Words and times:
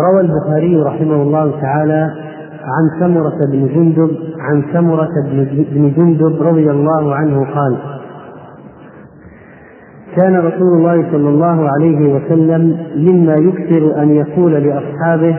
روى 0.00 0.20
البخاري 0.20 0.76
رحمه 0.76 1.22
الله 1.22 1.60
تعالى 1.60 2.10
عن 2.62 3.00
سمرة 3.00 3.38
بن 3.52 3.66
جندب 3.66 4.10
عن 4.38 4.62
سمرة 4.72 5.10
بن 5.72 5.92
جندب 5.96 6.42
رضي 6.42 6.70
الله 6.70 7.14
عنه 7.14 7.46
قال 7.54 7.76
كان 10.16 10.36
رسول 10.36 10.78
الله 10.78 11.12
صلى 11.12 11.28
الله 11.28 11.68
عليه 11.68 12.14
وسلم 12.14 12.76
مما 12.96 13.34
يكثر 13.34 14.02
أن 14.02 14.10
يقول 14.10 14.52
لأصحابه 14.52 15.36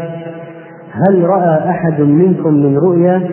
هل 0.91 1.23
رأى 1.23 1.69
أحد 1.69 2.01
منكم 2.01 2.53
من 2.53 2.77
رؤيا؟ 2.77 3.29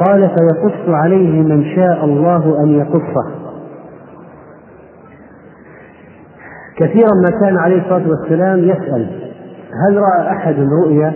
قال 0.00 0.20
فيقص 0.20 0.88
عليه 0.88 1.42
من 1.42 1.64
شاء 1.76 2.04
الله 2.04 2.62
أن 2.62 2.68
يقصه. 2.68 3.30
كثيرا 6.76 7.10
ما 7.22 7.30
كان 7.30 7.56
عليه 7.56 7.80
الصلاة 7.82 8.08
والسلام 8.08 8.58
يسأل 8.58 9.26
هل 9.84 9.96
رأى 9.96 10.30
أحد 10.30 10.54
رؤيا 10.82 11.12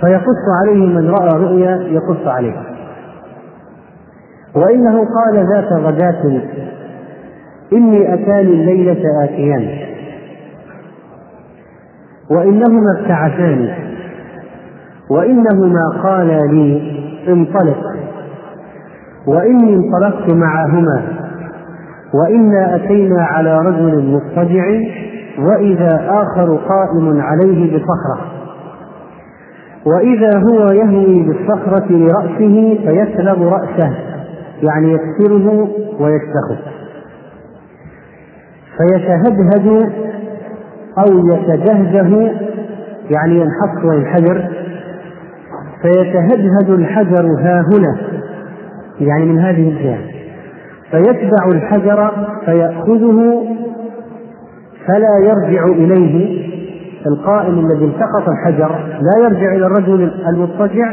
فيقص 0.00 0.44
عليه 0.62 0.86
من 0.86 1.10
رأى 1.10 1.42
رؤيا 1.42 1.76
يقص 1.76 2.26
عليه. 2.26 2.54
وإنه 4.54 4.98
قال 4.98 5.46
ذات 5.54 5.72
غداة 5.72 6.42
إني 7.72 8.14
أتاني 8.14 8.52
الليلة 8.52 9.02
آتيان. 9.24 9.78
وإنهما 12.30 13.00
ابتعثاني 13.00 13.70
وإنهما 15.10 15.82
قالا 16.02 16.38
لي 16.38 16.92
انطلق. 17.28 17.82
وإني 19.26 19.74
انطلقت 19.76 20.30
معهما. 20.30 21.02
وإنا 22.14 22.76
أتينا 22.76 23.22
على 23.24 23.58
رجل 23.58 24.04
مضطجع. 24.04 24.64
وإذا 25.40 26.08
آخر 26.10 26.56
قائم 26.56 27.20
عليه 27.20 27.76
بصخرة 27.76 28.40
وإذا 29.86 30.38
هو 30.38 30.70
يهوي 30.70 31.22
بالصخرة 31.22 31.86
لرأسه 31.90 32.78
فيسلب 32.86 33.42
رأسه 33.42 33.94
يعني 34.62 34.92
يكسره 34.92 35.68
ويشتخه 36.00 36.58
فيتهدهد 38.78 39.92
أو 40.98 41.18
يتجهجه 41.32 42.32
يعني 43.10 43.34
ينحط 43.34 43.84
وينحدر 43.84 44.48
فيتهدهد 45.82 46.70
الحجر 46.70 47.26
ها 47.40 47.60
هنا 47.60 47.96
يعني 49.00 49.24
من 49.24 49.38
هذه 49.38 49.68
الجهة. 49.68 49.98
فيتبع 50.90 51.48
الحجر 51.48 52.10
فيأخذه 52.44 53.44
فلا 54.90 55.18
يرجع 55.18 55.64
إليه 55.64 56.50
القائم 57.06 57.58
الذي 57.58 57.84
التقط 57.84 58.28
الحجر 58.28 58.70
لا 59.00 59.24
يرجع 59.24 59.52
إلى 59.54 59.66
الرجل 59.66 60.12
المضطجع 60.28 60.92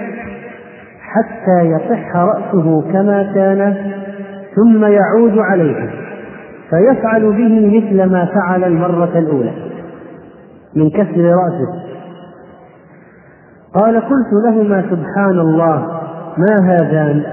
حتى 1.01 1.65
يصح 1.65 2.15
رأسه 2.15 2.81
كما 2.81 3.31
كان 3.35 3.75
ثم 4.55 4.85
يعود 4.85 5.37
عليه 5.37 5.89
فيفعل 6.69 7.21
به 7.21 7.77
مثل 7.77 8.11
ما 8.11 8.25
فعل 8.25 8.63
المرة 8.63 9.17
الأولى 9.17 9.51
من 10.75 10.89
كسر 10.89 11.21
رأسه. 11.21 11.87
قال 13.73 13.95
قلت 13.95 14.45
لهما 14.45 14.81
سبحان 14.81 15.39
الله 15.39 16.01
ما 16.37 16.59
هذان؟ 16.59 17.23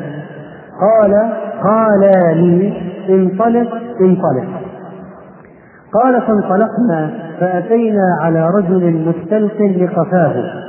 قال 0.81 1.33
قالا 1.63 2.33
لي 2.33 2.73
انطلق 3.09 3.79
انطلق. 4.01 4.64
قال 5.95 6.23
فانطلقنا 6.23 7.11
فأتينا 7.41 8.05
على 8.21 8.51
رجل 8.59 8.93
مستلق 9.07 9.63
لقفاه. 9.63 10.65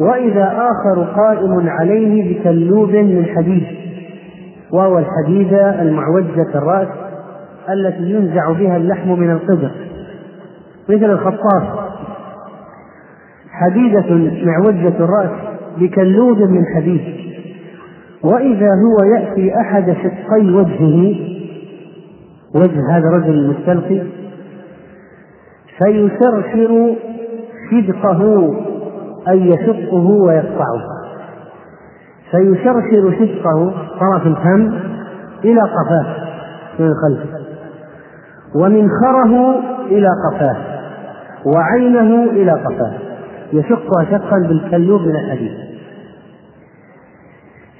وإذا 0.00 0.44
آخر 0.44 1.04
قائم 1.04 1.68
عليه 1.68 2.40
بكلوب 2.40 2.90
من 2.90 3.24
حديد 3.36 3.66
وهو 4.72 4.98
الحديدة 4.98 5.82
المعوجة 5.82 6.48
الرأس 6.54 6.88
التي 7.70 8.10
ينزع 8.10 8.52
بها 8.52 8.76
اللحم 8.76 9.20
من 9.20 9.30
القدر 9.30 9.70
مثل 10.88 11.10
الخطاف. 11.10 11.62
حديدة 13.50 14.30
معوجة 14.44 14.94
الرأس 15.00 15.30
بكلوب 15.78 16.38
من 16.38 16.62
حديد. 16.74 17.00
وإذا 18.24 18.68
هو 18.68 19.04
يأتي 19.14 19.60
أحد 19.60 19.96
شقي 20.02 20.50
وجهه 20.50 21.35
وجه 22.56 22.80
هذا 22.90 23.08
الرجل 23.08 23.30
المستلقي 23.30 24.02
فيشرشر 25.78 26.96
شدقه 27.70 28.52
أي 29.28 29.48
يشقه 29.48 30.06
ويقطعه. 30.06 30.80
فيشرشر 32.30 33.14
شدقه 33.18 33.72
طرف 34.00 34.26
الفم 34.26 34.72
إلى 35.44 35.60
قفاه 35.60 36.06
من 36.78 36.86
الخلف 36.86 37.30
ومنخره 38.54 39.60
إلى 39.86 40.08
قفاه 40.30 40.56
وعينه 41.46 42.24
إلى 42.30 42.52
قفاه. 42.52 42.92
يشقها 43.52 44.04
شقا 44.10 44.38
بالكلوب 44.48 45.00
من 45.00 45.16
الحديد. 45.16 45.52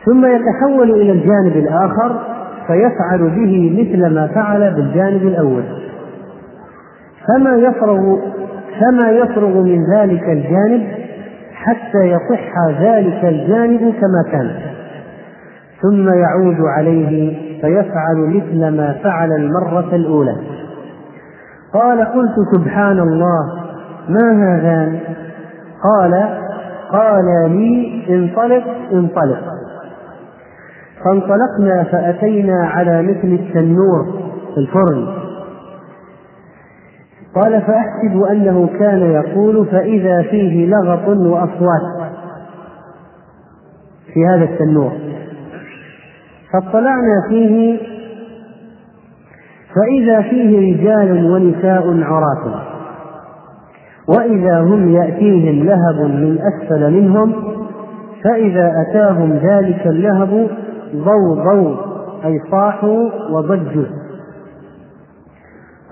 ثم 0.04 0.26
يتحول 0.26 0.90
إلى 0.90 1.12
الجانب 1.12 1.56
الآخر 1.56 2.35
فيفعل 2.66 3.18
به 3.18 3.76
مثل 3.80 4.14
ما 4.14 4.26
فعل 4.26 4.74
بالجانب 4.74 5.22
الأول. 5.22 5.62
فما 7.28 7.56
يفرغ 7.56 8.18
فما 8.80 9.10
يفرغ 9.10 9.62
من 9.62 9.84
ذلك 9.94 10.22
الجانب 10.22 10.86
حتى 11.54 11.98
يصح 11.98 12.80
ذلك 12.80 13.24
الجانب 13.24 13.80
كما 13.80 14.32
كان. 14.32 14.50
ثم 15.82 16.08
يعود 16.08 16.60
عليه 16.76 17.36
فيفعل 17.60 18.16
مثل 18.16 18.76
ما 18.76 18.92
فعل 19.02 19.32
المرة 19.32 19.94
الأولى. 19.94 20.36
قال 21.74 22.00
قلت 22.00 22.34
سبحان 22.54 22.98
الله 22.98 23.66
ما 24.08 24.32
هذان؟ 24.32 24.98
قال 25.82 26.28
قال 26.92 27.50
لي 27.50 28.02
انطلق 28.10 28.64
انطلق. 28.92 29.55
فانطلقنا 31.04 31.84
فأتينا 31.92 32.66
على 32.66 33.02
مثل 33.02 33.28
التنور 33.28 34.06
الفرن. 34.56 35.06
قال 37.34 37.62
فأحسب 37.62 38.22
أنه 38.30 38.68
كان 38.78 39.00
يقول 39.00 39.66
فإذا 39.66 40.22
فيه 40.22 40.66
لغط 40.66 41.08
وأصوات 41.08 42.10
في 44.14 44.26
هذا 44.26 44.44
التنور. 44.44 44.92
فاطلعنا 46.52 47.28
فيه 47.28 47.78
فإذا 49.74 50.22
فيه 50.22 50.74
رجال 50.74 51.30
ونساء 51.30 52.02
عراة. 52.02 52.62
وإذا 54.08 54.60
هم 54.60 54.88
يأتيهم 54.88 55.64
لهب 55.64 56.10
من 56.10 56.38
أسفل 56.38 56.92
منهم 56.92 57.32
فإذا 58.24 58.72
أتاهم 58.82 59.32
ذلك 59.32 59.86
اللهب 59.86 60.48
ضو 60.94 61.34
ضو 61.34 61.76
أي 62.24 62.40
صاحوا 62.50 63.10
وضجوا 63.30 63.86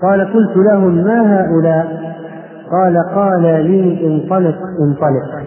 قال 0.01 0.21
قلت 0.21 0.57
لهم 0.57 0.95
ما 0.95 1.39
هؤلاء؟ 1.39 2.15
قال 2.71 2.97
قال 3.15 3.41
لي 3.41 4.07
انطلق 4.07 4.57
انطلق. 4.81 5.45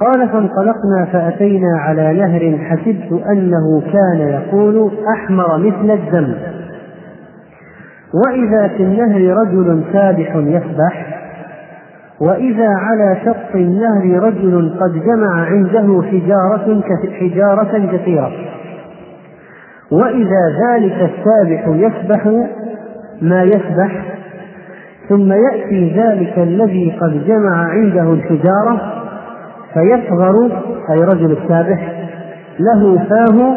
قال 0.00 0.28
فانطلقنا 0.28 1.04
فأتينا 1.12 1.78
على 1.78 2.12
نهر 2.12 2.58
حسبت 2.58 3.26
أنه 3.26 3.80
كان 3.92 4.18
يقول 4.18 4.90
أحمر 5.14 5.58
مثل 5.58 5.90
الدم. 5.90 6.34
وإذا 8.26 8.68
في 8.68 8.82
النهر 8.82 9.36
رجل 9.36 9.84
سابح 9.92 10.36
يسبح 10.36 11.15
وإذا 12.20 12.68
على 12.68 13.16
شط 13.24 13.54
النهر 13.54 14.22
رجل 14.22 14.74
قد 14.80 14.92
جمع 15.04 15.44
عنده 15.44 16.02
حجارة 16.02 16.82
حجارة 17.20 17.96
كثيرة. 17.96 18.32
وإذا 19.90 20.42
ذلك 20.66 21.10
السابح 21.10 21.68
يسبح 21.68 22.26
ما 23.22 23.42
يسبح 23.42 24.16
ثم 25.08 25.32
يأتي 25.32 25.94
ذلك 25.96 26.38
الذي 26.38 26.96
قد 27.00 27.26
جمع 27.26 27.56
عنده 27.56 28.12
الحجارة 28.12 28.92
فيصغر 29.74 30.62
أي 30.90 31.04
رجل 31.04 31.32
السابح 31.32 32.08
له 32.60 32.98
فاه 32.98 33.56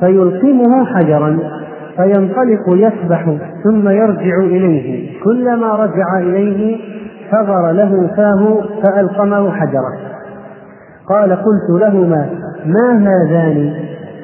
فيلقمه 0.00 0.84
حجرا 0.84 1.38
فينطلق 1.96 2.68
يسبح 2.68 3.24
ثم 3.64 3.88
يرجع 3.88 4.38
إليه. 4.38 5.10
كلما 5.24 5.74
رجع 5.74 6.18
إليه 6.18 6.78
صغر 7.32 7.72
له 7.72 8.10
فاه 8.16 8.60
فألقمه 8.82 9.50
حجرا 9.50 10.12
قال 11.08 11.32
قلت 11.32 11.82
لهما 11.82 12.30
ما 12.66 12.92
هذان؟ 12.92 13.74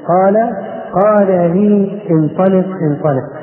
قال 0.08 0.55
قال 0.93 1.26
لي 1.26 2.00
انطلق 2.10 2.66
انطلق. 2.90 3.38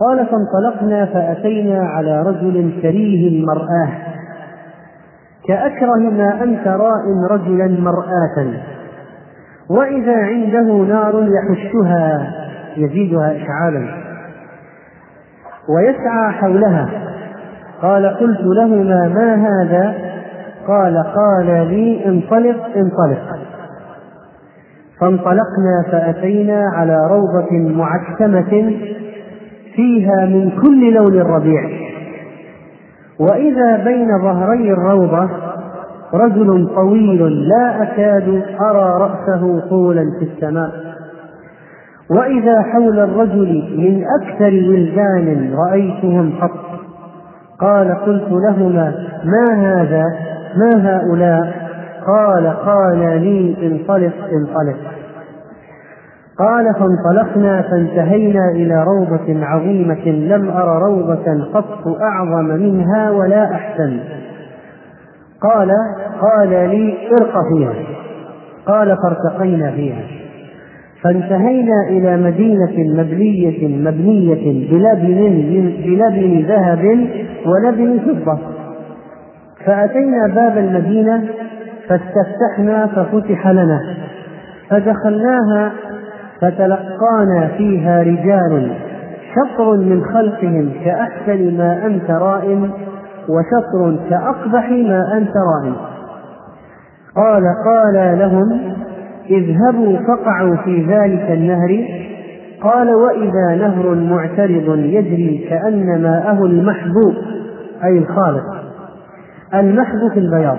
قال 0.00 0.26
فانطلقنا 0.26 1.06
فأتينا 1.06 1.88
على 1.88 2.22
رجل 2.22 2.80
كريه 2.82 3.40
المرآة. 3.40 3.88
كأكره 5.48 6.10
ما 6.10 6.42
أنت 6.42 6.68
راء 6.68 7.04
رجلا 7.30 7.80
مرآة؟ 7.80 8.52
وإذا 9.70 10.16
عنده 10.16 10.72
نار 10.72 11.28
يحشها 11.28 12.34
يزيدها 12.76 13.36
إشعالا. 13.36 13.88
ويسعى 15.76 16.32
حولها. 16.32 17.07
قال 17.82 18.06
قلت 18.06 18.40
لهما 18.40 19.08
ما 19.08 19.34
هذا؟ 19.34 19.94
قال 20.68 20.96
قال 20.96 21.46
لي 21.46 22.06
انطلق 22.06 22.64
انطلق. 22.76 23.38
فانطلقنا 25.00 25.84
فأتينا 25.92 26.64
على 26.74 27.08
روضة 27.10 27.76
معتمة 27.76 28.72
فيها 29.74 30.26
من 30.26 30.50
كل 30.50 30.92
لون 30.94 31.14
الربيع 31.20 31.62
وإذا 33.20 33.84
بين 33.84 34.08
ظهري 34.22 34.72
الروضة 34.72 35.28
رجل 36.14 36.68
طويل 36.74 37.48
لا 37.48 37.82
أكاد 37.82 38.42
أرى 38.60 39.00
رأسه 39.00 39.68
طولا 39.68 40.04
في 40.18 40.24
السماء. 40.24 40.70
وإذا 42.10 42.62
حول 42.62 42.98
الرجل 42.98 43.74
من 43.76 44.04
أكثر 44.20 44.52
ولدان 44.70 45.54
رأيتهم 45.54 46.32
قط. 46.40 46.67
قال 47.60 47.94
قلت 47.94 48.28
لهما 48.30 48.94
ما 49.24 49.54
هذا؟ 49.54 50.04
ما 50.56 50.96
هؤلاء؟ 50.96 51.68
قال 52.06 52.46
قال 52.46 52.98
لي 52.98 53.56
انطلق 53.62 54.14
انطلق. 54.32 54.78
قال 56.38 56.74
فانطلقنا 56.74 57.62
فانتهينا 57.62 58.50
إلى 58.50 58.84
روضة 58.84 59.46
عظيمة 59.46 60.08
لم 60.08 60.50
أر 60.50 60.82
روضة 60.82 61.44
قط 61.54 61.86
أعظم 62.02 62.44
منها 62.44 63.10
ولا 63.10 63.44
أحسن. 63.52 64.00
قال 65.42 65.70
قال 66.20 66.48
لي 66.48 67.08
ارق 67.12 67.42
فيها. 67.52 67.74
قال 68.66 68.96
فارتقينا 69.02 69.70
فيها. 69.70 70.27
فانتهينا 71.02 71.88
إلى 71.88 72.16
مدينة 72.16 73.02
مبنية 73.02 73.68
مبنية 73.68 74.70
بلبن 74.70 75.72
بلبن 75.84 76.44
ذهب 76.48 77.08
ولبن 77.46 77.98
فضة. 77.98 78.38
فأتينا 79.66 80.26
باب 80.34 80.58
المدينة 80.58 81.24
فاستفتحنا 81.88 82.86
ففتح 82.86 83.48
لنا. 83.48 83.80
فدخلناها 84.70 85.72
فتلقانا 86.40 87.48
فيها 87.56 88.02
رجال 88.02 88.70
شطر 89.34 89.76
من 89.76 90.04
خلقهم 90.04 90.70
كأحسن 90.84 91.58
ما 91.58 91.86
أنت 91.86 92.10
رائم 92.10 92.70
وشطر 93.28 93.98
كأقبح 94.10 94.70
ما 94.70 95.16
أنت 95.16 95.32
رائم. 95.36 95.76
قال 97.16 97.42
قال 97.64 98.18
لهم 98.18 98.78
اذهبوا 99.30 99.98
فقعوا 99.98 100.56
في 100.56 100.82
ذلك 100.82 101.30
النهر 101.30 101.84
قال 102.60 102.90
وإذا 102.90 103.68
نهر 103.68 103.94
معترض 103.94 104.78
يجري 104.78 105.46
كأن 105.50 106.02
ماءه 106.02 106.44
المحبوب 106.44 107.14
أي 107.84 107.98
الخالق. 107.98 108.44
المحب 109.54 109.98
في 110.14 110.20
البياض. 110.20 110.58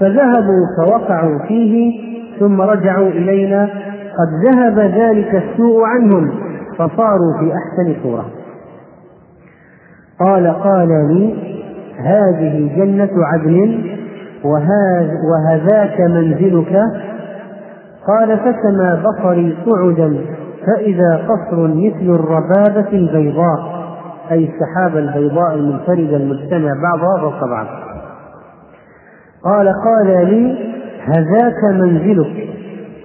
فذهبوا 0.00 0.66
فوقعوا 0.78 1.38
فيه 1.48 2.00
ثم 2.40 2.60
رجعوا 2.60 3.08
إلينا 3.08 3.64
قد 4.18 4.48
ذهب 4.48 4.78
ذلك 4.78 5.34
السوء 5.34 5.84
عنهم 5.84 6.30
فصاروا 6.78 7.38
في 7.40 7.52
أحسن 7.52 8.02
صورة. 8.02 8.24
قال 10.20 10.46
قال 10.46 10.88
لي 10.88 11.34
هذه 11.98 12.76
جنة 12.76 13.10
عدن 13.24 13.84
وهذاك 14.44 16.00
منزلك 16.00 16.82
قال 18.08 18.38
فسمى 18.38 19.02
بصري 19.02 19.56
صعدا 19.66 20.18
فإذا 20.66 21.16
قصر 21.28 21.66
مثل 21.66 22.14
الربابة 22.14 22.88
البيضاء 22.92 23.78
أي 24.30 24.50
السحابة 24.50 24.98
البيضاء 24.98 25.54
المنفردة 25.54 26.16
المجتمع 26.16 26.72
بعضها 26.82 27.20
فوق 27.20 27.44
بعض 27.44 27.66
قال 29.44 29.72
قال 29.84 30.06
لي 30.06 30.68
هذاك 31.04 31.64
منزلك. 31.64 32.48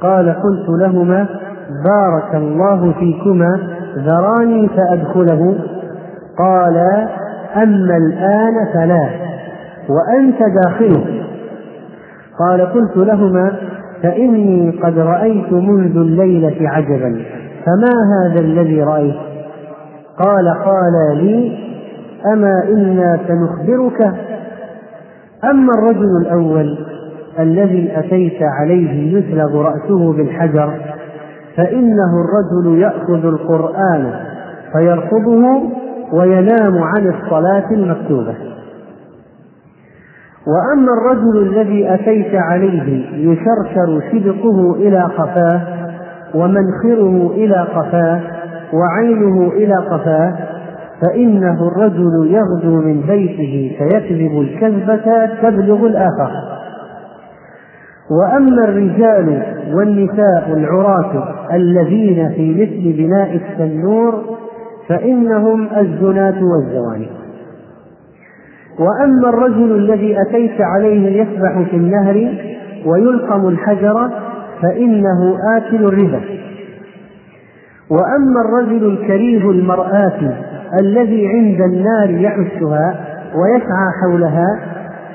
قال 0.02 0.30
قلت 0.30 0.70
لهما 0.70 1.28
بارك 1.86 2.36
الله 2.36 2.94
فيكما 3.00 3.60
ذراني 3.98 4.70
فأدخله. 4.70 5.56
قال 6.40 6.78
أما 7.56 7.98
الآن 7.98 8.54
فلا 8.74 9.10
وأنت 9.90 10.40
داخله. 10.64 11.24
قال 12.40 12.62
قلت 12.62 12.98
لهما 12.98 13.52
فإني 14.04 14.72
قد 14.72 15.00
رأيت 15.00 15.54
منذ 15.54 15.98
الليلة 15.98 16.70
عجبا 16.70 17.22
فما 17.66 17.94
هذا 18.14 18.40
الذي 18.40 18.84
رأيت؟ 18.84 19.16
قال 20.20 20.50
قال 20.66 21.18
لي 21.18 21.58
أما 22.34 22.64
إنا 22.70 23.20
سنخبرك. 23.28 24.02
أما 25.44 25.74
الرجل 25.74 26.18
الأول 26.22 26.78
الذي 27.40 27.92
أتيت 28.00 28.44
عليه 28.44 29.18
يسلغ 29.18 29.62
رأسه 29.62 30.14
بالحجر 30.14 30.80
فإنه 31.58 32.12
الرجل 32.22 32.80
يأخذ 32.80 33.26
القرآن 33.26 34.14
فيرفضه 34.74 35.64
وينام 36.14 36.78
عن 36.84 37.08
الصلاة 37.08 37.72
المكتوبة. 37.72 38.53
وأما 40.48 40.94
الرجل 40.94 41.38
الذي 41.38 41.94
أتيت 41.94 42.36
عليه 42.36 43.08
يشرشر 43.16 44.02
شدقه 44.12 44.76
إلى 44.76 45.04
قفاه 45.04 45.62
ومنخره 46.36 47.32
إلى 47.36 47.68
قفاه 47.76 48.22
وعينه 48.74 49.52
إلى 49.52 49.76
قفاه 49.76 50.34
فإنه 51.02 51.68
الرجل 51.68 52.32
يغدو 52.32 52.76
من 52.82 53.02
بيته 53.02 53.76
فيكذب 53.78 54.42
الكذبة 54.42 55.26
تبلغ 55.42 55.86
الآفاق. 55.86 56.32
وأما 58.12 58.64
الرجال 58.64 59.44
والنساء 59.74 60.54
العراة 60.54 61.36
الذين 61.54 62.30
في 62.30 62.52
مثل 62.52 62.98
بناء 62.98 63.36
التنور 63.36 64.24
فإنهم 64.88 65.68
الزناة 65.78 66.44
والزواني. 66.44 67.23
وأما 68.80 69.30
الرجل 69.30 69.76
الذي 69.76 70.22
أتيت 70.22 70.62
عليه 70.62 71.22
يسبح 71.22 71.70
في 71.70 71.76
النهر 71.76 72.34
ويلقم 72.86 73.48
الحجر 73.48 74.10
فإنه 74.62 75.38
آكل 75.58 75.86
الربا. 75.86 76.22
وأما 77.90 78.42
الرجل 78.46 78.86
الكريه 78.86 79.52
المرآة 79.52 80.34
الذي 80.80 81.28
عند 81.28 81.62
النار 81.62 82.10
يحشها 82.10 82.96
ويسعى 83.36 83.88
حولها 84.02 84.60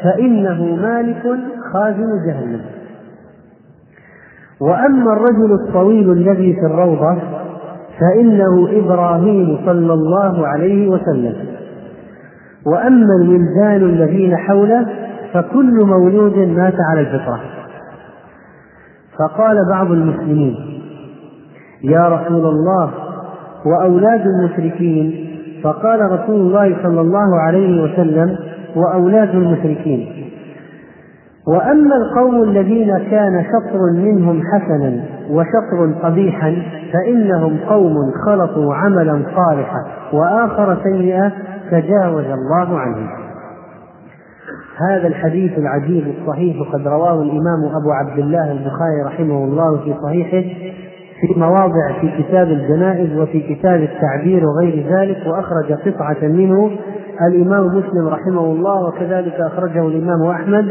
فإنه 0.04 0.76
مالك 0.82 1.22
خازن 1.72 2.26
جهنم. 2.26 2.60
وأما 4.60 5.12
الرجل 5.12 5.52
الطويل 5.52 6.12
الذي 6.12 6.54
في 6.54 6.66
الروضة 6.66 7.18
فإنه 8.00 8.68
إبراهيم 8.72 9.58
صلى 9.66 9.92
الله 9.92 10.46
عليه 10.46 10.88
وسلم. 10.88 11.47
وأما 12.66 13.14
الولدان 13.22 13.82
الذين 13.82 14.36
حوله 14.36 14.86
فكل 15.32 15.84
مولود 15.84 16.38
مات 16.38 16.74
على 16.90 17.00
الفطرة. 17.00 17.40
فقال 19.18 19.56
بعض 19.70 19.90
المسلمين 19.90 20.56
يا 21.84 22.08
رسول 22.08 22.46
الله 22.46 22.90
وأولاد 23.66 24.26
المشركين 24.26 25.28
فقال 25.64 26.00
رسول 26.00 26.40
الله 26.40 26.76
صلى 26.82 27.00
الله 27.00 27.40
عليه 27.40 27.82
وسلم 27.82 28.38
وأولاد 28.76 29.34
المشركين 29.34 30.28
وأما 31.48 31.96
القوم 31.96 32.42
الذين 32.42 32.98
كان 32.98 33.44
شطر 33.44 33.78
منهم 33.92 34.42
حسنا 34.52 35.04
وشطر 35.30 35.92
قبيحا 36.02 36.56
فإنهم 36.92 37.56
قوم 37.68 37.96
خلطوا 38.26 38.74
عملا 38.74 39.22
صالحا 39.36 39.84
وآخر 40.12 40.76
سيئا 40.82 41.32
تجاوز 41.70 42.24
الله 42.24 42.78
عنهم 42.78 43.08
هذا 44.90 45.06
الحديث 45.06 45.58
العجيب 45.58 46.14
الصحيح 46.18 46.56
قد 46.72 46.88
رواه 46.88 47.22
الإمام 47.22 47.64
أبو 47.64 47.92
عبد 47.92 48.18
الله 48.18 48.52
البخاري 48.52 49.02
رحمه 49.06 49.44
الله 49.44 49.76
في 49.84 49.94
صحيحه 50.02 50.48
في 51.20 51.40
مواضع 51.40 52.00
في 52.00 52.22
كتاب 52.22 52.48
الجنائز 52.48 53.18
وفي 53.18 53.54
كتاب 53.54 53.82
التعبير 53.82 54.46
وغير 54.46 54.86
ذلك 54.98 55.26
وأخرج 55.26 55.72
قطعة 55.72 56.28
منه. 56.28 56.70
الإمام 57.28 57.66
مسلم 57.66 58.08
رحمه 58.08 58.44
الله 58.44 58.86
وكذلك 58.86 59.34
أخرجه 59.34 59.88
الإمام 59.88 60.22
أحمد 60.22 60.68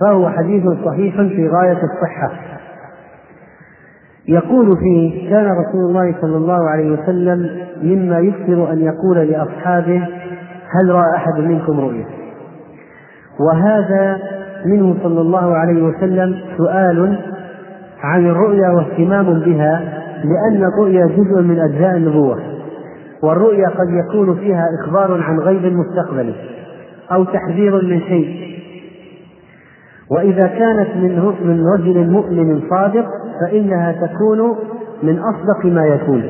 فهو 0.00 0.30
حديث 0.30 0.64
صحيح 0.84 1.16
في 1.16 1.48
غاية 1.48 1.80
الصحة. 1.82 2.32
يقول 4.28 4.76
فيه 4.76 5.30
كان 5.30 5.44
رسول 5.44 5.90
الله 5.90 6.14
صلى 6.20 6.36
الله 6.36 6.70
عليه 6.70 6.90
وسلم 6.90 7.50
مما 7.82 8.18
يكثر 8.18 8.72
أن 8.72 8.80
يقول 8.80 9.18
لأصحابه 9.18 10.08
هل 10.72 10.90
رأى 10.90 11.16
أحد 11.16 11.40
منكم 11.40 11.80
رؤيا 11.80 12.04
وهذا 13.40 14.18
منه 14.66 14.96
صلى 15.02 15.20
الله 15.20 15.54
عليه 15.54 15.82
وسلم 15.82 16.38
سؤال 16.56 17.18
عن 18.02 18.26
الرؤيا 18.26 18.68
واهتمام 18.68 19.40
بها 19.40 20.02
لأن 20.24 20.64
الرؤيا 20.64 21.06
جزء 21.06 21.42
من 21.42 21.58
أجزاء 21.58 21.96
النبوة 21.96 22.38
والرؤيا 23.22 23.68
قد 23.68 23.88
يكون 23.90 24.34
فيها 24.34 24.66
إخبار 24.80 25.22
عن 25.22 25.38
غيب 25.38 25.64
مستقبل 25.64 26.34
أو 27.12 27.24
تحذير 27.24 27.84
من 27.84 28.00
شيء. 28.00 28.52
وإذا 30.10 30.46
كانت 30.46 30.88
من 30.96 31.34
من 31.44 31.66
رجل 31.66 32.10
مؤمن 32.10 32.62
صادق 32.70 33.06
فإنها 33.40 33.92
تكون 33.92 34.56
من 35.02 35.18
أصدق 35.18 35.64
ما 35.64 35.86
يكون. 35.86 36.24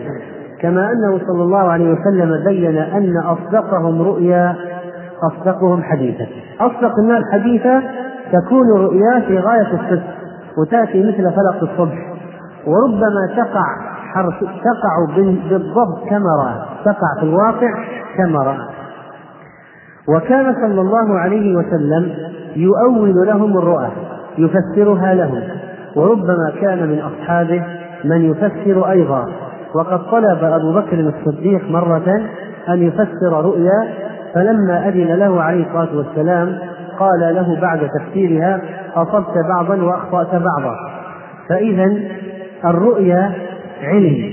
كما 0.62 0.92
أنه 0.92 1.18
صلى 1.26 1.42
الله 1.42 1.58
عليه 1.58 1.90
وسلم 1.90 2.44
بين 2.44 2.76
أن 2.78 3.16
أصدقهم 3.16 4.02
رؤيا 4.02 4.56
أصدقهم 5.22 5.82
حديثا. 5.82 6.26
أصدق 6.60 6.98
الناس 6.98 7.24
حديثا 7.32 7.82
تكون 8.32 8.70
رؤيا 8.70 9.20
في 9.20 9.38
غاية 9.38 9.74
الصدق 9.74 10.02
وتأتي 10.58 11.00
مثل 11.02 11.32
فلق 11.32 11.62
الصبح. 11.62 12.12
وربما 12.66 13.26
تقع 13.36 13.64
حرف 14.14 14.34
تقع 14.40 15.16
بالضبط 15.16 16.08
كما 16.10 16.30
رأى 16.44 16.62
تقع 16.84 17.20
في 17.20 17.22
الواقع 17.22 17.72
كما 18.16 18.38
رأى 18.42 18.66
وكان 20.08 20.54
صلى 20.54 20.80
الله 20.80 21.18
عليه 21.18 21.56
وسلم 21.56 22.12
يؤول 22.56 23.26
لهم 23.26 23.58
الرؤى 23.58 23.90
يفسرها 24.38 25.14
لهم. 25.14 25.42
وربما 25.96 26.52
كان 26.60 26.88
من 26.88 26.98
أصحابه 26.98 27.64
من 28.04 28.30
يفسر 28.30 28.90
أيضا. 28.90 29.28
وقد 29.74 30.10
طلب 30.10 30.44
أبو 30.44 30.72
بكر 30.72 31.00
الصديق 31.00 31.70
مرة 31.70 32.22
أن 32.68 32.82
يفسر 32.82 33.44
رؤيا 33.44 33.88
فلما 34.34 34.88
أذن 34.88 35.14
له 35.14 35.42
عليه 35.42 35.66
الصلاة 35.66 35.96
والسلام 35.96 36.58
قال 36.98 37.20
له 37.34 37.60
بعد 37.60 37.88
تفسيرها 37.88 38.60
أصبت 38.94 39.34
بعضا 39.48 39.82
وأخطأت 39.82 40.30
بعضا. 40.34 40.76
فإذا 41.48 41.96
الرؤيا 42.64 43.32
علم 43.82 44.32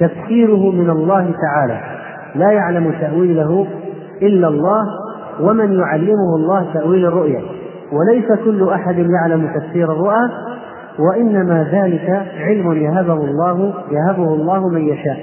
تفسيره 0.00 0.70
من 0.70 0.90
الله 0.90 1.30
تعالى 1.42 1.80
لا 2.34 2.50
يعلم 2.50 2.94
تأويله 3.00 3.66
إلا 4.22 4.48
الله 4.48 4.84
ومن 5.40 5.72
يعلمه 5.72 6.36
الله 6.36 6.66
تأويل 6.74 7.06
الرؤيا. 7.06 7.42
وليس 7.92 8.32
كل 8.44 8.68
أحد 8.68 8.98
يعلم 8.98 9.50
تفسير 9.54 9.92
الرؤى 9.92 10.30
وإنما 10.98 11.68
ذلك 11.72 12.26
علم 12.40 12.72
يهبه 12.72 13.24
الله 13.24 13.74
يهبه 13.90 14.34
الله 14.34 14.68
من 14.68 14.88
يشاء. 14.88 15.18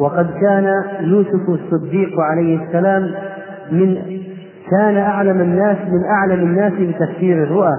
وقد 0.00 0.30
كان 0.40 0.84
يوسف 1.00 1.48
الصديق 1.48 2.20
عليه 2.20 2.58
السلام 2.64 3.10
من 3.72 3.96
كان 4.70 4.96
أعلم 4.96 5.40
الناس 5.40 5.76
من 5.88 6.04
أعلم 6.04 6.40
الناس 6.40 6.72
بتفسير 6.72 7.42
الرؤى 7.42 7.72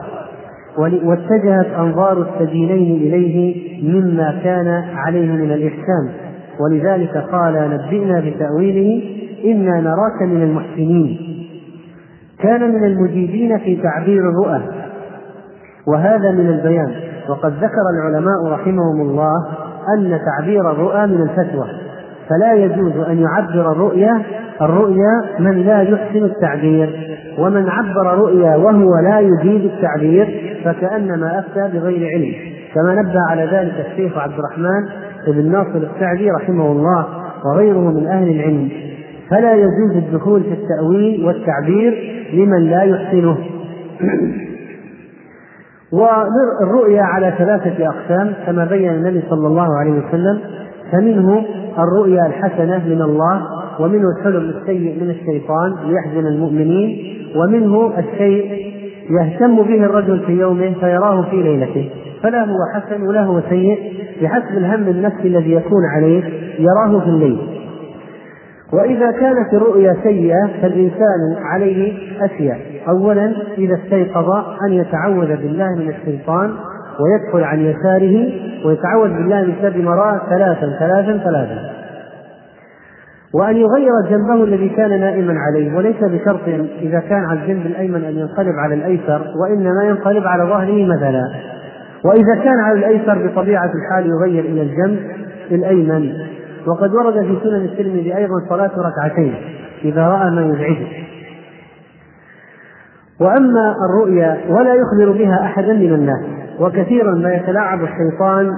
واتجهت 0.78 1.68
أنظار 1.80 2.22
السبيلين 2.22 2.96
إليه 2.96 3.66
مما 3.94 4.40
كان 4.44 4.68
عليه 4.96 5.32
من 5.32 5.52
الإحسان. 5.52 6.10
ولذلك 6.60 7.18
قال 7.18 7.54
نبئنا 7.54 8.20
بتأويله 8.20 9.04
إنا 9.46 9.82
نراك 9.82 10.22
من 10.22 10.42
المحسنين. 10.42 11.20
كان 12.40 12.62
من 12.76 12.84
المجيدين 12.84 13.58
في 13.58 13.76
تعبير 13.76 14.22
الرؤى. 14.30 14.62
وهذا 15.88 16.32
من 16.32 16.48
البيان. 16.48 16.92
وقد 17.30 17.54
ذكر 17.54 17.84
العلماء 17.94 18.46
رحمهم 18.46 19.02
الله 19.02 19.36
أن 19.98 20.20
تعبير 20.26 20.72
الرؤى 20.72 21.08
من 21.08 21.22
الفتوى. 21.22 21.68
فلا 22.30 22.54
يجوز 22.54 22.98
أن 22.98 23.18
يعبر 23.18 23.72
الرؤيا 23.72 24.22
الرؤيا 24.62 25.24
من 25.40 25.64
لا 25.64 25.82
يحسن 25.82 26.24
التعبير. 26.24 27.18
ومن 27.40 27.70
عبر 27.70 28.18
رؤيا 28.18 28.56
وهو 28.56 29.00
لا 29.04 29.20
يجيد 29.20 29.72
التعبير 29.72 30.58
فكأنما 30.66 31.40
أفتى 31.40 31.78
بغير 31.78 32.08
علم. 32.08 32.34
كما 32.74 33.02
نبه 33.02 33.20
على 33.30 33.44
ذلك 33.44 33.86
الشيخ 33.92 34.18
عبد 34.18 34.34
الرحمن 34.40 34.86
بن 35.28 35.52
ناصر 35.52 35.88
السعدي 35.96 36.32
رحمه 36.32 36.72
الله 36.72 37.06
وغيره 37.46 37.92
من 37.92 38.08
أهل 38.08 38.30
العلم. 38.30 38.70
فلا 39.30 39.54
يجوز 39.54 39.96
الدخول 39.96 40.44
في 40.44 40.54
التأويل 40.54 41.26
والتعبير 41.26 41.94
لمن 42.34 42.70
لا 42.70 42.84
يحسنه. 42.84 43.38
والرؤيا 45.92 47.02
على 47.02 47.34
ثلاثة 47.38 47.88
أقسام 47.88 48.34
كما 48.46 48.66
بين 48.66 48.90
النبي 48.90 49.24
صلى 49.30 49.48
الله 49.48 49.80
عليه 49.80 49.92
وسلم 49.92 50.40
فمنه 50.92 51.46
الرؤيا 51.80 52.26
الحسنة 52.26 52.88
من 52.88 53.02
الله 53.02 53.42
ومنه 53.80 54.08
الحلم 54.18 54.50
السيء 54.50 55.04
من 55.04 55.10
الشيطان 55.10 55.76
ليحزن 55.86 56.28
المؤمنين 56.28 57.16
ومنه 57.36 57.92
الشيء 57.98 58.76
يهتم 59.10 59.56
به 59.56 59.86
الرجل 59.86 60.20
في 60.20 60.32
يومه 60.32 60.74
فيراه 60.80 61.22
في 61.22 61.36
ليلته. 61.36 61.90
فلا 62.24 62.44
هو 62.44 62.58
حسن 62.74 63.08
ولا 63.08 63.24
هو 63.24 63.42
سيء 63.50 63.94
بحسب 64.22 64.58
الهم 64.58 64.88
النفسي 64.88 65.28
الذي 65.28 65.52
يكون 65.52 65.86
عليه 65.96 66.24
يراه 66.60 67.00
في 67.00 67.08
الليل. 67.08 67.38
وإذا 68.74 69.12
كانت 69.12 69.54
الرؤيا 69.54 69.98
سيئة 70.04 70.50
فالإنسان 70.62 71.36
عليه 71.54 71.94
أشياء. 72.22 72.60
أولا 72.90 73.34
إذا 73.58 73.76
استيقظ 73.76 74.32
أن 74.68 74.74
يتعوذ 74.74 75.28
بالله 75.28 75.76
من 75.76 75.90
الشيطان 75.90 76.54
ويدخل 77.00 77.44
عن 77.44 77.60
يساره 77.60 78.32
ويتعوذ 78.66 79.10
بالله 79.10 79.42
من 79.42 79.54
شر 79.62 79.82
ما 79.82 79.92
رأى 79.92 80.20
ثلاثا 80.30 80.78
ثلاثا 80.80 81.18
ثلاثا. 81.18 81.76
وأن 83.34 83.56
يغير 83.56 83.92
جنبه 84.10 84.44
الذي 84.44 84.70
كان 84.70 85.00
نائما 85.00 85.34
عليه 85.40 85.76
وليس 85.78 86.04
بشرط 86.04 86.48
إذا 86.82 87.00
كان 87.00 87.26
على 87.26 87.40
الجنب 87.40 87.66
الأيمن 87.66 88.04
أن 88.04 88.18
ينقلب 88.18 88.56
على 88.60 88.76
الأيسر 88.76 89.22
وإنما 89.42 89.84
ينقلب 89.84 90.28
على 90.28 90.44
ظهره 90.44 90.86
مثلا. 90.86 91.24
وإذا 92.06 92.36
كان 92.44 92.60
على 92.60 92.80
الأيسر 92.80 93.28
بطبيعة 93.28 93.72
الحال 93.76 94.10
يغير 94.10 94.46
إلى 94.46 94.62
الجنب 94.62 95.00
الأيمن. 95.52 96.14
وقد 96.68 96.94
ورد 96.94 97.14
في 97.14 97.38
سنن 97.44 97.66
الترمذي 97.66 98.18
أيضا 98.18 98.34
صلاة 98.50 98.72
ركعتين 98.78 99.36
إذا 99.84 100.08
رأى 100.08 100.32
ما 100.32 100.42
يزعجه. 100.42 101.05
وأما 103.20 103.76
الرؤيا 103.90 104.38
ولا 104.50 104.74
يخبر 104.76 105.18
بها 105.18 105.42
أحدا 105.44 105.74
من 105.74 105.94
الناس 105.94 106.20
وكثيرا 106.60 107.12
ما 107.16 107.34
يتلاعب 107.34 107.80
الشيطان 107.84 108.50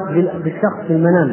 بالشخص 0.43 0.87
في 0.87 0.93
المنام. 0.93 1.31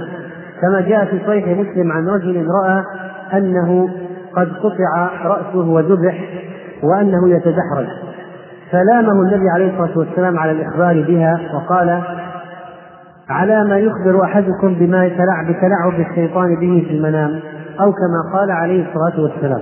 كما 0.63 0.81
جاء 0.81 1.05
في 1.05 1.19
صحيح 1.27 1.59
مسلم 1.59 1.93
عن 1.93 2.09
رجل 2.09 2.47
رأى 2.63 2.85
أنه 3.33 3.89
قد 4.37 4.49
قطع 4.53 5.09
رأسه 5.25 5.69
وذبح 5.71 6.25
وأنه 6.83 7.29
يتدحرج 7.29 7.87
فلامه 8.71 9.13
النبي 9.13 9.49
عليه 9.55 9.71
الصلاة 9.73 9.99
والسلام 9.99 10.39
على 10.39 10.51
الإخبار 10.51 11.05
بها 11.09 11.41
وقال 11.55 12.03
على 13.29 13.65
ما 13.65 13.79
يخبر 13.79 14.25
أحدكم 14.25 14.75
بما 14.75 15.07
يتلعب 15.07 15.47
بتلعب 15.47 16.01
الشيطان 16.11 16.55
به 16.55 16.87
في 16.89 16.97
المنام 16.97 17.41
أو 17.81 17.93
كما 17.93 18.39
قال 18.39 18.51
عليه 18.51 18.87
الصلاة 18.89 19.23
والسلام. 19.23 19.61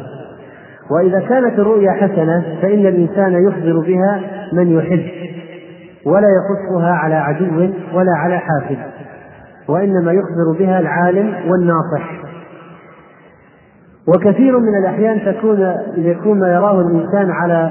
وإذا 0.95 1.21
كانت 1.21 1.59
الرؤيا 1.59 1.93
حسنة 1.93 2.45
فإن 2.63 2.87
الإنسان 2.87 3.33
يخبر 3.49 3.79
بها 3.79 4.21
من 4.53 4.79
يحب 4.79 5.05
ولا 6.07 6.27
يقصها 6.29 6.93
على 6.93 7.15
عدو 7.15 7.71
ولا 7.95 8.13
على 8.17 8.39
حافظ 8.39 8.77
وإنما 9.69 10.13
يخبر 10.13 10.59
بها 10.59 10.81
العالم 10.81 11.35
والناصح. 11.51 12.23
وكثير 14.09 14.59
من 14.59 14.79
الأحيان 14.79 15.35
تكون 15.35 15.75
يكون 15.97 16.41
ما 16.41 16.53
يراه 16.53 16.81
الإنسان 16.81 17.31
على 17.31 17.71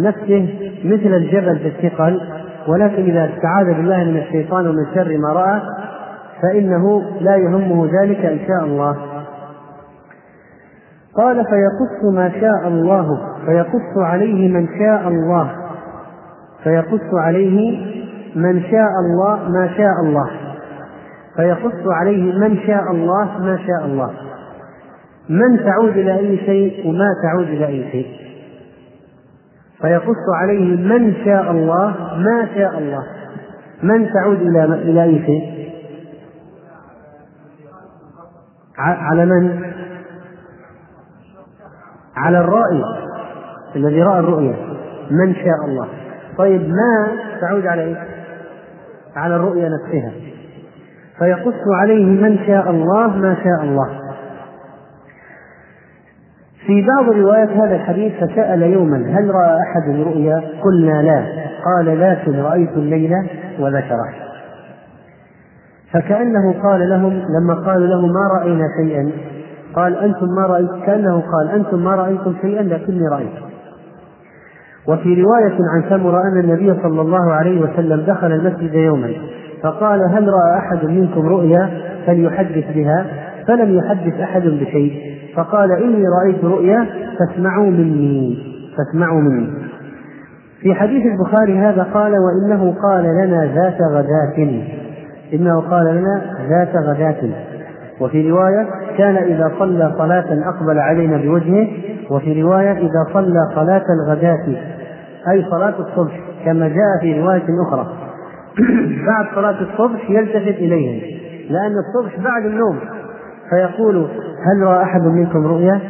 نفسه 0.00 0.48
مثل 0.84 1.14
الجبل 1.14 1.58
في 1.58 1.68
الثقل 1.68 2.20
ولكن 2.68 3.02
إذا 3.02 3.30
استعاذ 3.34 3.66
بالله 3.66 4.04
من 4.04 4.16
الشيطان 4.16 4.66
ومن 4.66 4.86
شر 4.94 5.18
ما 5.18 5.32
رأى 5.32 5.60
فإنه 6.42 7.02
لا 7.20 7.36
يهمه 7.36 7.88
ذلك 8.02 8.24
إن 8.24 8.38
شاء 8.38 8.64
الله. 8.64 9.13
قال 11.16 11.44
فيقص 11.44 12.14
ما 12.14 12.30
شاء 12.40 12.68
الله 12.68 13.20
فيقص 13.46 13.98
عليه 13.98 14.48
من 14.48 14.68
شاء 14.78 15.08
الله. 15.08 15.50
فيقص 16.64 17.14
عليه 17.14 17.78
من 18.36 18.62
شاء 18.62 18.90
الله 19.00 19.48
ما 19.48 19.68
شاء 19.76 20.00
الله. 20.04 20.30
فيقص 21.36 21.86
عليه 21.86 22.38
من 22.38 22.58
شاء 22.66 22.90
الله 22.90 23.38
ما 23.38 23.58
شاء 23.66 23.86
الله. 23.86 24.10
من 25.28 25.64
تعود 25.64 25.96
إلى 25.96 26.18
أي 26.18 26.36
شيء 26.36 26.88
وما 26.88 27.08
تعود 27.22 27.46
إلى 27.48 27.66
أي 27.66 27.90
شيء. 27.90 28.06
فيقص 29.82 30.24
عليه 30.34 30.76
من 30.76 31.14
شاء 31.24 31.50
الله 31.50 31.94
ما 32.18 32.48
شاء 32.54 32.78
الله. 32.78 33.02
من 33.82 34.12
تعود 34.12 34.40
إلى 34.40 34.64
إلى 34.64 35.02
أي 35.02 35.26
شيء؟ 35.26 35.54
على 38.78 39.26
من؟ 39.26 39.74
على 42.16 42.38
الرائي 42.38 42.84
الذي 43.76 44.02
رأى 44.02 44.20
الرؤيا. 44.20 44.56
من 45.10 45.34
شاء 45.34 45.64
الله. 45.68 45.88
طيب 46.38 46.68
ما 46.68 47.08
تعود 47.40 47.66
على 47.66 47.82
إيه؟ 47.82 47.96
على 49.16 49.36
الرؤيا 49.36 49.68
نفسها. 49.68 50.12
فيقص 51.18 51.62
عليه 51.80 52.04
من 52.04 52.38
شاء 52.46 52.70
الله 52.70 53.06
ما 53.06 53.36
شاء 53.44 53.64
الله. 53.64 53.88
في 56.66 56.86
بعض 56.86 57.14
روايات 57.14 57.48
هذا 57.48 57.74
الحديث 57.74 58.24
فسأل 58.24 58.62
يوما 58.62 58.96
هل 58.96 59.30
رأى 59.34 59.58
أحد 59.60 60.00
رؤيا؟ 60.00 60.42
قلنا 60.62 61.02
لا. 61.02 61.44
قال 61.64 62.00
لكن 62.00 62.40
رأيت 62.40 62.70
الليلة 62.70 63.26
وذكره 63.58 64.14
فكأنه 65.92 66.62
قال 66.62 66.88
لهم 66.88 67.12
لما 67.12 67.54
قالوا 67.54 67.86
له 67.86 68.06
ما 68.06 68.28
رأينا 68.38 68.64
شيئا 68.80 69.10
قال 69.76 69.96
أنتم 69.96 70.26
ما 70.26 70.46
رأيت 70.46 70.70
كأنه 70.86 71.20
قال 71.20 71.48
أنتم 71.54 71.84
ما 71.84 71.94
رأيتم 71.94 72.34
شيئا 72.42 72.62
لكني 72.62 73.08
رأيت. 73.12 73.54
وفي 74.88 75.22
رواية 75.22 75.58
عن 75.74 75.84
سمرة 75.88 76.22
أن 76.28 76.40
النبي 76.40 76.82
صلى 76.82 77.00
الله 77.00 77.32
عليه 77.32 77.60
وسلم 77.60 78.00
دخل 78.00 78.32
المسجد 78.32 78.74
يوما 78.74 79.10
فقال 79.62 80.00
هل 80.02 80.28
رأى 80.28 80.58
أحد 80.58 80.84
منكم 80.84 81.28
رؤيا 81.28 81.70
فليحدث 82.06 82.64
بها؟ 82.74 83.06
فلم 83.48 83.74
يحدث 83.74 84.20
أحد 84.20 84.42
بشيء. 84.42 85.14
فقال 85.36 85.72
إني 85.72 86.04
رأيت 86.08 86.44
رؤيا 86.44 86.86
فاسمعوا 87.18 87.70
مني 87.70 88.38
فاسمعوا 88.76 89.20
مني. 89.20 89.48
في 90.60 90.74
حديث 90.74 91.06
البخاري 91.06 91.58
هذا 91.58 91.82
قال 91.82 92.12
وإنه 92.12 92.74
قال 92.82 93.04
لنا 93.04 93.54
ذات 93.54 93.78
غداة 93.92 94.62
إنه 95.32 95.60
قال 95.60 95.86
لنا 95.86 96.22
ذات 96.48 96.76
غداة. 96.76 97.53
وفي 98.00 98.30
رواية 98.30 98.66
كان 98.98 99.16
إذا 99.16 99.52
صلى 99.58 99.94
صلاة 99.98 100.48
أقبل 100.48 100.78
علينا 100.78 101.16
بوجهه 101.16 101.68
وفي 102.10 102.42
رواية 102.42 102.72
إذا 102.72 103.06
صلى 103.12 103.50
صلاة 103.54 103.84
الغداة 104.00 104.46
أي 105.28 105.46
صلاة 105.50 105.74
الصبح 105.78 106.20
كما 106.44 106.68
جاء 106.68 107.00
في 107.00 107.20
رواية 107.20 107.46
أخرى. 107.68 107.86
بعد 109.06 109.26
صلاة 109.34 109.60
الصبح 109.60 110.10
يلتفت 110.10 110.58
إليهم 110.58 111.00
لأن 111.50 111.72
الصبح 111.78 112.20
بعد 112.24 112.46
النوم. 112.46 112.78
فيقول 113.50 114.08
هل 114.46 114.62
رأى 114.62 114.82
أحد 114.82 115.02
منكم 115.02 115.46
رؤيا؟ 115.46 115.80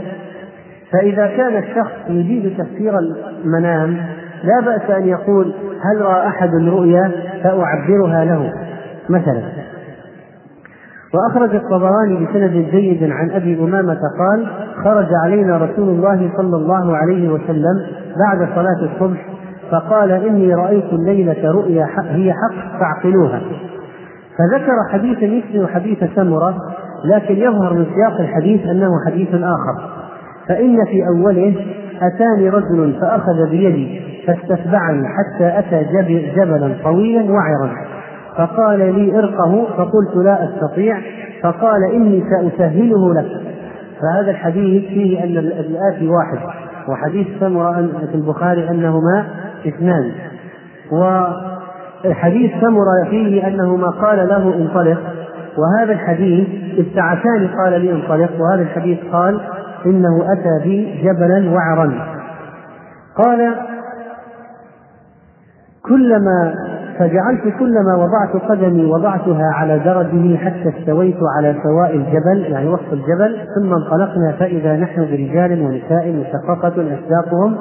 فإذا 0.93 1.27
كان 1.27 1.57
الشخص 1.57 1.93
يريد 2.09 2.59
تفسير 2.59 2.99
المنام 2.99 3.97
لا 4.45 4.61
بأس 4.65 4.91
أن 4.91 5.09
يقول 5.09 5.55
هل 5.85 6.01
رأى 6.01 6.27
أحد 6.27 6.51
رؤيا؟ 6.55 7.13
فأعبرها 7.43 8.25
له. 8.25 8.53
مثلا 9.09 9.63
وأخرج 11.14 11.54
الطبراني 11.54 12.26
بسند 12.26 12.66
جيد 12.71 13.11
عن 13.11 13.30
أبي 13.30 13.61
أمامة 13.61 13.99
قال 14.18 14.47
خرج 14.85 15.09
علينا 15.25 15.56
رسول 15.56 15.88
الله 15.88 16.30
صلى 16.37 16.56
الله 16.56 16.97
عليه 16.97 17.28
وسلم 17.28 17.87
بعد 18.26 18.49
صلاة 18.54 18.92
الصبح 18.92 19.26
فقال 19.71 20.11
إني 20.12 20.54
رأيت 20.54 20.92
الليلة 20.92 21.50
رؤيا 21.50 21.87
هي 22.00 22.33
حق 22.33 22.78
فاعقلوها. 22.80 23.40
فذكر 24.38 24.76
حديث 24.92 25.18
مثل 25.18 25.68
حديث 25.68 26.04
سمرة 26.16 26.56
لكن 27.04 27.35
يظهر 27.35 27.75
من 27.75 27.87
سياق 27.94 28.21
الحديث 28.21 28.66
أنه 28.66 28.90
حديث 29.06 29.28
آخر. 29.35 29.90
فإن 30.49 30.85
في 30.85 31.06
أوله 31.06 31.54
أتاني 32.02 32.49
رجل 32.49 32.97
فأخذ 33.00 33.50
بيدي 33.50 34.00
فاستتبعني 34.26 35.09
حتى 35.09 35.59
أتى 35.59 35.87
جبلا 36.37 36.75
طويلا 36.85 37.33
وعرا. 37.33 37.94
فقال 38.37 38.79
لي 38.79 39.19
ارقه 39.19 39.67
فقلت 39.76 40.17
لا 40.17 40.45
أستطيع 40.45 40.99
فقال 41.43 41.81
إني 41.95 42.25
سأسهله 42.31 43.14
لك. 43.14 43.41
فهذا 44.00 44.31
الحديث 44.31 44.88
فيه 44.88 45.25
أن 45.25 45.38
الآتي 45.38 46.09
واحد 46.09 46.38
وحديث 46.88 47.26
سمرة 47.41 47.73
في 48.11 48.14
البخاري 48.14 48.71
أنهما 48.71 49.26
اثنان. 49.69 50.12
وحديث 50.93 52.53
سمرة 52.61 53.11
فيه 53.11 53.47
أنه 53.49 53.76
ما 53.76 53.91
قال 53.91 54.29
له 54.29 54.55
انطلق 54.55 54.99
وهذا 55.59 55.93
الحديث 55.93 56.49
الساعتان 56.79 57.49
قال 57.49 57.81
لي 57.81 57.93
انطلق 57.93 58.31
وهذا 58.41 58.62
الحديث 58.62 58.99
قال 59.12 59.41
إنه 59.87 60.33
أتى 60.33 60.64
بي 60.64 61.03
جبلا 61.03 61.50
وعرا. 61.50 61.93
قال 63.17 63.55
كلما 65.88 66.55
فجعلت 66.98 67.42
كلما 67.59 67.94
وضعت 67.96 68.42
قدمي 68.48 68.85
وضعتها 68.85 69.52
على 69.54 69.78
درجه 69.78 70.37
حتى 70.37 70.72
استويت 70.78 71.16
على 71.37 71.57
سواء 71.62 71.96
الجبل 71.96 72.52
يعني 72.52 72.68
وسط 72.68 72.92
الجبل 72.92 73.38
ثم 73.57 73.72
انطلقنا 73.72 74.33
فإذا 74.38 74.76
نحن 74.76 75.00
برجال 75.00 75.62
ونساء 75.62 76.12
مسقطة 76.12 76.68
أسلاقهم 76.68 77.57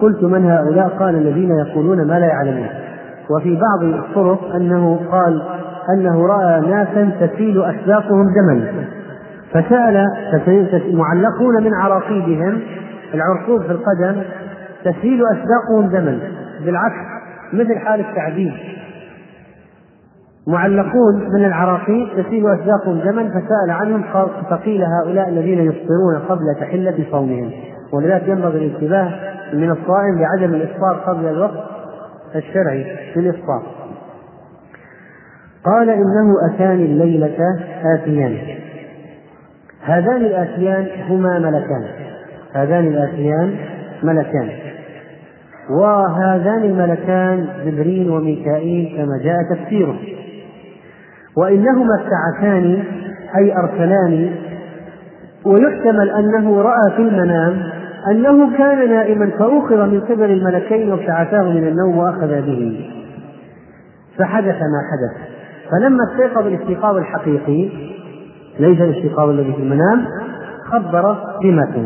قلت 0.00 0.22
من 0.22 0.50
هؤلاء؟ 0.50 0.88
قال 0.88 1.14
الذين 1.14 1.50
يقولون 1.50 2.06
ما 2.06 2.18
لا 2.18 2.26
يعلمون. 2.26 2.66
وفي 3.30 3.60
بعض 3.60 3.82
الطرق 3.82 4.54
أنه 4.54 5.00
قال 5.10 5.42
أنه 5.90 6.26
رأى 6.26 6.60
ناسا 6.60 7.10
تسيل 7.20 7.64
أسلاقهم 7.64 8.26
دما 8.34 8.84
فسأل 9.52 10.06
معلقون 10.92 11.64
من 11.64 11.74
عراقيبهم 11.74 12.60
العرقوب 13.14 13.62
في 13.62 13.72
القدم 13.72 14.22
تسيل 14.84 15.22
أسلاقهم 15.26 15.88
دما 15.88 16.18
بالعكس 16.64 17.14
مثل 17.52 17.78
حال 17.78 18.00
التعذيب. 18.00 18.52
معلقون 20.46 21.30
من 21.34 21.44
العراقيل 21.44 22.10
تسيل 22.16 22.44
أسلاقهم 22.48 22.98
دما 22.98 23.28
فسأل 23.28 23.70
عنهم 23.70 24.04
فقيل 24.50 24.84
هؤلاء 24.84 25.28
الذين 25.28 25.58
يفطرون 25.58 26.18
قبل 26.28 26.54
تحلة 26.60 27.04
صومهم. 27.10 27.50
ولذلك 27.92 28.28
ينبغي 28.28 28.66
الانتباه 28.66 29.12
من 29.52 29.70
الصائم 29.70 30.18
بعدم 30.18 30.54
الإفطار 30.54 30.94
قبل 30.94 31.26
الوقت 31.26 31.64
الشرعي 32.34 32.84
في 33.14 33.20
الإفطار. 33.20 33.62
قال 35.64 35.90
إنه 35.90 36.34
أتاني 36.50 36.84
الليلة 36.84 37.36
آتيان. 37.94 38.38
هذان 39.82 40.16
الآتيان 40.16 40.86
هما 41.08 41.38
ملكان. 41.38 41.84
هذان 42.52 42.86
الآتيان 42.86 43.56
ملكان. 44.02 44.63
وهذان 45.70 46.62
الملكان 46.64 47.46
جبريل 47.66 48.10
وميكائيل 48.10 48.96
كما 48.96 49.18
جاء 49.24 49.36
تفسيره. 49.50 49.96
وإنهما 51.36 51.94
ابتعثان 52.00 52.84
أي 53.36 53.56
أرسلان. 53.56 54.30
ويحتمل 55.44 56.10
أنه 56.10 56.62
رأى 56.62 56.90
في 56.96 57.02
المنام 57.02 57.62
أنه 58.10 58.58
كان 58.58 58.90
نائما 58.90 59.30
فأخذ 59.38 59.90
من 59.90 60.00
قبل 60.00 60.30
الملكين 60.30 60.90
وابتعثاه 60.90 61.42
من 61.42 61.68
النوم 61.68 61.98
وأخذ 61.98 62.28
به. 62.28 62.90
فحدث 64.18 64.54
ما 64.54 64.80
حدث. 64.90 65.34
فلما 65.70 65.98
استيقظ 66.12 66.46
الاستيقاظ 66.46 66.96
الحقيقي 66.96 67.68
ليس 68.58 68.80
الاستيقاظ 68.80 69.28
الذي 69.28 69.52
في 69.52 69.62
المنام 69.62 70.06
خبر 70.64 71.16
بما 71.42 71.66
في 71.66 71.78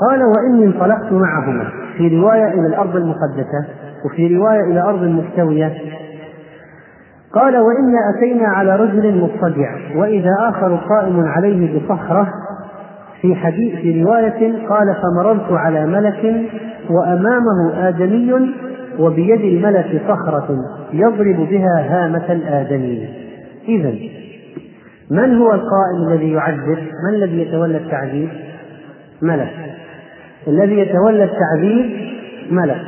قال 0.00 0.22
وإني 0.22 0.64
انطلقت 0.64 1.12
معهما 1.12 1.64
في 1.96 2.08
رواية 2.08 2.48
إلى 2.48 2.66
الأرض 2.66 2.96
المقدسة 2.96 3.66
وفي 4.04 4.36
رواية 4.36 4.60
إلى 4.60 4.82
أرض 4.82 5.02
مستوية 5.02 5.72
قال 7.32 7.56
وإنا 7.56 7.98
أتينا 8.16 8.48
على 8.48 8.76
رجل 8.76 9.20
مضطجع 9.20 9.76
وإذا 9.96 10.36
آخر 10.40 10.76
قائم 10.76 11.20
عليه 11.20 11.78
بصخرة 11.78 12.28
في 13.22 13.34
حديث 13.34 13.74
في 13.74 14.02
رواية 14.02 14.66
قال 14.68 14.96
فمررت 15.02 15.52
على 15.52 15.86
ملك 15.86 16.50
وأمامه 16.90 17.88
آدمي 17.88 18.54
وبيد 18.98 19.40
الملك 19.40 20.02
صخرة 20.08 20.58
يضرب 20.92 21.36
بها 21.50 21.86
هامة 21.88 22.32
الآدمي 22.32 23.08
إذا 23.68 23.94
من 25.10 25.36
هو 25.36 25.52
القائم 25.52 26.08
الذي 26.08 26.32
يعذب؟ 26.32 26.78
من 27.08 27.14
الذي 27.14 27.42
يتولى 27.42 27.76
التعذيب؟ 27.78 28.28
ملك 29.22 29.75
الذي 30.48 30.78
يتولى 30.78 31.24
التعذيب 31.24 32.10
ملك. 32.50 32.82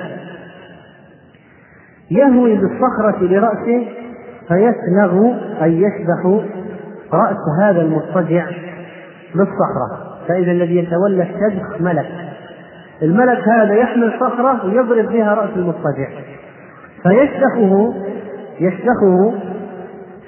يهوي 2.11 2.57
بالصخرة 2.57 3.25
لرأسه 3.25 3.87
فيسلغ 4.49 5.33
أي 5.63 5.83
يشبح 5.83 6.43
رأس 7.13 7.37
هذا 7.63 7.83
المضطجع 7.83 8.47
بالصخرة. 9.35 10.19
فإذا 10.29 10.53
الذي 10.53 10.77
يتولى 10.77 11.23
الشبح 11.23 11.81
ملك. 11.81 12.11
الملك 13.03 13.49
هذا 13.49 13.75
يحمل 13.75 14.13
صخرة 14.21 14.67
ويضرب 14.67 15.13
بها 15.13 15.35
رأس 15.35 15.51
المضطجع. 15.57 16.09
فيشدخه 17.03 17.95
يشدخه 18.61 19.35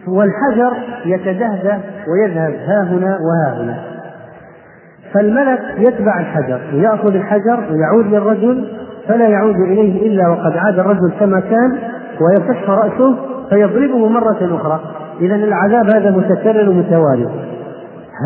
والحجر 0.09 0.73
يتدهده 1.05 1.81
ويذهب 2.09 2.53
ها 2.53 2.83
هنا 2.83 3.19
وها 3.21 3.63
هنا. 3.63 3.90
فالملك 5.15 5.61
يتبع 5.79 6.21
الحجر 6.21 6.61
ويأخذ 6.75 7.15
الحجر 7.15 7.61
ويعود 7.71 8.07
للرجل 8.07 8.69
فلا 9.09 9.29
يعود 9.29 9.57
إليه 9.57 10.07
إلا 10.07 10.29
وقد 10.29 10.57
عاد 10.57 10.79
الرجل 10.79 11.13
كما 11.21 11.41
كان 11.41 11.79
ويصح 12.21 12.71
رأسه 12.71 13.17
فيضربه 13.51 14.09
مرة 14.09 14.57
أخرى. 14.57 14.81
إذا 15.21 15.35
العذاب 15.35 15.87
هذا 15.95 16.11
متكرر 16.11 16.73
متوالي 16.73 17.29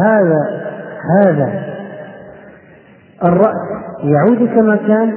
هذا 0.04 0.38
هذا 1.20 1.52
الرأس 3.24 3.56
يعود 4.02 4.48
كما 4.54 4.76
كان 4.76 5.12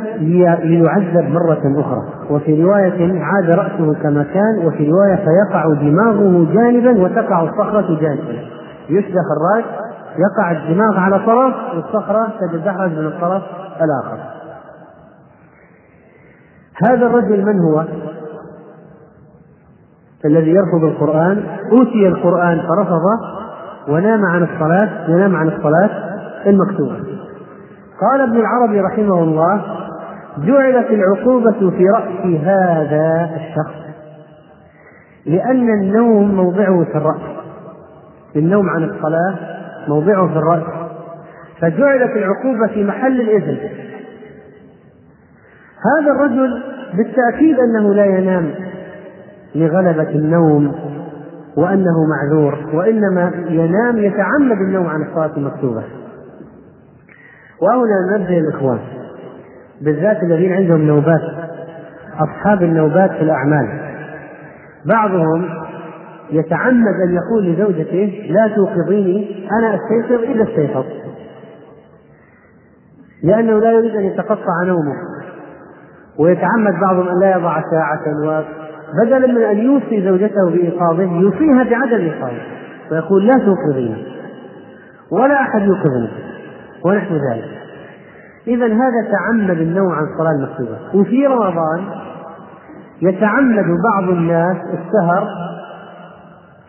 ليعذب 0.64 1.30
مرة 1.30 1.82
أخرى. 1.82 2.02
وفي 2.30 2.64
رواية 2.64 3.24
عاد 3.24 3.50
رأسه 3.50 3.94
كما 4.04 4.26
كان 4.34 4.66
وفي 4.66 4.90
رواية 4.90 5.16
فيقع 5.16 5.74
دماغه 5.82 6.48
جانبا 6.54 7.02
وتقع 7.02 7.44
الصخرة 7.44 8.00
جانبا. 8.02 8.34
يشدخ 8.90 9.26
الرأس 9.38 9.66
يقع 10.18 10.52
الدماغ 10.52 10.98
على 10.98 11.20
طرف 11.20 11.56
والصخرة 11.76 12.28
تتدحرج 12.40 12.92
من 12.92 13.06
الطرف 13.08 13.44
الآخر 13.82 14.18
هذا 16.86 17.06
الرجل 17.06 17.46
من 17.46 17.60
هو؟ 17.60 17.86
الذي 20.26 20.52
يرفض 20.52 20.84
القرآن 20.84 21.44
أوتي 21.72 22.08
القرآن 22.08 22.62
فرفضه 22.62 23.38
ونام 23.88 24.26
عن 24.26 24.44
الصلاة 24.44 25.10
ينام 25.10 25.36
عن 25.36 25.48
الصلاة 25.48 25.90
المكتوبة 26.46 27.00
قال 28.02 28.22
ابن 28.22 28.38
العربي 28.40 28.82
رحمه 28.82 29.24
الله 29.24 29.62
جعلت 30.38 30.88
العقوبة 30.90 31.70
في 31.70 31.86
رأس 31.96 32.42
هذا 32.44 33.30
الشخص 33.36 33.88
لأن 35.26 35.70
النوم 35.70 36.36
موضعه 36.36 36.84
في 36.84 36.98
الرأس 36.98 37.22
النوم 38.36 38.70
عن 38.70 38.84
الصلاة 38.84 39.57
موضعه 39.90 40.28
في 40.28 40.36
الرأس 40.38 40.64
فجعلت 41.62 42.12
العقوبة 42.16 42.68
في 42.68 42.84
محل 42.84 43.22
الإذن. 43.22 43.58
هذا 45.84 46.12
الرجل 46.12 46.64
بالتأكيد 46.94 47.60
أنه 47.60 47.94
لا 47.94 48.06
ينام 48.06 48.52
لغلبة 49.56 50.10
النوم 50.10 50.76
وأنه 51.58 52.06
معذور 52.10 52.58
وإنما 52.74 53.32
ينام 53.50 53.98
يتعمد 53.98 54.58
النوم 54.62 54.88
عن 54.88 55.02
الصلاة 55.02 55.38
المكتوبة. 55.38 55.84
وهنا 57.62 58.18
نبدأ 58.18 58.38
الإخوان 58.38 58.80
بالذات 59.82 60.24
الذين 60.24 60.54
عندهم 60.54 60.82
نوبات 60.82 61.22
أصحاب 62.20 62.64
النوبات 62.64 63.12
في 63.12 63.22
الأعمال. 63.22 63.68
بعضهم 64.86 65.67
يتعمد 66.32 66.96
أن 67.08 67.16
يقول 67.16 67.46
لزوجته 67.46 68.30
لا 68.30 68.48
توقظيني 68.56 69.48
أنا 69.60 69.76
أستيقظ 69.76 70.24
إذا 70.24 70.44
استيقظ. 70.44 70.86
لأنه 73.24 73.60
لا 73.60 73.72
يريد 73.72 73.96
أن 73.96 74.04
يتقطع 74.04 74.64
نومه. 74.64 74.96
ويتعمد 76.20 76.74
بعضهم 76.82 77.08
أن 77.08 77.20
لا 77.20 77.32
يضع 77.38 77.62
ساعة 77.72 78.02
بدلا 79.04 79.28
من 79.28 79.42
أن 79.42 79.58
يوصي 79.58 80.04
زوجته 80.04 80.50
بإيقاظه 80.50 81.04
يوصيها 81.04 81.64
بعدم 81.64 82.02
إيقاظه. 82.02 82.42
ويقول 82.92 83.28
لا 83.28 83.38
توقظيني 83.38 84.04
ولا 85.12 85.42
أحد 85.42 85.62
يوقظني. 85.62 86.10
ونحو 86.86 87.14
ذلك. 87.14 87.58
إذا 88.48 88.66
هذا 88.66 89.12
تعمد 89.12 89.58
النوم 89.58 89.92
عن 89.92 90.04
الصلاة 90.04 90.32
المكتوبة. 90.32 90.78
وفي 90.94 91.28
رمضان 91.28 91.86
يتعمد 93.02 93.66
بعض 93.84 94.10
الناس 94.10 94.58
السهر 94.58 95.28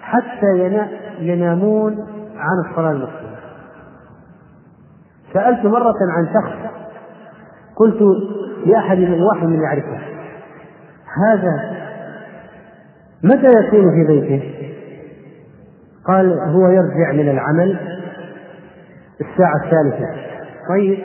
حتى 0.09 0.83
ينامون 1.21 1.93
عن 2.37 2.71
الصلاة 2.71 2.91
المكتوبة 2.91 3.39
سألت 5.33 5.65
مرة 5.65 5.95
عن 6.17 6.27
شخص 6.27 6.53
قلت 7.77 8.03
لأحد 8.67 8.99
من 8.99 9.23
واحد 9.23 9.47
من 9.47 9.63
يعرفه 9.63 9.99
هذا 11.27 11.79
متى 13.23 13.47
يكون 13.47 13.91
في 13.91 14.07
بيته؟ 14.07 14.43
قال 16.07 16.33
هو 16.33 16.69
يرجع 16.69 17.13
من 17.13 17.29
العمل 17.29 17.79
الساعة 19.21 19.57
الثالثة. 19.65 20.07
طيب. 20.69 20.99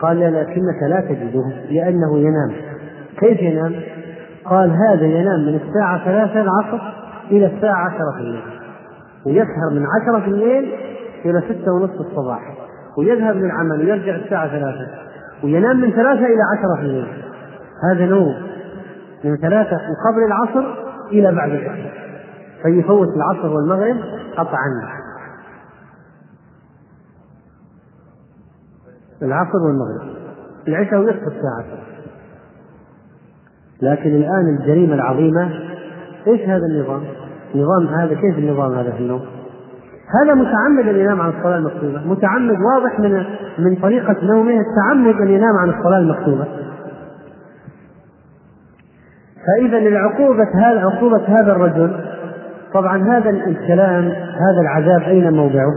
قال 0.00 0.20
لا 0.20 0.42
لكنك 0.42 0.82
لا 0.82 1.00
تجده؟ 1.00 1.44
لأنه 1.70 2.18
ينام. 2.18 2.52
كيف 3.18 3.40
ينام؟ 3.40 3.74
قال 4.44 4.70
هذا 4.70 5.06
ينام 5.06 5.40
من 5.40 5.54
الساعة 5.54 6.04
ثلاثة 6.04 6.40
العصر 6.40 7.07
إلى 7.30 7.46
الساعة 7.46 7.86
عشرة 7.86 8.12
في 8.16 8.20
الليل. 8.20 8.42
ويسهر 9.26 9.70
من 9.72 9.86
عشرة 9.86 10.20
في 10.20 10.28
الليل 10.28 10.74
إلى 11.24 11.40
ستة 11.40 11.72
ونصف 11.72 12.00
الصباح. 12.00 12.54
ويذهب 12.98 13.36
للعمل 13.36 13.80
ويرجع 13.80 14.16
الساعة 14.16 14.48
ثلاثة. 14.48 14.88
وينام 15.44 15.80
من 15.80 15.90
ثلاثة 15.90 16.26
إلى 16.26 16.42
عشرة 16.52 16.76
في 16.76 16.82
الليل. 16.82 17.22
هذا 17.90 18.06
نوم 18.06 18.34
من 19.24 19.36
ثلاثة 19.36 19.76
من 19.76 20.12
قبل 20.12 20.22
العصر 20.26 20.88
إلى 21.12 21.34
بعد 21.34 21.50
العشاء 21.50 21.92
فيفوت 22.62 23.08
العصر 23.16 23.46
والمغرب 23.46 23.96
قطعا. 24.36 24.88
العصر 29.22 29.58
والمغرب. 29.58 30.18
العشاء 30.68 31.00
ونصف 31.00 31.22
الساعة 31.26 31.64
لكن 33.82 34.10
الآن 34.10 34.56
الجريمة 34.58 34.94
العظيمة 34.94 35.50
إيش 36.26 36.40
هذا 36.40 36.66
النظام؟ 36.70 37.04
نظام 37.54 37.86
هذا 37.86 38.14
كيف 38.14 38.38
النظام 38.38 38.72
هذا 38.72 38.90
في 38.90 38.98
النوم؟ 38.98 39.20
هذا 40.22 40.34
متعمد 40.34 40.88
ان 40.88 40.96
ينام 40.96 41.20
عن 41.20 41.28
الصلاة 41.28 41.58
المكتوبة، 41.58 42.00
متعمد 42.06 42.56
واضح 42.60 43.00
من 43.00 43.24
من 43.58 43.76
طريقة 43.82 44.16
نومه 44.22 44.60
التعمد 44.60 45.20
ان 45.20 45.28
ينام 45.28 45.56
عن 45.56 45.68
الصلاة 45.68 45.98
المكتوبة. 45.98 46.44
فإذا 49.46 49.78
العقوبة 49.78 50.48
هذا 50.54 50.80
عقوبة 50.80 51.22
هذا 51.26 51.52
الرجل 51.52 52.00
طبعا 52.74 53.02
هذا 53.02 53.30
الكلام 53.30 54.04
هذا 54.14 54.60
العذاب 54.60 55.02
أين 55.02 55.32
موضعه؟ 55.32 55.74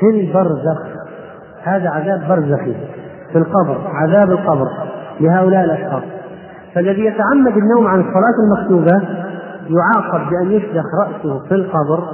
في 0.00 0.06
البرزخ 0.06 1.00
هذا 1.62 1.88
عذاب 1.88 2.28
برزخي 2.28 2.74
في 3.32 3.38
القبر 3.38 3.90
عذاب 3.94 4.30
القبر 4.30 4.68
لهؤلاء 5.20 5.64
الأشخاص 5.64 6.02
فالذي 6.74 7.04
يتعمد 7.04 7.56
النوم 7.56 7.86
عن 7.86 8.00
الصلاة 8.00 8.34
المكتوبة 8.44 9.02
يعاقب 9.70 10.30
بأن 10.30 10.50
يشدخ 10.52 10.84
رأسه 11.00 11.48
في 11.48 11.54
القبر 11.54 12.04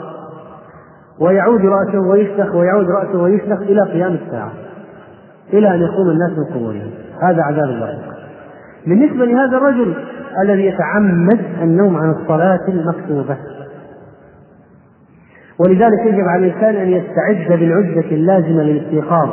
ويعود 1.21 1.61
رأسه 1.61 2.01
ويشدخ 2.01 2.55
ويعود 2.55 2.87
رأسه 2.91 3.23
ويشدخ 3.23 3.59
إلى 3.59 3.83
قيام 3.83 4.13
الساعة 4.13 4.53
إلى 5.53 5.75
أن 5.75 5.81
يقوم 5.81 6.11
الناس 6.11 6.39
من 6.39 6.45
قبورهم 6.45 6.91
هذا 7.23 7.43
عذاب 7.43 7.69
البرزخ 7.69 8.17
بالنسبة 8.87 9.25
لهذا 9.25 9.57
الرجل 9.57 9.95
الذي 10.43 10.67
يتعمد 10.67 11.41
النوم 11.63 11.97
عن 11.97 12.11
الصلاة 12.11 12.69
المكتوبة. 12.69 13.37
ولذلك 15.59 16.07
يجب 16.07 16.29
على 16.29 16.47
الإنسان 16.47 16.77
أن 16.77 16.89
يستعد 16.89 17.59
بالعدة 17.61 18.11
اللازمة 18.11 18.63
للاستيقاظ 18.63 19.29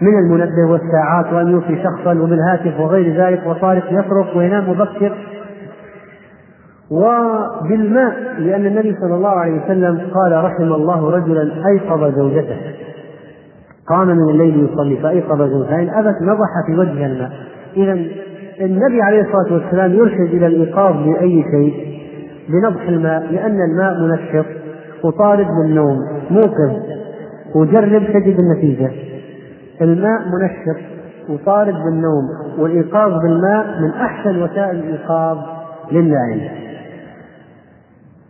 من 0.00 0.18
المنبه 0.18 0.70
والساعات 0.70 1.32
وأن 1.32 1.50
يوفي 1.50 1.82
شخصا 1.82 2.10
وبالهاتف 2.10 2.80
وغير 2.80 3.16
ذلك 3.16 3.46
وطارق 3.46 3.84
يطرق 3.90 4.36
وينام 4.36 4.70
مبكر 4.70 5.12
وبالماء 6.90 8.14
لأن 8.38 8.66
النبي 8.66 8.96
صلى 9.00 9.14
الله 9.14 9.28
عليه 9.28 9.64
وسلم 9.64 10.00
قال 10.14 10.44
رحم 10.44 10.72
الله 10.72 11.10
رجلا 11.10 11.66
أيقظ 11.66 12.14
زوجته. 12.16 12.56
قام 13.88 14.08
من 14.08 14.30
الليل 14.30 14.64
يصلي 14.64 14.96
فأيقظ 14.96 15.42
زوجته 15.42 15.98
أبت 15.98 16.22
نضح 16.22 16.66
في 16.66 16.78
وجه 16.78 17.06
الماء. 17.06 17.30
إذا 17.76 17.92
النبي 18.60 19.02
عليه 19.02 19.20
الصلاة 19.20 19.52
والسلام 19.52 19.92
يرشد 19.92 20.34
إلى 20.34 20.46
الإيقاظ 20.46 20.96
بأي 20.96 21.42
شيء؟ 21.42 21.94
بنضح 22.48 22.88
الماء 22.88 23.32
لأن 23.32 23.58
الماء 23.70 24.00
منشط 24.00 24.46
وطارد 25.04 25.46
للنوم 25.64 25.98
موقظ. 26.30 26.82
وجرب 27.54 28.02
تجد 28.12 28.38
النتيجة. 28.38 28.90
الماء 29.82 30.20
منشط 30.20 30.80
وطارد 31.28 31.74
بالنوم 31.74 32.24
والإيقاظ 32.58 33.12
بالماء 33.22 33.66
من 33.80 33.90
أحسن 33.90 34.42
وسائل 34.42 34.78
الإيقاظ 34.78 35.38
للنائم 35.92 36.63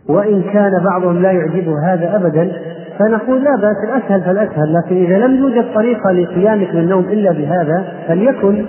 وإن 0.09 0.41
كان 0.41 0.83
بعضهم 0.83 1.21
لا 1.21 1.31
يعجبه 1.31 1.93
هذا 1.93 2.15
أبدا 2.15 2.51
فنقول 2.99 3.43
لا 3.43 3.55
بأس 3.55 3.77
الأسهل 3.83 4.21
فالأسهل 4.21 4.73
لكن 4.73 5.05
إذا 5.05 5.17
لم 5.17 5.35
يوجد 5.35 5.65
طريقة 5.75 6.11
لقيامك 6.11 6.73
من 6.73 6.79
النوم 6.79 7.03
إلا 7.03 7.31
بهذا 7.31 7.85
فليكن 8.07 8.65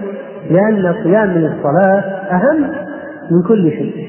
لأن 0.50 0.86
القيام 0.86 1.28
من 1.28 1.44
الصلاة 1.44 2.00
أهم 2.30 2.60
من 3.30 3.42
كل 3.48 3.70
شيء. 3.70 4.08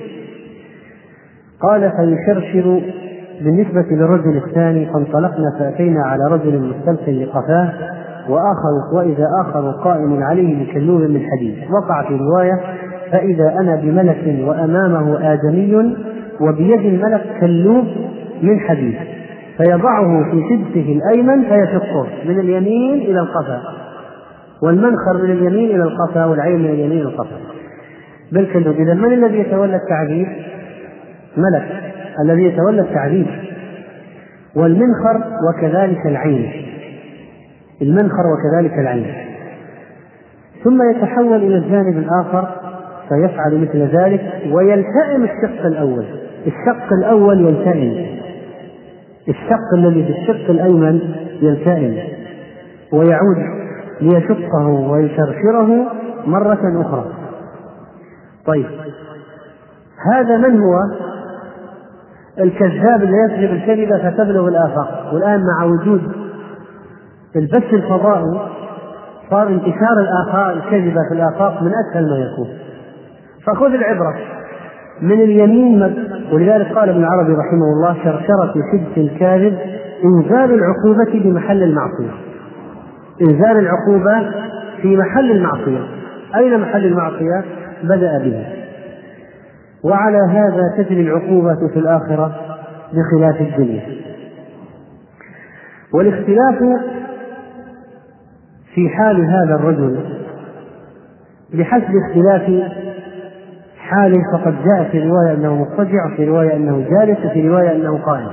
قال 1.62 1.92
فيشرشر 1.92 2.82
بالنسبة 3.42 3.86
للرجل 3.92 4.38
الثاني 4.38 4.86
فانطلقنا 4.86 5.56
فأتينا 5.60 6.04
على 6.06 6.24
رجل 6.32 6.60
مستلق 6.60 7.10
لقفاه 7.10 7.70
وآخر 8.30 8.96
وإذا 8.96 9.28
آخر 9.42 9.72
قائم 9.72 10.24
عليه 10.24 10.66
بكلوب 10.66 11.02
من 11.02 11.22
حديد. 11.32 11.56
وقع 11.72 12.08
في 12.08 12.18
رواية 12.18 12.60
فإذا 13.12 13.56
أنا 13.60 13.76
بملك 13.76 14.48
وأمامه 14.48 15.34
آدمي 15.34 15.96
وبيد 16.42 16.86
الملك 16.86 17.26
كلوب 17.40 17.86
من 18.42 18.60
حديد 18.60 18.96
فيضعه 19.58 20.32
في 20.32 20.44
شدته 20.50 21.00
الأيمن 21.00 21.44
فيشقه 21.44 22.08
من 22.26 22.40
اليمين 22.40 22.94
إلى 22.94 23.20
القفا 23.20 23.62
والمنخر 24.62 25.24
من 25.24 25.32
اليمين 25.32 25.70
إلى 25.76 25.84
القفا 25.84 26.26
والعين 26.26 26.60
من 26.60 26.66
اليمين 26.66 26.92
إلى 26.92 27.10
القفا. 27.10 27.38
بالكلوب 28.32 28.76
إذا 28.76 28.94
من 28.94 29.14
الذي 29.14 29.40
يتولى 29.40 29.76
التعذيب؟ 29.76 30.28
ملك 31.38 31.84
الذي 32.24 32.44
يتولى 32.44 32.82
التعذيب. 32.82 33.28
والمنخر 34.56 35.24
وكذلك 35.50 36.06
العين. 36.06 36.52
المنخر 37.82 38.24
وكذلك 38.34 38.74
العين. 38.74 39.14
ثم 40.64 40.90
يتحول 40.92 41.44
إلى 41.44 41.56
الجانب 41.56 41.98
الآخر 41.98 42.48
فيفعل 43.10 43.62
مثل 43.62 43.98
ذلك 43.98 44.22
ويلتئم 44.52 45.24
الشق 45.24 45.66
الأول. 45.66 46.06
الشق 46.48 46.94
الأول 46.94 47.42
يلتئم 47.42 48.18
الشق 49.30 49.74
الذي 49.78 50.04
في 50.04 50.10
الشق 50.10 50.50
الأيمن 50.50 51.16
يلتئم 51.42 51.98
ويعود 52.94 53.38
ليشقه 54.02 54.68
ويشرشره 54.68 55.86
مرة 56.26 56.82
أخرى. 56.82 57.06
طيب. 58.46 58.66
هذا 60.14 60.38
من 60.38 60.60
هو؟ 60.60 60.76
الكذاب 62.40 63.04
اللي 63.04 63.18
يكذب 63.26 63.52
الكذبة 63.52 64.10
فتبلغ 64.10 64.48
الآفاق. 64.48 65.14
والآن 65.14 65.42
مع 65.46 65.64
وجود 65.64 66.12
البث 67.36 67.74
الفضائي 67.74 68.40
صار 69.30 69.48
انتشار 69.48 70.00
الآفاق 70.00 70.48
الكذبة 70.48 71.02
في 71.10 71.16
الآفاق 71.16 71.64
من 71.64 71.72
أسهل 71.74 72.10
ما 72.10 72.18
يكون. 72.18 72.50
فخذ 73.46 73.74
العبرة. 73.74 74.16
من 75.02 75.22
اليمين 75.22 75.84
ولذلك 76.32 76.72
قال 76.78 76.90
ابن 76.90 77.00
العربي 77.00 77.34
رحمه 77.34 77.66
الله 77.76 77.94
شرشرة 78.04 78.54
حدث 78.72 78.98
الكاذب 78.98 79.58
إنزال 80.04 80.54
العقوبة 80.54 81.24
بمحل 81.24 81.64
المعصية. 81.64 82.12
إنزال 83.22 83.60
العقوبة 83.60 84.32
في 84.82 84.98
محل 84.98 85.32
المعصية. 85.32 85.88
أين 86.36 86.60
محل 86.60 86.86
المعصية؟ 86.86 87.44
بدأ 87.84 88.18
به 88.18 88.46
وعلى 89.84 90.18
هذا 90.18 90.84
تجري 90.84 91.02
العقوبة 91.02 91.68
في 91.74 91.80
الآخرة 91.80 92.36
بخلاف 92.94 93.42
الدنيا. 93.42 93.84
والاختلاف 95.94 96.60
في 98.74 98.90
حال 98.90 99.26
هذا 99.26 99.56
الرجل 99.56 99.98
بحسب 101.54 101.92
اختلاف 101.96 102.72
حاله 103.90 104.22
فقد 104.34 104.56
جاء 104.66 104.90
في 104.92 105.10
رواية 105.10 105.34
أنه 105.34 105.56
مضطجع 105.56 106.06
وفي 106.06 106.26
رواية 106.26 106.56
أنه 106.56 106.86
جالس 106.90 107.26
وفي 107.26 107.50
رواية 107.50 107.72
أنه 107.72 107.98
قائم. 107.98 108.30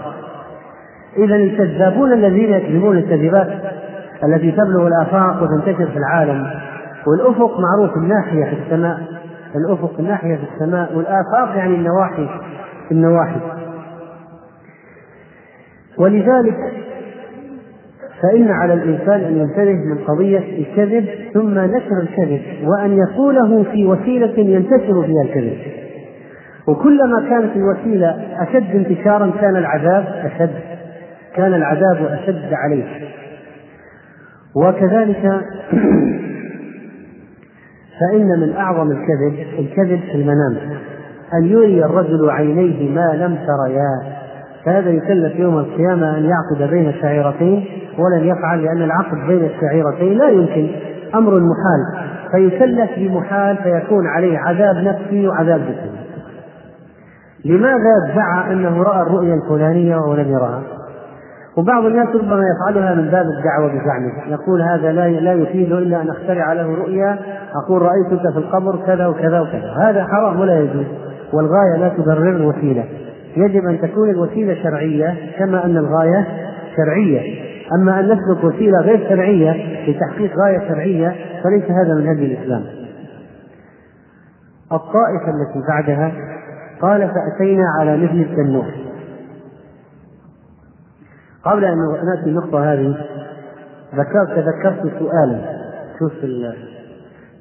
إذا 1.16 1.36
الكذابون 1.36 2.12
الذين 2.12 2.52
يكذبون 2.52 2.98
الكذبات 2.98 3.48
التي 4.24 4.50
تبلغ 4.52 4.86
الآفاق 4.86 5.42
وتنتشر 5.42 5.86
في 5.86 5.96
العالم 5.96 6.46
والأفق 7.06 7.60
معروف 7.60 7.96
الناحية 7.96 8.44
في 8.44 8.56
السماء 8.64 9.00
الأفق 9.56 9.92
الناحية 9.98 10.36
في 10.36 10.42
السماء 10.54 10.96
والآفاق 10.96 11.56
يعني 11.56 11.74
النواحي 11.74 12.28
النواحي. 12.92 13.40
ولذلك 15.98 16.56
فإن 18.24 18.50
على 18.50 18.74
الإنسان 18.74 19.20
أن 19.20 19.37
ينتبه 19.37 19.72
من 19.72 19.98
قضية 19.98 20.38
الكذب 20.58 21.08
ثم 21.34 21.58
نشر 21.58 22.00
الكذب 22.02 22.42
وأن 22.64 22.98
يقوله 22.98 23.62
في 23.62 23.87
وسيلة 23.87 24.38
ينتشر 24.38 25.02
فيها 25.02 25.22
الكذب. 25.22 25.58
وكلما 26.68 27.28
كانت 27.28 27.56
الوسيلة 27.56 28.16
أشد 28.38 28.76
انتشارا 28.76 29.32
كان 29.40 29.56
العذاب 29.56 30.04
أشد 30.24 30.54
كان 31.37 31.54
العذاب 31.54 32.06
أشد 32.10 32.52
عليه. 32.52 32.84
وكذلك 34.56 35.22
فإن 38.00 38.40
من 38.40 38.56
أعظم 38.56 38.90
الكذب 38.90 39.46
الكذب 39.58 40.00
في 40.00 40.14
المنام 40.14 40.56
أن 41.34 41.44
يري 41.44 41.84
الرجل 41.84 42.30
عينيه 42.30 42.90
ما 42.90 43.16
لم 43.16 43.38
تريا 43.46 44.13
فهذا 44.64 44.90
يكلف 44.90 45.37
يوم 45.37 45.59
القيامة 45.59 46.18
أن 46.18 46.24
يعقد 46.24 46.70
بين 46.70 46.88
الشعيرتين 46.88 47.64
ولن 47.98 48.24
يفعل 48.24 48.64
لأن 48.64 48.83
العقد 48.83 49.27
بين 49.27 49.44
الشعيرتين 49.44 50.18
لا 50.18 50.29
يمكن 50.29 50.68
أمر 51.14 51.31
محال. 51.31 52.05
فيكلف 52.35 52.90
بمحال 52.96 53.57
فيكون 53.57 54.07
عليه 54.07 54.38
عذاب 54.38 54.77
نفسي 54.77 55.29
وعذاب 55.29 55.61
جسدي 55.61 56.05
لماذا 57.44 57.90
ادعى 58.12 58.53
أنه 58.53 58.83
رأى 58.83 59.03
الرؤيا 59.03 59.35
الفلانية 59.35 59.96
ولم 59.96 60.29
يرها؟ 60.29 60.62
وبعض 61.57 61.85
الناس 61.85 62.09
ربما 62.09 62.42
يفعلها 62.44 62.94
من 62.94 63.11
باب 63.11 63.27
الدعوة 63.27 63.68
بزعمه. 63.68 64.29
يقول 64.29 64.62
هذا 64.62 64.92
لا 64.92 65.09
لا 65.09 65.33
يفيد 65.33 65.72
إلا 65.72 66.03
أن 66.03 66.11
أخترع 66.11 66.53
له 66.53 66.74
رؤيا 66.74 67.18
أقول 67.64 67.83
رأيتك 67.83 68.33
في 68.33 68.38
القبر 68.38 68.77
كذا 68.87 69.07
وكذا 69.07 69.40
وكذا. 69.40 69.74
هذا 69.83 70.05
حرام 70.05 70.40
ولا 70.40 70.61
يجوز 70.61 70.87
والغاية 71.33 71.77
لا 71.79 71.88
تبرر 71.88 72.37
الوسيلة 72.37 72.85
يجب 73.36 73.66
أن 73.66 73.80
تكون 73.80 74.10
الوسيلة 74.10 74.62
شرعية 74.62 75.16
كما 75.38 75.64
أن 75.64 75.76
الغاية 75.76 76.26
شرعية. 76.76 77.44
أما 77.78 78.00
أن 78.00 78.04
نسلك 78.04 78.44
وسيلة 78.44 78.80
غير 78.80 79.08
شرعية 79.08 79.50
لتحقيق 79.88 80.36
غاية 80.36 80.68
شرعية 80.68 81.14
فليس 81.44 81.64
هذا 81.64 81.94
من 81.94 82.06
هدي 82.06 82.26
الإسلام. 82.26 82.64
الطائفة 84.72 85.30
التي 85.30 85.68
بعدها 85.68 86.12
قال 86.80 87.10
فأتينا 87.10 87.64
على 87.80 87.96
مثل 87.96 88.30
التنور 88.30 88.66
قبل 91.44 91.64
أن 91.64 91.78
نأتي 91.78 92.30
النقطة 92.30 92.72
هذه 92.72 92.96
ذكرت 93.94 94.28
تذكرت 94.28 94.98
سؤالا. 94.98 95.54
شوف 95.98 96.12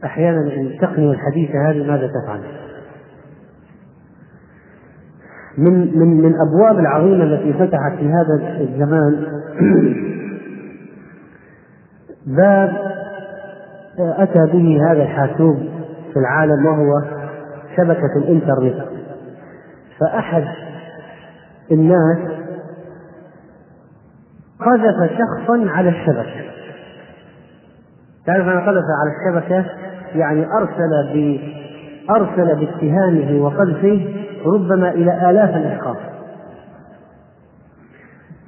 أحيانا 0.06 0.42
التقنية 0.42 1.12
الحديثة 1.12 1.70
هذه 1.70 1.88
ماذا 1.88 2.08
تفعل؟ 2.08 2.63
من 5.58 6.00
من 6.00 6.22
من 6.22 6.26
الابواب 6.26 6.80
العظيمه 6.80 7.24
التي 7.24 7.54
فتحت 7.54 7.98
في 7.98 8.10
هذا 8.10 8.60
الزمان. 8.62 9.26
باب 12.38 12.74
أتى 14.00 14.46
به 14.54 14.92
هذا 14.92 15.04
الحاسوب 15.04 15.58
في 16.14 16.20
العالم 16.20 16.66
وهو 16.66 17.02
شبكة 17.78 18.18
الإنترنت. 18.18 18.86
فأحد 20.00 20.44
الناس 21.72 22.18
قذف 24.60 25.12
شخصا 25.12 25.70
على 25.70 25.90
الشبكة. 25.90 26.44
تعرف 28.26 28.48
أنا 28.48 28.60
قذف 28.60 28.84
على 29.02 29.12
الشبكة 29.38 29.66
يعني 30.16 30.46
أرسل 30.46 31.14
ب 31.14 31.40
أرسل 32.10 32.56
باتهامه 32.56 33.44
وقذفه 33.44 34.08
ربما 34.46 34.92
إلى 34.92 35.30
آلاف 35.30 35.50
الأشخاص. 35.50 35.98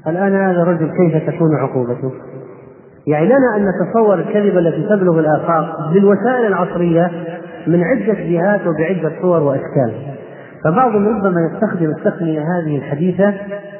الآن 0.08 0.34
هذا 0.34 0.62
الرجل 0.62 0.92
كيف 0.98 1.36
تكون 1.36 1.56
عقوبته؟ 1.56 2.12
يعني 3.08 3.26
لنا 3.26 3.56
أن 3.58 3.66
نتصور 3.70 4.20
الكذبة 4.20 4.60
التي 4.60 4.90
تبلغ 4.90 5.20
الآفاق 5.20 5.94
بالوسائل 5.94 6.46
العصرية 6.46 7.12
من 7.68 7.84
عدة 7.84 8.14
جهات 8.14 8.62
وبعدة 8.68 9.12
صور 9.22 9.44
وأشكال. 9.44 9.94
فبعضهم 10.64 11.08
ربما 11.08 11.50
يستخدم 11.52 11.90
التقنية 11.90 12.42
هذه 12.42 12.78
الحديثة 12.78 13.34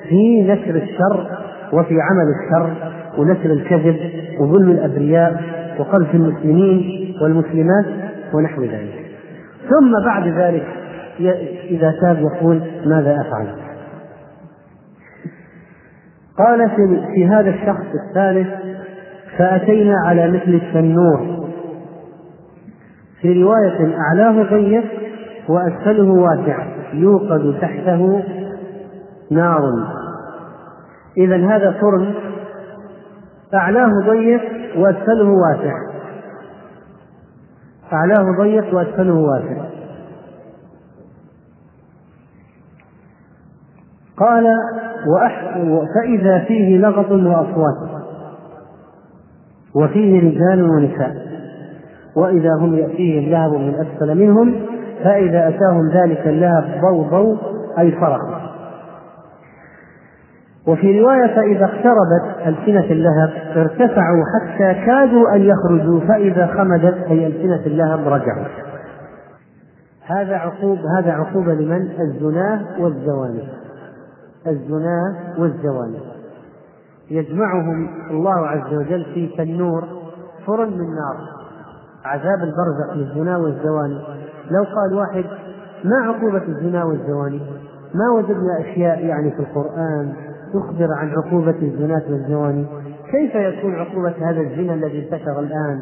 في 0.10 0.42
نشر 0.42 0.76
الشر 0.76 1.28
وفي 1.74 1.96
عمل 2.02 2.34
الشر 2.36 2.74
ونشر 3.18 3.52
الكذب 3.52 3.98
وظلم 4.40 4.72
الأبرياء 4.72 5.44
وقذف 5.80 6.16
المسلمين 6.16 7.14
والمسلمات 7.22 7.86
ونحو 8.34 8.62
ذلك. 8.62 9.06
ثم 9.70 10.06
بعد 10.06 10.28
ذلك 10.28 10.66
إذا 11.70 11.94
تاب 12.02 12.18
يقول 12.18 12.62
ماذا 12.86 13.22
أفعل؟ 13.22 13.48
قال 16.38 16.70
في, 16.70 17.02
في 17.14 17.28
هذا 17.28 17.50
الشخص 17.50 17.86
الثالث 18.08 18.48
فأتينا 19.38 19.96
على 20.06 20.28
مثل 20.28 20.62
التنور 20.64 21.46
في 23.22 23.44
رواية 23.44 23.98
أعلاه 23.98 24.44
ضيق 24.44 24.84
وأسفله 25.50 26.12
واسع 26.12 26.66
يوقد 26.94 27.58
تحته 27.62 28.24
نار. 29.32 29.62
إذا 31.18 31.36
هذا 31.36 31.72
فرن 31.72 32.14
أعلاه 33.54 33.92
ضيق 34.08 34.42
وأسفله 34.78 35.30
واسع 35.30 35.74
أعلاه 37.94 38.26
ضيق 38.40 38.76
وأسفله 38.76 39.14
واسع 39.14 39.75
قال 44.18 44.44
فإذا 45.96 46.40
فيه 46.40 46.78
لغط 46.78 47.12
وأصوات 47.12 48.06
وفيه 49.76 50.20
رجال 50.20 50.70
ونساء 50.70 51.26
وإذا 52.16 52.50
هم 52.60 52.74
يأتيهم 52.74 53.32
لهب 53.32 53.52
من 53.52 53.76
أسفل 53.76 54.18
منهم 54.18 54.56
فإذا 55.04 55.48
أتاهم 55.48 55.90
ذلك 55.94 56.28
اللهب 56.28 56.82
ضوضوا 56.82 57.36
أي 57.80 57.92
صرخوا 57.92 58.46
وفي 60.68 61.02
رواية 61.02 61.36
فإذا 61.36 61.66
اقتربت 61.66 62.48
ألسنة 62.48 62.92
اللهب 62.92 63.30
ارتفعوا 63.56 64.24
حتى 64.36 64.86
كادوا 64.86 65.36
أن 65.36 65.42
يخرجوا 65.42 66.00
فإذا 66.00 66.48
خمدت 66.48 67.08
أي 67.10 67.28
ألسنة 67.28 67.66
اللهب 67.66 68.08
رجعوا. 68.08 68.46
هذا 70.06 70.36
عقوب 70.36 70.78
هذا 70.98 71.12
عقوبة 71.12 71.54
لمن؟ 71.54 71.90
الزناة 72.00 72.62
والزواني 72.80 73.44
الزنا 74.48 75.16
والزواني 75.38 76.00
يجمعهم 77.12 77.90
الله 78.12 78.48
عز 78.48 78.74
وجل 78.74 79.06
في 79.14 79.28
تنور 79.38 79.84
فرن 80.48 80.70
من 80.70 80.88
نار. 80.96 81.36
عذاب 82.06 82.40
البرزخ 82.44 82.94
للزنا 82.96 83.38
والزواني 83.38 84.00
لو 84.52 84.64
قال 84.64 84.94
واحد 84.94 85.26
ما 85.84 85.98
عقوبة 85.98 86.44
الزنا 86.48 86.84
والزواني 86.84 87.42
ما 87.94 88.10
وجدنا 88.16 88.60
أشياء 88.60 89.06
يعني 89.06 89.32
في 89.32 89.40
القرآن 89.40 90.14
تخبر 90.54 90.94
عن 90.94 91.10
عقوبة 91.10 91.56
الزنا 91.62 92.02
والزواني 92.10 92.66
كيف 93.12 93.36
يكون 93.36 93.76
عقوبة 93.76 94.14
هذا 94.30 94.42
الزنا 94.42 94.74
الذي 94.74 95.00
انتشر 95.00 95.40
الآن؟ 95.40 95.80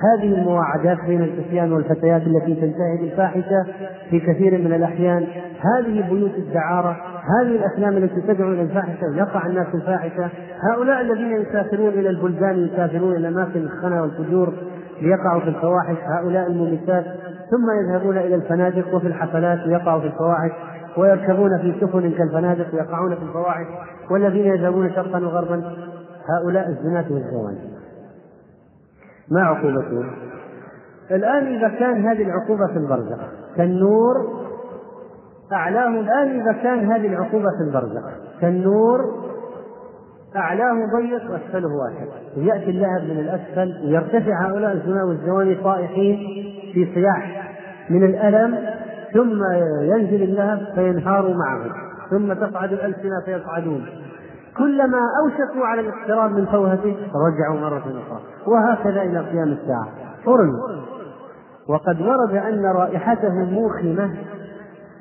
هذه 0.00 0.34
المواعدات 0.34 0.98
بين 1.06 1.22
الفتيان 1.22 1.72
والفتيات 1.72 2.22
التي 2.22 2.54
تنتهي 2.54 2.96
بالفاحشة 3.00 3.66
في 4.10 4.20
كثير 4.20 4.58
من 4.58 4.72
الأحيان. 4.72 5.26
هذه 5.60 6.08
بيوت 6.10 6.34
الدعارة 6.34 6.96
هذه 7.24 7.56
الأفلام 7.56 7.96
التي 7.96 8.20
تدعو 8.20 8.52
إلى 8.52 8.62
الفاحشة 8.62 9.06
ويقع 9.06 9.46
الناس 9.46 9.66
في 9.66 9.74
الفاحشة. 9.74 10.30
هؤلاء 10.72 11.00
الذين 11.00 11.32
يسافرون 11.32 11.88
إلى 11.88 12.08
البلدان 12.08 12.56
يسافرون 12.56 13.16
إلى 13.16 13.28
أماكن 13.28 13.60
الخنا 13.60 14.02
والفجور 14.02 14.52
ليقعوا 15.02 15.40
في 15.40 15.48
الفواحش 15.48 15.96
هؤلاء 16.02 16.46
المميتات. 16.46 17.04
ثم 17.50 17.70
يذهبون 17.80 18.16
إلى 18.16 18.34
الفنادق 18.34 18.94
وفي 18.94 19.06
الحفلات 19.06 19.58
ليقعوا 19.66 20.00
في 20.00 20.06
الفواحش 20.06 20.50
ويركبون 20.96 21.58
في 21.58 21.74
سفن 21.80 22.10
كالفنادق 22.10 22.74
ويقعون 22.74 23.14
في 23.14 23.22
الفواحش 23.22 23.66
والذين 24.10 24.46
يذهبون 24.46 24.90
شرقا 24.90 25.18
وغربا. 25.18 25.62
هؤلاء 26.28 26.68
الزناة 26.68 27.04
والزواني 27.10 27.58
ما 29.30 29.42
عقوبته 29.42 30.04
الآن 31.10 31.46
إذا 31.46 31.68
كان 31.68 32.06
هذه 32.06 32.22
العقوبة 32.22 32.66
في 32.66 32.76
البرزخ 32.76 33.18
كالنور 33.56 34.44
أعلاه 35.54 35.88
الآن 35.88 36.40
إذا 36.40 36.52
كان 36.52 36.92
هذه 36.92 37.06
العقوبة 37.06 37.48
في 37.58 37.64
البرزخ. 37.68 38.02
كالنور 38.40 39.24
أعلاه 40.36 40.74
ضيق 40.96 41.30
وأسفله 41.30 41.68
واسع 41.68 42.12
ويأتي 42.36 42.70
اللهب 42.70 43.02
من 43.02 43.18
الأسفل 43.18 43.86
ويرتفع 43.86 44.46
هؤلاء 44.46 44.72
الزنا 44.72 45.04
والزواني 45.04 45.54
طائحين 45.54 46.16
في 46.72 46.94
صياح 46.94 47.50
من 47.90 48.04
الألم 48.04 48.58
ثم 49.14 49.42
ينزل 49.82 50.22
اللهب 50.22 50.66
فينهار 50.74 51.34
معه 51.34 51.60
ثم 52.10 52.32
تصعد 52.32 52.72
الألسنة 52.72 53.20
فيصعدون. 53.24 53.86
كلما 54.56 54.98
أوشكوا 55.24 55.66
على 55.66 55.80
الاقتراب 55.80 56.30
من 56.30 56.46
توهته 56.46 56.96
رجعوا 57.26 57.60
مرة 57.60 57.78
أخرى. 57.78 58.20
وهكذا 58.46 59.02
إلى 59.02 59.18
قيام 59.18 59.48
الساعة. 59.48 59.88
فرن 60.24 60.52
وقد 61.68 62.00
ورد 62.00 62.36
أن 62.36 62.66
رائحته 62.66 63.34
موخمة 63.34 64.10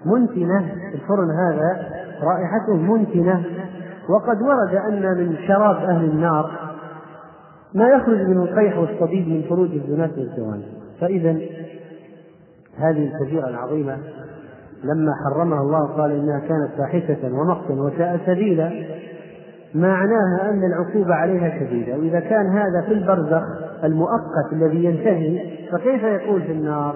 منتنة 0.05 0.73
الفرن 0.93 1.29
هذا 1.31 1.89
رائحته 2.21 2.75
منتنة. 2.75 3.43
وقد 4.09 4.41
ورد 4.41 4.75
أن 4.75 5.17
من 5.17 5.35
شراب 5.47 5.75
أهل 5.75 6.05
النار 6.05 6.51
ما 7.75 7.87
يخرج 7.89 8.21
من 8.27 8.37
القيح 8.37 8.77
والصديد 8.77 9.27
من 9.27 9.41
فروج 9.49 9.71
الزناة 9.71 10.11
والزوان 10.17 10.61
فإذا 11.01 11.31
هذه 12.77 13.11
الكبيرة 13.13 13.47
العظيمة 13.47 13.97
لما 14.83 15.11
حرمها 15.25 15.61
الله 15.61 15.87
قال 15.87 16.11
إنها 16.11 16.39
كانت 16.39 16.71
فاحشة 16.77 17.33
ومقتا 17.33 17.73
وساء 17.73 18.19
سبيلا 18.25 18.71
معناها 19.75 20.49
أن 20.49 20.61
العقوبة 20.63 21.13
عليها 21.13 21.59
شديدة. 21.59 21.97
وإذا 21.97 22.19
كان 22.19 22.47
هذا 22.47 22.81
في 22.85 22.93
البرزخ 22.93 23.43
المؤقت 23.83 24.53
الذي 24.53 24.83
ينتهي 24.83 25.39
فكيف 25.71 26.03
يكون 26.03 26.41
في 26.41 26.51
النار؟ 26.51 26.95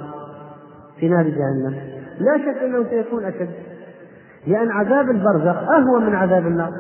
في 1.00 1.10
نار 1.10 1.24
جهنم. 1.24 1.97
لا 2.20 2.38
شك 2.38 2.64
أنه 2.64 2.84
سيكون 2.90 3.26
أشد. 3.26 3.50
لأن 4.48 4.72
عذاب 4.72 5.10
البرزخ 5.10 5.58
أهون 5.70 6.06
من 6.06 6.16
عذاب 6.16 6.48
النار. 6.48 6.72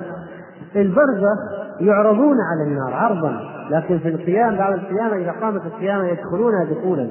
في 0.74 0.82
البرزخ 0.82 1.38
يعرضون 1.82 2.38
على 2.52 2.64
النار 2.64 2.94
عرضا. 2.94 3.40
لكن 3.70 4.00
في 4.00 4.10
القيام 4.10 4.56
بعد 4.56 4.74
القيامة 4.74 5.16
إذا 5.16 5.32
قامت 5.32 5.66
القيامة 5.66 6.08
يدخلونها 6.08 6.66
دخولا. 6.66 7.08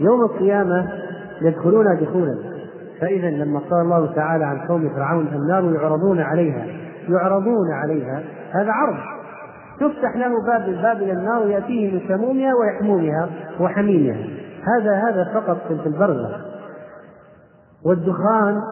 يوم 0.00 0.22
القيامة 0.22 0.88
يدخلونها 1.42 1.94
دخولا. 1.94 2.38
فإذا 3.00 3.30
لما 3.30 3.58
قال 3.58 3.80
الله 3.80 4.12
تعالى 4.14 4.44
عن 4.44 4.58
قوم 4.58 4.90
فرعون 4.96 5.26
النار 5.26 5.74
يعرضون 5.74 6.20
عليها 6.20 6.66
يعرضون 7.08 7.72
عليها 7.72 8.22
هذا 8.52 8.72
عرض. 8.72 8.96
تفتح 9.80 10.16
له 10.16 10.46
باب 10.46 10.68
الباب 10.68 10.96
إلى 10.96 11.12
النار 11.12 11.42
وياتيه 11.42 11.92
من 11.92 12.00
سمومها 12.08 12.52
ويحمومها 12.54 13.28
وحميمها. 13.60 14.26
هذا 14.62 14.94
هذا 14.94 15.30
فقط 15.34 15.58
في 15.82 15.86
البرزخ. 15.86 16.57
والدخان. 17.84 18.62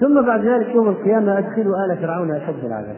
ثم 0.00 0.26
بعد 0.26 0.44
ذلك 0.44 0.74
يوم 0.74 0.88
القيامة 0.88 1.38
أدخلوا 1.38 1.84
آل 1.84 1.96
فرعون 1.96 2.30
أشد 2.30 2.64
العذاب. 2.64 2.96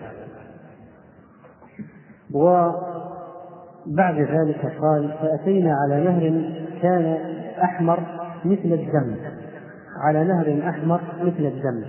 وبعد 2.35 4.14
ذلك 4.21 4.73
قال 4.81 5.14
فأتينا 5.23 5.77
على 5.83 6.05
نهر 6.05 6.53
كان 6.83 7.19
أحمر 7.62 7.99
مثل 8.45 8.64
الدم. 8.64 9.16
على 10.05 10.25
نهر 10.25 10.69
أحمر 10.69 11.01
مثل 11.23 11.47
الدم. 11.47 11.85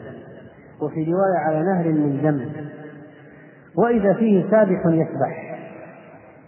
وفي 0.81 1.03
رواية 1.03 1.37
على 1.45 1.63
نهر 1.63 1.87
من 1.87 2.21
دم. 2.23 2.49
وإذا 3.77 4.13
فيه 4.13 4.51
سابح 4.51 4.85
يسبح. 4.85 5.57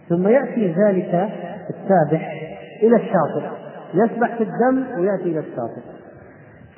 ثم 0.08 0.28
يأتي 0.28 0.72
ذلك 0.72 1.28
السابح 1.70 2.32
إلى 2.82 2.96
الشاطئ. 2.96 3.48
يسبح 3.94 4.36
في 4.36 4.42
الدم 4.42 5.00
ويأتي 5.00 5.22
إلى 5.22 5.38
الشاطئ. 5.38 5.93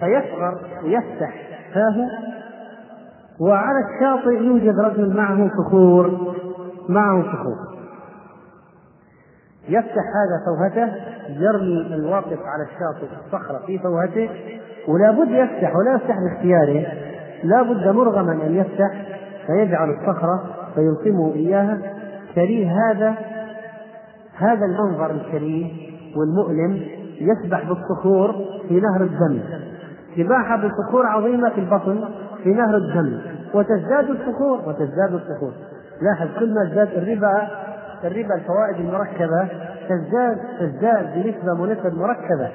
فيصغر 0.00 0.59
ويفتح. 0.85 1.35
فاه 1.74 2.11
وعلى 3.40 3.78
الشاطئ 3.78 4.42
يوجد 4.42 4.80
رجل 4.80 5.16
معه 5.16 5.50
صخور 5.59 6.35
معه 6.88 7.22
صخور 7.22 7.76
يفتح 9.68 10.02
هذا 10.16 10.44
فوهته 10.46 10.92
يرمي 11.28 11.94
الواقف 11.94 12.38
على 12.38 12.62
الشاطئ 12.62 13.06
الصخرة 13.26 13.66
في 13.66 13.78
فوهته 13.78 14.30
ولا 14.88 15.11
بد 15.11 15.30
يفتح 15.30 15.76
ولا 15.76 15.94
يفتح 15.94 16.16
باختياره. 16.18 16.87
لا 17.44 17.62
بد 17.62 17.88
مرغما 17.88 18.32
أن 18.32 18.54
يفتح 18.54 18.90
فيجعل 19.46 19.90
الصخرة 19.90 20.44
فيلقمه 20.74 21.35
إياها. 21.35 21.78
كريه 22.35 22.70
هذا 22.70 23.14
هذا 24.37 24.64
المنظر 24.64 25.11
الكريه 25.11 25.66
والمؤلم 26.16 26.82
يسبح 27.20 27.68
بالصخور 27.68 28.35
في 28.68 28.80
نهر 28.80 29.02
الدم. 29.02 29.40
سباحة 30.16 30.57
بصخور 30.57 31.07
عظيمة 31.07 31.50
في 31.50 31.61
البطن 31.61 32.05
في 32.42 32.48
نهر 32.48 32.76
الدم 32.76 33.20
وتزداد 33.55 34.11
الصخور 34.11 34.68
وتزداد 34.68 35.12
الصخور. 35.12 35.52
لاحظ 36.02 36.29
كل 36.38 36.55
ما 36.55 36.62
ازداد 36.62 36.88
الربا 36.88 37.48
الربا 38.05 38.35
الفوائد 38.35 38.76
المركبة 38.76 39.48
تزداد 39.88 40.38
تزداد 40.61 41.14
بنسبة 41.14 41.55
منسب 41.55 41.94
مركبة. 41.98 42.50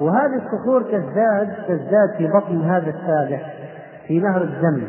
وهذه 0.00 0.42
الصخور 0.46 0.82
تزداد 0.82 1.48
تزداد 1.68 2.10
في 2.18 2.26
بطن 2.26 2.60
هذا 2.60 2.90
السابح 2.90 3.54
في 4.08 4.20
نهر 4.20 4.42
الدم. 4.42 4.82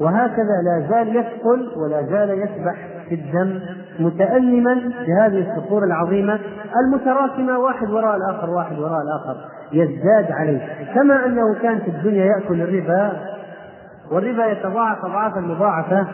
وهكذا 0.00 0.62
لا 0.64 0.86
زال 0.90 1.16
يثقل 1.16 1.72
ولا 1.76 2.02
زال 2.02 2.30
يسبح 2.30 2.88
في 3.08 3.14
الدم 3.14 3.60
متألما 3.98 4.74
بهذه 5.06 5.50
الصخور 5.50 5.84
العظيمة 5.84 6.38
المتراكمة 6.84 7.58
واحد 7.58 7.90
وراء 7.90 8.16
الآخر 8.16 8.50
واحد 8.50 8.78
وراء 8.78 9.02
الآخر. 9.02 9.36
يزداد 9.74 10.32
عليه. 10.32 10.94
كما 10.94 11.26
أنه 11.26 11.54
كان 11.62 11.78
في 11.78 11.88
الدنيا 11.88 12.24
يأكل 12.24 12.62
الربا 12.62 13.12
والربا 14.10 14.46
يتضاعف 14.46 15.04
أضعافا 15.04 15.40
مضاعفة 15.40 16.06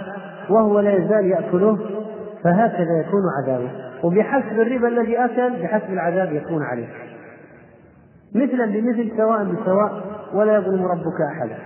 وهو 0.51 0.81
لا 0.81 0.93
يزال 0.93 1.25
يأكله 1.25 1.79
فهكذا 2.45 3.01
يكون 3.07 3.23
عذابه. 3.39 3.71
وبحسب 4.03 4.61
الربا 4.61 4.89
الذي 4.89 5.25
أكل 5.25 5.63
بحسب 5.63 5.93
العذاب 5.93 6.33
يكون 6.33 6.63
عليه. 6.63 6.89
مثلا 8.35 8.67
بمثل 8.67 9.13
سواء 9.17 9.45
بسواء 9.45 10.03
ولا 10.35 10.57
يظلم 10.57 10.85
ربك 10.85 11.21
أحدا 11.33 11.57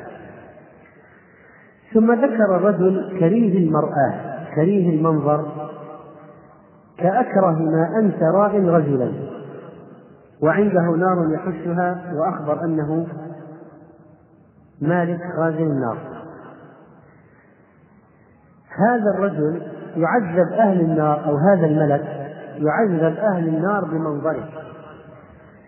ثم 1.95 2.13
ذكر 2.13 2.57
الرجل 2.57 3.17
كريه 3.21 3.59
المرآة 3.59 4.15
كريه 4.55 4.91
المنظر 4.91 5.71
كأكره 6.99 7.59
ما 7.59 7.89
أنت 8.03 8.23
راء 8.35 8.65
رجلا. 8.65 9.13
وعنده 10.43 10.97
نار 10.97 11.31
يحشها 11.33 12.13
وأخبر 12.15 12.65
أنه 12.65 13.07
مالك 14.81 15.21
خازن 15.37 15.63
النار. 15.63 15.99
هذا 18.79 19.11
الرجل 19.15 19.63
يعذب 19.97 20.53
أهل 20.53 20.81
النار 20.81 21.25
أو 21.27 21.37
هذا 21.37 21.67
الملك 21.67 22.31
يعذب 22.57 23.17
أهل 23.19 23.49
النار 23.49 23.85
بمنظره. 23.85 24.49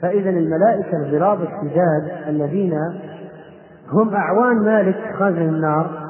فإذا 0.02 0.30
الملائكة 0.30 0.96
الغراب 0.96 1.38
الشداد 1.42 2.28
الذين 2.28 2.78
هم 3.92 4.14
أعوان 4.14 4.56
مالك 4.56 5.14
خازن 5.18 5.42
النار 5.42 6.06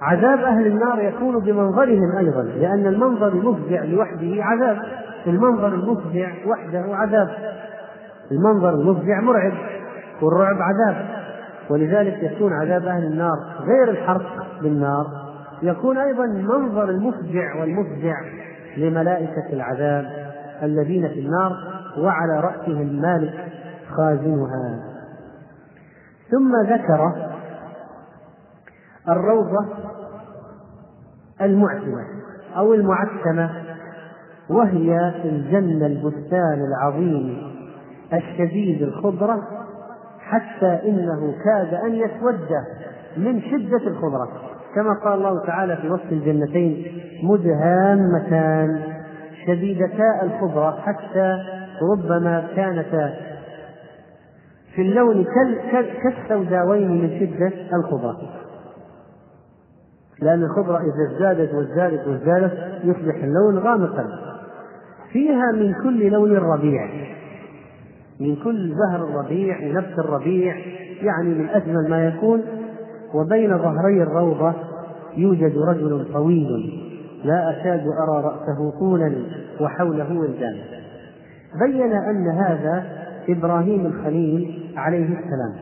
عذاب 0.00 0.38
أهل 0.38 0.66
النار 0.66 0.98
يكون 0.98 1.40
بمنظرهم 1.40 2.16
أيضا 2.16 2.42
لأن 2.42 2.86
المنظر 2.86 3.28
المفزع 3.28 3.84
لوحده 3.84 4.44
عذاب. 4.44 4.78
المنظر 5.26 5.68
المفزع 5.68 6.30
وحده 6.46 6.96
عذاب. 6.96 7.28
المنظر 8.30 8.74
المفزع 8.74 9.20
مرعب 9.20 9.52
والرعب 10.22 10.56
عذاب. 10.62 11.06
ولذلك 11.70 12.22
يكون 12.22 12.52
عذاب 12.52 12.86
أهل 12.86 13.04
النار 13.04 13.36
غير 13.60 13.90
الحرق 13.90 14.60
بالنار. 14.62 15.06
يكون 15.62 15.98
أيضا 15.98 16.26
منظر 16.26 16.90
المفجع 16.90 17.60
والمفزع 17.60 18.14
لملائكة 18.76 19.52
العذاب 19.52 20.32
الذين 20.62 21.08
في 21.08 21.20
النار 21.20 21.52
وعلى 21.98 22.40
رأسهم 22.40 23.00
مالك 23.00 23.34
خازنها. 23.96 24.84
ثم 26.30 26.52
ذكر 26.62 27.28
الروضة 29.08 29.66
المعتمة 31.40 32.04
أو 32.56 32.74
المعتمة 32.74 33.50
وهي 34.50 35.14
الجنة 35.24 35.86
البستان 35.86 36.64
العظيم. 36.64 37.57
الشديد 38.12 38.82
الخضرة 38.82 39.42
حتى 40.20 40.88
إنه 40.88 41.34
كاد 41.44 41.74
أن 41.74 41.94
يسود 41.94 42.48
من 43.16 43.40
شدة 43.40 43.86
الخضرة. 43.86 44.28
كما 44.74 44.94
قال 45.04 45.12
الله 45.18 45.46
تعالى 45.46 45.76
في 45.76 45.90
وصف 45.90 46.12
الجنتين 46.12 46.86
مدهامتان 47.22 48.82
شديدتا 49.46 50.22
الخضرة 50.22 50.80
حتى 50.80 51.38
ربما 51.92 52.48
كانتا 52.56 53.14
في 54.74 54.82
اللون 54.82 55.26
كالسوداوين 56.02 56.90
من 56.90 57.20
شدة 57.20 57.76
الخضرة. 57.76 58.16
لأن 60.22 60.42
الخضرة 60.42 60.78
إذا 60.78 61.14
ازدادت 61.14 61.54
وازدادت 61.54 62.06
وازدادت 62.06 62.84
يصبح 62.84 63.14
اللون 63.14 63.58
غامقا. 63.58 64.04
فيها 65.12 65.52
من 65.54 65.74
كل 65.82 66.10
لون 66.10 66.36
ربيع. 66.36 66.88
من 68.20 68.36
كل 68.36 68.74
زهر 68.74 69.04
الربيع 69.04 69.58
ونفس 69.62 69.98
الربيع 69.98 70.56
يعني 71.02 71.28
من 71.28 71.48
أجمل 71.48 71.90
ما 71.90 72.06
يكون 72.06 72.42
وبين 73.14 73.58
ظهري 73.58 74.02
الروضة 74.02 74.54
يوجد 75.16 75.58
رجل 75.58 76.12
طويل 76.12 76.72
لا 77.24 77.50
أكاد 77.50 77.80
أرى 77.80 78.24
رأسه 78.24 78.78
طولا 78.78 79.12
وحوله 79.60 80.18
ولدان. 80.18 80.56
بين 81.60 81.92
أن 81.92 82.28
هذا 82.28 82.84
إبراهيم 83.28 83.86
الخليل 83.86 84.72
عليه 84.76 85.04
السلام. 85.04 85.54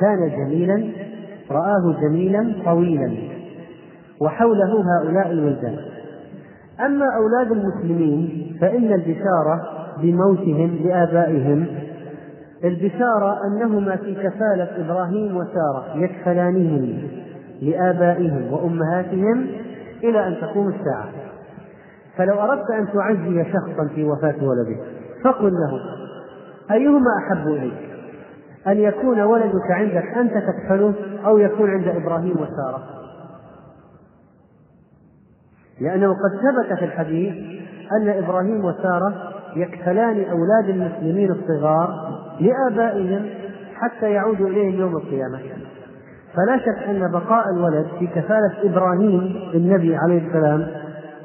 كان 0.00 0.28
جميلا 0.28 0.84
رآه 1.50 2.00
جميلا 2.00 2.54
طويلا 2.64 3.14
وحوله 4.20 4.84
هؤلاء 4.98 5.30
الولدان. 5.30 5.76
أما 6.80 7.06
أولاد 7.16 7.52
المسلمين 7.52 8.56
فإن 8.60 8.92
البشارة 8.92 9.60
بموتهم 10.02 10.78
لآبائهم 10.84 11.66
البشارة 12.64 13.46
أنهما 13.46 13.96
في 13.96 14.14
كفالة 14.14 14.86
إبراهيم 14.86 15.36
وسارة 15.36 15.84
يكفلانهم 15.94 17.08
لآبائهم 17.62 18.52
وأمهاتهم 18.52 19.46
إلى 20.04 20.26
أن 20.26 20.36
تقوم 20.40 20.68
الساعة. 20.68 21.08
فلو 22.16 22.40
أردت 22.40 22.70
أن 22.70 22.86
تعزي 22.92 23.44
شخصا 23.52 23.88
في 23.94 24.04
وفاة 24.04 24.34
ولده 24.44 24.76
فقل 25.24 25.52
له 25.52 25.80
أيهما 26.70 27.10
أحب 27.18 27.46
إليك؟ 27.46 27.86
أن 28.66 28.78
يكون 28.78 29.20
ولدك 29.20 29.70
عندك 29.70 30.04
أنت 30.16 30.32
تكفله 30.32 30.94
أو 31.26 31.38
يكون 31.38 31.70
عند 31.70 31.88
إبراهيم 31.88 32.32
وسارة؟ 32.32 32.82
لأنه 35.80 36.08
قد 36.08 36.30
ثبت 36.42 36.78
في 36.78 36.84
الحديث 36.84 37.34
أن 37.92 38.08
إبراهيم 38.08 38.64
وسارة 38.64 39.14
يكفلان 39.56 40.24
أولاد 40.24 40.68
المسلمين 40.68 41.30
الصغار 41.30 42.15
لآبائهم 42.40 43.26
حتى 43.74 44.10
يعودوا 44.10 44.48
إليهم 44.48 44.80
يوم 44.80 44.96
القيامة. 44.96 45.38
فلا 46.34 46.58
شك 46.58 46.88
أن 46.88 47.12
بقاء 47.12 47.44
الولد 47.56 47.86
في 47.98 48.06
كفالة 48.06 48.54
إبراهيم 48.64 49.50
النبي 49.54 49.96
عليه 49.96 50.26
السلام 50.26 50.66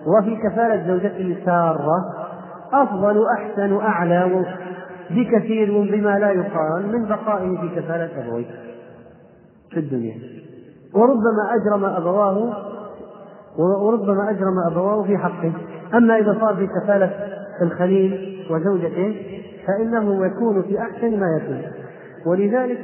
وفي 0.07 0.35
كفالة 0.35 0.87
زوجته 0.87 1.37
سارة 1.45 1.97
أفضل 2.73 3.17
وأحسن 3.17 3.71
وأعلى 3.71 4.45
بكثير 5.09 5.81
بما 5.81 6.19
لا 6.19 6.31
يقارن 6.31 6.91
من 6.91 7.05
بقائه 7.05 7.57
في 7.61 7.75
كفالة 7.75 8.09
أبويه 8.27 8.45
في 9.71 9.79
الدنيا. 9.79 10.15
وربما 10.93 11.55
أجرم 11.55 11.85
أبواه 11.85 12.53
وربما 13.57 14.29
أجرم 14.29 14.71
أبواه 14.71 15.03
في 15.03 15.17
حقه. 15.17 15.51
أما 15.93 16.17
إذا 16.17 16.37
صار 16.39 16.55
في 16.55 16.67
كفالة 16.67 17.11
الخليل 17.61 18.45
وزوجته 18.49 19.40
فإنه 19.67 20.25
يكون 20.25 20.61
في 20.61 20.79
أحسن 20.79 21.19
ما 21.19 21.27
يكون. 21.37 21.61
ولذلك 22.25 22.79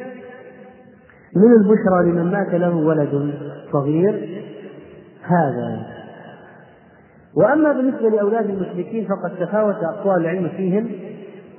من 1.35 1.53
البشرى 1.53 2.11
لمن 2.11 2.31
مات 2.31 2.53
له 2.53 2.75
ولد 2.75 3.33
صغير 3.71 4.43
هذا. 5.23 5.85
وأما 7.35 7.73
بالنسبة 7.73 8.09
لأولاد 8.09 8.49
المشركين 8.49 9.07
فقد 9.07 9.35
تفاوت 9.39 9.75
أقوال 9.75 10.21
العلم 10.21 10.49
فيهم. 10.49 10.89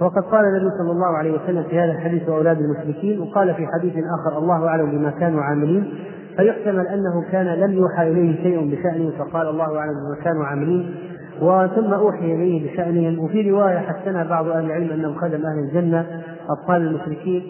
وقد 0.00 0.22
قال 0.22 0.44
النبي 0.44 0.70
صلى 0.78 0.92
الله 0.92 1.06
عليه 1.06 1.32
وسلم 1.32 1.62
في 1.62 1.78
هذا 1.78 1.92
الحديث 1.92 2.28
أولاد 2.28 2.58
المشركين 2.58 3.20
وقال 3.20 3.54
في 3.54 3.66
حديث 3.66 3.92
آخر 4.20 4.38
الله 4.38 4.68
أعلم 4.68 4.90
بما 4.90 5.10
كانوا 5.10 5.42
عاملين 5.42 5.94
فيحتمل 6.36 6.86
أنه 6.86 7.24
كان 7.32 7.46
لم 7.46 7.72
يوحى 7.72 8.10
إليه 8.10 8.42
شيء 8.42 8.70
بشأنه 8.70 9.10
فقال 9.18 9.48
الله 9.48 9.78
أعلم 9.78 9.92
بما 9.92 10.24
كانوا 10.24 10.44
عاملين 10.44 10.94
وثم 11.42 11.92
أوحي 11.92 12.34
إليه 12.34 12.72
بشأنهم 12.72 13.18
وفي 13.18 13.50
رواية 13.50 13.78
حسنها 13.78 14.24
بعض 14.24 14.48
أهل 14.48 14.64
العلم 14.64 14.90
أنهم 14.90 15.14
خدم 15.14 15.46
أهل 15.46 15.58
الجنة 15.68 16.06
أبطال 16.48 16.82
المشركين 16.82 17.42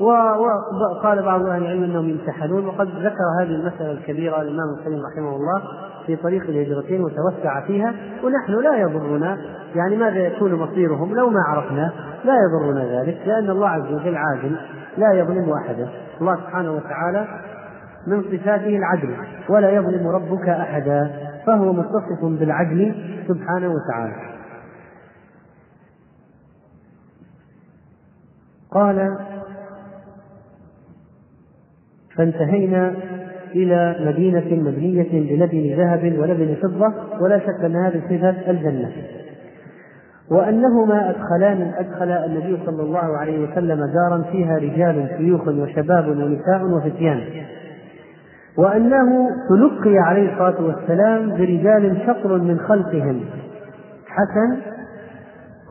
وقال 0.00 1.22
بعض 1.22 1.46
أهل 1.46 1.62
العلم 1.62 1.84
أنهم 1.84 2.08
يمتحنون. 2.08 2.66
وقد 2.66 2.88
ذكر 2.88 3.24
هذه 3.40 3.50
المسألة 3.50 3.92
الكبيرة 3.92 4.42
الإمام 4.42 4.68
القيم 4.78 5.00
رحمه 5.12 5.36
الله 5.36 5.62
في 6.06 6.16
طريق 6.16 6.42
الهجرتين 6.42 7.00
وتوسع 7.04 7.60
فيها. 7.66 7.94
ونحن 8.24 8.52
لا 8.52 8.76
يضرنا 8.76 9.38
يعني 9.74 9.96
ماذا 9.96 10.18
يكون 10.18 10.54
مصيرهم؟ 10.54 11.14
لو 11.14 11.30
ما 11.30 11.40
عرفنا 11.48 11.92
لا 12.24 12.34
يضرنا 12.44 13.00
ذلك 13.00 13.18
لأن 13.26 13.50
الله 13.50 13.68
عز 13.68 13.92
وجل 13.92 14.16
عادل 14.16 14.56
لا 14.98 15.12
يظلم 15.12 15.52
أحدا. 15.52 15.88
الله 16.20 16.36
سبحانه 16.36 16.72
وتعالى 16.72 17.26
من 18.06 18.22
صفاته 18.22 18.76
العدل 18.76 19.16
ولا 19.48 19.70
يظلم 19.70 20.08
ربك 20.08 20.48
أحدا. 20.48 21.10
فهو 21.46 21.72
متصف 21.72 22.24
بالعدل 22.24 22.94
سبحانه 23.28 23.68
وتعالى. 23.68 24.32
قال 28.70 29.18
فانتهينا 32.16 32.94
إلى 33.54 33.96
مدينة 34.00 34.70
مبنية 34.70 35.36
بلبن 35.36 35.74
ذهب 35.76 36.18
ولبن 36.18 36.56
فضة 36.62 36.92
ولا 37.20 37.38
شك 37.38 37.64
أن 37.64 37.76
هذه 37.76 38.00
صفة 38.08 38.50
الجنة. 38.50 38.92
وأنهما 40.30 41.10
أدخلان 41.10 41.72
أدخل 41.78 42.10
النبي 42.10 42.66
صلى 42.66 42.82
الله 42.82 43.18
عليه 43.18 43.38
وسلم 43.38 43.86
دارا 43.86 44.22
فيها 44.32 44.56
رجال 44.56 45.08
شيوخ 45.18 45.48
وشباب 45.48 46.08
ونساء 46.08 46.64
وفتيان. 46.64 47.20
وأنه 48.58 49.30
تلقي 49.48 49.98
عليه 49.98 50.32
الصلاة 50.32 50.62
والسلام 50.62 51.30
برجال 51.30 52.02
شطر 52.06 52.38
من 52.38 52.58
خلقهم 52.58 53.20
حسن 54.06 54.58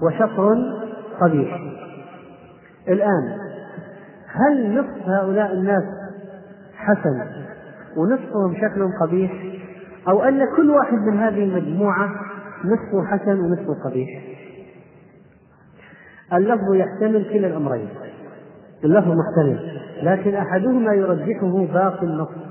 وشطر 0.02 0.56
قبيح. 1.22 1.60
الآن 2.88 3.38
هل 4.28 4.80
نصف 4.80 5.10
هؤلاء 5.10 5.54
الناس 5.54 5.84
حسن 6.76 7.22
ونصفهم 7.98 8.56
شكل 8.56 8.90
قبيح؟ 9.02 9.32
أو 10.08 10.24
أن 10.24 10.42
كل 10.58 10.70
واحد 10.70 10.98
من 10.98 11.20
هذه 11.20 11.44
المجموعة 11.44 12.10
نصفه 12.66 13.06
حسن 13.06 13.40
ونصفه 13.40 13.90
قبيح؟ 13.90 14.22
اللفظ 16.34 16.74
يحتمل 16.74 17.30
كلا 17.34 17.48
الأمرين. 17.48 17.90
اللفظ 18.84 19.08
محتمل 19.08 19.82
لكن 20.04 20.36
أحدهما 20.36 20.94
يرجحه 20.94 21.66
باقي 21.74 22.04
النص 22.04 22.51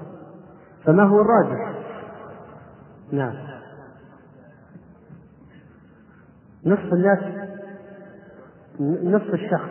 فما 0.84 1.02
هو 1.02 1.20
الراجح؟ 1.20 1.72
نعم. 3.12 3.34
نصف 6.66 6.92
الناس 6.92 7.18
نصف 9.04 9.34
الشخص. 9.34 9.70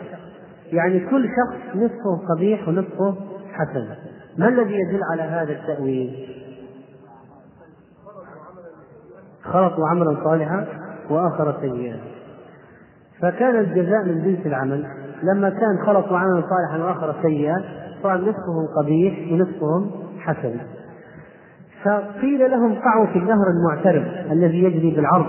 يعني 0.72 1.00
كل 1.00 1.28
شخص 1.28 1.76
نصفه 1.76 2.34
قبيح 2.34 2.68
ونصفه 2.68 3.14
حسن. 3.52 3.88
ما 4.38 4.48
الذي 4.48 4.74
يدل 4.74 5.00
على 5.12 5.22
هذا 5.22 5.52
التأويل؟ 5.52 6.28
خلطوا 9.42 9.88
عملا 9.88 10.24
صالحا 10.24 10.66
وآخر 11.10 11.60
سيئا. 11.60 12.00
فكان 13.20 13.58
الجزاء 13.58 14.04
من 14.04 14.24
جنس 14.24 14.46
العمل. 14.46 14.86
لما 15.22 15.50
كان 15.50 15.86
خلطوا 15.86 16.18
عملا 16.18 16.42
صالحا 16.42 16.84
وآخر 16.84 17.22
سيئا 17.22 17.64
صار 18.02 18.20
نصفهم 18.20 18.66
قبيح 18.76 19.32
ونصفهم 19.32 19.90
حسن. 20.18 20.60
فقيل 21.84 22.50
لهم 22.50 22.74
قعوا 22.74 23.06
في 23.06 23.18
النهر 23.18 23.46
المعترض 23.50 24.04
الذي 24.32 24.62
يجري 24.62 24.96
بالعرض 24.96 25.26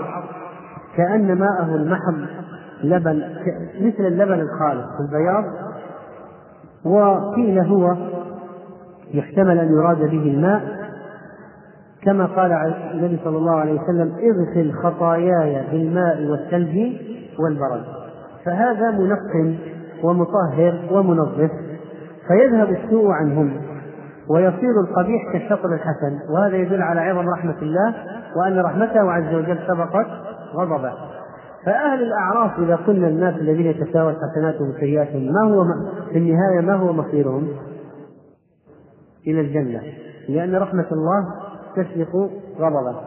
كأن 0.96 1.38
ماءه 1.38 1.74
المحض 1.74 2.26
لبن 2.84 3.22
مثل 3.80 4.06
اللبن 4.06 4.40
الخالص 4.40 4.86
البياض. 5.00 5.44
وقيل 6.84 7.58
هو 7.58 7.96
يحتمل 9.14 9.58
أن 9.58 9.72
يراد 9.72 9.98
به 9.98 10.30
الماء. 10.34 10.62
كما 12.02 12.26
قال 12.26 12.52
النبي 12.94 13.20
صلى 13.24 13.36
الله 13.36 13.56
عليه 13.56 13.80
وسلم 13.80 14.12
اغسل 14.12 14.72
خطاياي 14.72 15.62
بالماء 15.72 16.26
والثلج 16.26 16.92
والبرد 17.38 17.84
فهذا 18.44 18.90
منق 18.90 19.56
ومطهر 20.02 20.80
ومنظف 20.90 21.50
فيذهب 22.28 22.70
السوء 22.70 23.10
عنهم. 23.10 23.71
ويصير 24.30 24.80
القبيح 24.80 25.32
كالشطر 25.32 25.74
الحسن 25.74 26.32
وهذا 26.34 26.56
يدل 26.56 26.82
على 26.82 27.00
عظم 27.00 27.28
رحمة 27.28 27.62
الله 27.62 27.94
وأن 28.36 28.60
رحمته 28.60 29.12
عز 29.12 29.34
وجل 29.34 29.58
سبقت 29.68 30.06
غضبه. 30.54 30.92
فأهل 31.66 32.02
الأعراف 32.02 32.58
إذا 32.58 32.76
قلنا 32.76 33.08
الناس 33.08 33.34
الذين 33.34 33.66
يتساوت 33.66 34.16
حسناتهم 34.16 34.70
وسيئاتهم 34.70 35.32
ما 35.32 35.54
هو 35.54 35.64
في 36.12 36.18
النهاية 36.18 36.60
ما 36.60 36.74
هو 36.74 36.92
مصيرهم؟ 36.92 37.48
إلى 39.26 39.40
الجنة 39.40 39.82
لأن 40.28 40.56
رحمة 40.56 40.86
الله 40.92 41.26
تسبق 41.76 42.16
غضبه. 42.58 43.00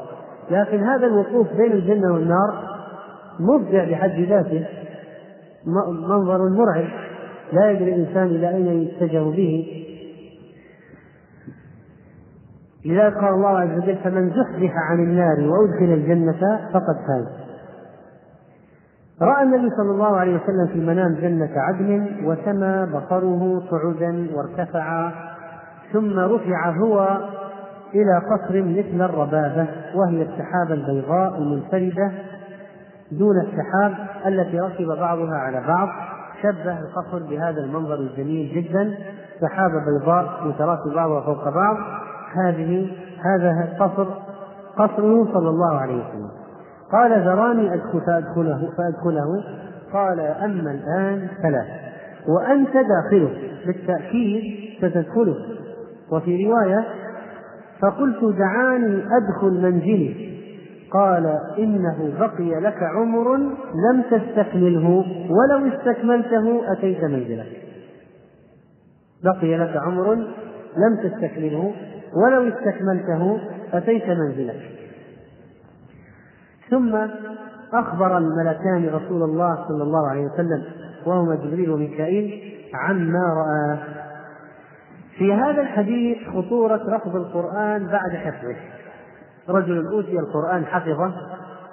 لكن 0.52 0.84
هذا 0.84 1.08
الوقوف 1.08 1.48
بين 1.58 1.72
الجنة 1.72 2.14
والنار 2.14 2.54
مبدع 3.40 3.90
بحد 3.90 4.20
ذاته 4.20 4.66
منظر 6.10 6.50
مرعب 6.50 6.86
لا 7.54 7.72
يدري 7.72 7.96
الإنسان 7.96 8.24
إلى 8.24 8.50
أين 8.50 8.68
يتجه 8.68 9.24
به. 9.24 9.85
لذلك 12.86 13.14
قال 13.18 13.34
الله 13.34 13.60
عز 13.60 13.78
وجل 13.78 13.98
فمن 14.04 14.30
زحزح 14.30 14.74
عن 14.90 15.00
النار 15.00 15.40
وأدخل 15.40 15.94
الجنة 15.94 16.70
فقد 16.74 16.96
فاز. 17.08 17.46
رأى 19.22 19.44
النبي 19.44 19.70
صلى 19.78 19.92
الله 19.92 20.18
عليه 20.18 20.36
وسلم 20.36 20.68
في 20.68 20.76
المنام 20.76 21.14
جنة 21.14 21.50
عدن 21.56 22.08
وسمى 22.24 22.88
بصره 22.94 23.62
صعودا 23.70 24.28
وارتفع 24.36 25.12
ثم 25.94 26.20
رفع 26.20 26.70
هو 26.70 27.18
إلى 27.94 28.18
قصر 28.18 28.62
مثل 28.62 29.06
الربابة 29.06 29.68
وهي 29.96 30.22
السحابة 30.22 30.74
البيضاء 30.74 31.38
المنفردة 31.38 32.12
دون 33.12 33.36
السحاب 33.42 33.94
التي 34.26 34.60
ركب 34.60 34.88
بعضها 34.88 35.36
على 35.36 35.62
بعض. 35.68 35.90
شبه 36.44 36.80
القصر 36.80 37.24
بهذا 37.30 37.62
المنظر 37.62 37.96
الجميل 37.96 38.52
جدا 38.56 38.98
سحابة 39.42 39.74
بيضاء 39.86 40.48
متراكب 40.48 40.94
بعضها 40.96 41.22
فوق 41.22 41.50
بعض. 41.50 41.78
هذه 42.38 42.88
هذا 43.26 43.70
القصر 43.72 44.08
قصره 44.78 45.34
صلى 45.34 45.50
الله 45.50 45.78
عليه 45.78 45.94
وسلم. 45.94 46.30
قال 46.92 47.12
ذراني 47.12 47.74
أدخل 47.74 48.02
فأدخله 48.02 48.70
فأدخله. 48.78 49.44
قال 49.94 50.20
أما 50.20 50.72
الآن 50.72 51.28
فلا 51.44 51.66
وأنت 52.28 52.74
داخله 52.74 53.30
بالتأكيد 53.66 54.44
ستدخله. 54.78 55.36
وفي 56.12 56.46
رواية 56.46 56.86
فقلت 57.82 58.38
دعاني 58.38 59.04
أدخل 59.18 59.62
منزلي. 59.62 60.36
قال 60.92 61.40
إنه 61.60 62.14
بقي 62.20 62.62
لك 62.62 62.84
عمر 62.84 63.38
لم 63.76 64.02
تستكمله 64.12 65.06
ولو 65.30 65.68
استكملته 65.68 66.72
أتيت 66.72 67.04
منزلك. 67.04 67.62
بقي 69.24 69.58
لك 69.58 69.78
عمر 69.78 70.14
لم 70.78 70.98
تستكمله 71.04 71.74
ولو 72.16 72.48
استكملته 72.48 73.40
أتيت 73.74 74.10
منزلك. 74.10 74.72
ثم 76.70 76.96
أخبر 77.74 78.18
الملكان 78.18 78.90
رسول 78.90 79.24
الله 79.24 79.68
صلى 79.68 79.84
الله 79.84 80.10
عليه 80.10 80.26
وسلم 80.26 80.64
وهما 81.06 81.36
جبريل 81.36 81.70
وميكائيل 81.72 82.56
عما 82.74 83.20
رأى. 83.20 83.78
في 85.18 85.34
هذا 85.34 85.62
الحديث 85.62 86.18
خطورة 86.30 86.96
رفض 86.96 87.16
القرآن 87.16 87.88
بعد 87.88 88.12
حفظه. 88.12 88.56
رجل 89.50 89.88
أوتي 89.88 90.20
القرآن 90.20 90.66
حفظه 90.66 91.14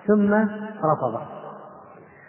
ثم 0.07 0.35
رفضه. 0.85 1.23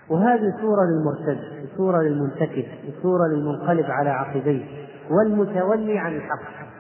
وهذه 0.09 0.53
صورة 0.61 0.82
للمرتد 0.86 1.39
صورة 1.78 2.01
للمنتكس 2.01 2.66
صورة 3.01 3.28
للمنقلب 3.28 3.86
على 3.86 4.09
عقبيه 4.09 4.66
والمتولي 5.09 5.99
عن 5.99 6.16
الحق. 6.16 6.72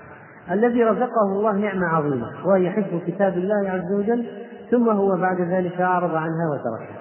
الذي 0.51 0.83
رزقه 0.83 1.25
الله 1.25 1.51
نعمة 1.51 1.87
عظيمة 1.87 2.27
وهي 2.45 2.71
حفظ 2.71 3.01
كتاب 3.07 3.37
الله 3.37 3.69
عز 3.69 3.91
وجل 3.93 4.27
ثم 4.71 4.89
هو 4.89 5.17
بعد 5.17 5.41
ذلك 5.41 5.81
أعرض 5.81 6.15
عنها 6.15 6.49
وتركها. 6.51 6.97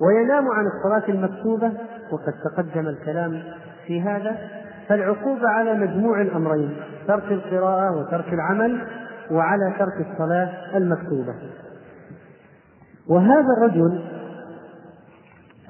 وينام 0.00 0.48
عن 0.48 0.64
الصلاة 0.66 1.08
المكتوبة 1.08 1.72
وقد 2.12 2.32
تقدم 2.44 2.88
الكلام 2.88 3.42
في 3.86 4.00
هذا 4.00 4.36
فالعقوبة 4.88 5.48
على 5.48 5.74
مجموع 5.74 6.20
الأمرين 6.20 6.76
ترك 7.08 7.32
القراءة 7.32 7.96
وترك 7.96 8.32
العمل 8.32 8.86
وعلى 9.30 9.72
ترك 9.78 10.06
الصلاة 10.12 10.76
المكتوبة. 10.76 11.34
وهذا 13.08 13.46
الرجل 13.58 14.04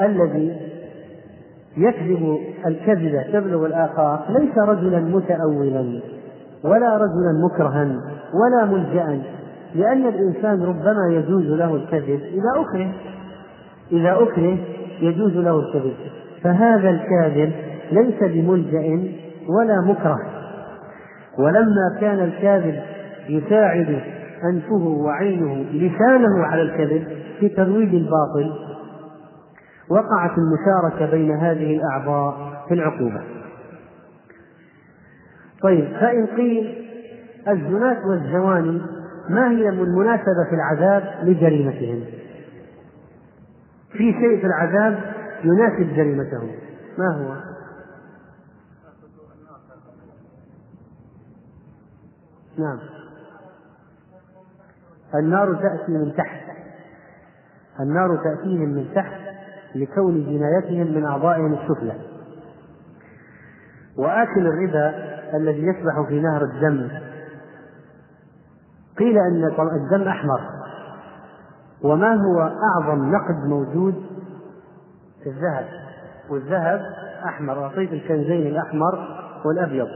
الذي 0.01 0.73
يكذب 1.77 2.39
الكذبة 2.67 3.23
تبلغ 3.23 3.67
الآفاق 3.67 4.31
ليس 4.31 4.59
رجلا 4.59 5.01
متأولا. 5.01 6.16
ولا 6.65 6.97
رجلا 6.97 7.45
مكرها 7.45 8.01
ولا 8.35 8.65
ملجأ 8.65 9.23
لأن 9.75 10.07
الإنسان 10.07 10.63
ربما 10.63 11.09
يجوز 11.11 11.45
له 11.45 11.75
الكذب 11.75 12.21
إذا 12.21 12.61
أكره 12.61 12.93
إذا 13.93 14.13
أكره 14.13 14.59
يجوز 15.01 15.37
له 15.37 15.59
الكذب. 15.61 15.95
فهذا 16.43 16.91
الكاذب 16.91 17.53
ليس 17.93 18.23
بملجأ 18.23 19.13
ولا 19.49 19.81
مكره. 19.81 20.19
ولما 21.39 21.99
كان 22.01 22.21
الكاذب 22.21 22.83
يساعد 23.29 24.01
أنفه 24.53 24.87
وعينه 24.87 25.55
لسانه 25.73 26.47
على 26.47 26.63
الكذب 26.63 27.07
في 27.41 27.49
ترويج 27.49 27.95
الباطل 27.95 28.53
وقعت 29.91 30.31
المشاركة 30.39 31.11
بين 31.11 31.31
هذه 31.31 31.77
الأعضاء 31.77 32.35
في 32.69 32.75
العقوبة. 32.75 33.21
طيب 35.63 35.97
فإن 36.01 36.27
قيل 36.27 36.87
الزناة 37.49 38.07
والزواني 38.07 38.83
ما 39.29 39.51
هي 39.51 39.69
المناسبة 39.69 40.45
في 40.51 40.55
العذاب 40.55 41.29
لجريمتهم؟ 41.29 42.05
في 43.93 44.13
شيء 44.13 44.41
في 44.41 44.47
العذاب 44.47 45.15
يناسب 45.45 45.95
جريمتهم 45.95 46.51
ما 46.99 47.15
هو؟ 47.15 47.37
نعم. 52.59 52.79
النار 55.15 55.55
تأتي 55.55 55.93
من 55.93 56.13
تحت 56.17 56.41
النار 57.81 58.17
تأتيهم 58.17 58.69
من 58.69 58.87
تحت 58.95 59.21
لكون 59.75 60.25
جنايتهم 60.25 60.95
من 60.95 61.05
أعضائهم 61.05 61.53
السفلى. 61.55 61.93
وآكل 63.97 64.47
الربا 64.47 65.16
الذي 65.35 65.63
يسبح 65.67 66.09
في 66.09 66.21
نهر 66.21 66.43
الدم. 66.43 66.89
قيل 68.99 69.19
أن 69.19 69.45
الدم 69.73 70.09
أحمر. 70.09 70.41
وما 71.83 72.15
هو 72.15 72.41
أعظم 72.41 73.11
نقد 73.11 73.49
موجود؟ 73.49 73.95
في 75.25 75.31
الذهب. 75.31 75.67
والذهب 76.31 76.81
أحمر. 77.25 77.65
أعطيت 77.65 77.93
الكنزين 77.93 78.47
الأحمر 78.47 78.99
والأبيض. 79.45 79.89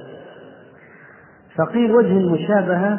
فقيل 1.56 1.92
وجه 1.92 2.18
المشابهة 2.18 2.98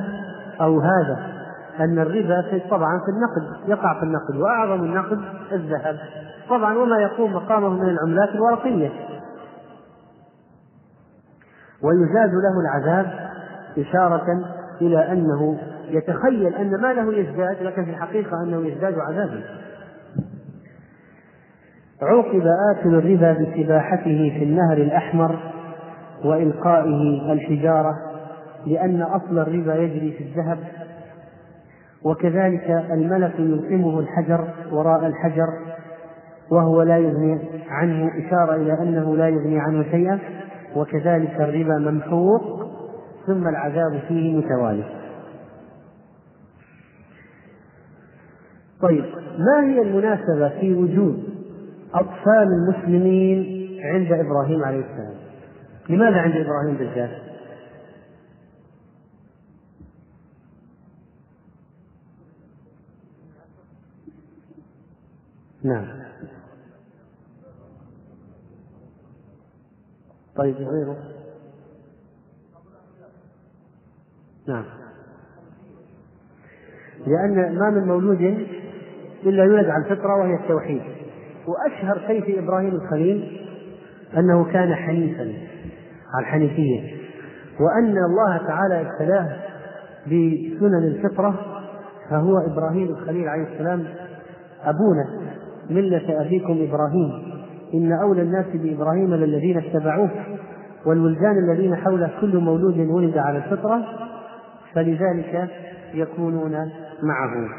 أو 0.62 0.80
هذا 0.80 1.32
أن 1.80 2.00
الربا 2.00 2.42
في 2.42 2.60
طبعا 2.60 3.00
في 3.00 3.12
النقد 3.12 3.70
يقع 3.70 4.00
في 4.00 4.04
النقد. 4.04 4.36
وأعظم 4.36 4.84
النقد 4.84 5.20
الذهب. 5.52 6.00
طبعا 6.50 6.78
وما 6.78 6.98
يقوم 6.98 7.34
مقامه 7.34 7.70
من 7.70 7.90
العملات 7.90 8.30
الورقية. 8.30 8.90
ويزاد 11.84 12.34
له 12.34 12.60
العذاب 12.62 13.32
إشارة 13.78 14.26
إلى 14.82 15.12
أنه 15.12 15.58
يتخيل 15.90 16.56
أن 16.56 16.82
ماله 16.82 17.14
يزداد 17.14 17.64
لكن 17.64 17.86
في 17.86 17.92
الحقيقة 17.92 18.44
أنه 18.44 18.68
يزداد 18.68 19.00
عذابا. 19.00 19.44
عوقب 22.02 22.44
آكل 22.72 22.96
الربا 22.96 23.34
بسباحته 23.34 24.36
في 24.38 24.44
النهر 24.44 24.78
الأحمر 24.78 25.40
وإلقائه 26.26 27.32
الحجارة 27.34 27.98
لأن 28.66 29.02
أصل 29.02 29.40
الربا 29.40 29.76
يجري 29.76 30.12
في 30.12 30.24
الذهب 30.24 30.58
وكذلك 32.04 32.86
الملك 32.92 33.40
يلقمه 33.40 34.00
الحجر 34.00 34.48
وراء 34.72 35.08
الحجر 35.08 35.48
وهو 36.52 36.82
لا 36.82 36.98
يغني 36.98 37.40
عنه 37.70 38.12
إشارة 38.26 38.56
إلى 38.56 38.74
أنه 38.74 39.16
لا 39.18 39.30
يغني 39.30 39.60
عنه 39.60 39.84
شيئا. 39.84 40.20
وكذلك 40.76 41.42
الربا 41.42 41.78
ممحوق 41.92 42.68
ثم 43.28 43.48
العذاب 43.48 44.02
فيه 44.08 44.38
متوالي. 44.38 44.84
طيب 48.82 49.06
ما 49.38 49.64
هي 49.64 49.82
المناسبة 49.82 50.50
في 50.60 50.74
وجود 50.74 51.24
أطفال 51.94 52.48
المسلمين 52.54 53.62
عند 53.84 54.12
إبراهيم 54.12 54.64
عليه 54.64 54.80
السلام؟ 54.80 55.14
لماذا 55.90 56.18
عند 56.18 56.36
إبراهيم 56.36 56.76
بالذات؟ 56.78 57.32
نعم. 65.64 66.11
طيب 70.36 70.56
غيره؟ 70.56 70.98
نعم. 74.48 74.64
لأن 77.08 77.60
ما 77.60 77.70
من 77.70 77.88
مولود 77.88 78.22
إلا 79.24 79.44
يولد 79.44 79.70
على 79.70 79.86
الفطرة 79.86 80.16
وهي 80.16 80.36
التوحيد. 80.36 80.82
وأشهر 81.48 82.08
شيء 82.08 82.24
في 82.24 82.40
إبراهيم 82.40 82.76
الخليل 82.76 83.48
أنه 84.18 84.44
كان 84.44 84.76
حنيفا 84.76 85.34
على 86.14 86.22
الحنيفية 86.26 87.02
وأن 87.60 87.98
الله 87.98 88.38
تعالى 88.48 88.82
ابتلاه 88.82 89.40
بسنن 90.06 90.84
الفطرة 90.84 91.40
فهو 92.10 92.38
إبراهيم 92.38 92.88
الخليل 92.88 93.28
عليه 93.28 93.44
السلام 93.54 93.86
أبونا 94.64 95.36
ملة 95.70 96.22
أبيكم 96.22 96.68
إبراهيم. 96.70 97.31
إن 97.74 97.92
أولى 97.92 98.22
الناس 98.22 98.46
بإبراهيم 98.54 99.14
للذين 99.14 99.58
اتبعوه 99.58 100.10
والولدان 100.86 101.38
الذين 101.38 101.76
حوله 101.76 102.12
كل 102.22 102.38
مولود 102.38 102.78
ولد 102.78 103.18
على 103.18 103.38
الفطرة 103.38 103.86
فلذلك 104.74 105.50
يكونون 105.94 106.52
معه. 107.04 107.50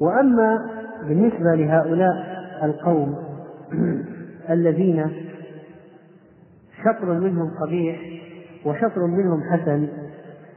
وأما 0.00 0.58
بالنسبة 1.08 1.54
لهؤلاء 1.54 2.40
القوم 2.62 3.16
الذين 4.50 5.10
شطر 6.84 7.12
منهم 7.20 7.50
قبيح 7.62 8.00
وشطر 8.66 9.06
منهم 9.06 9.40
حسن 9.52 9.88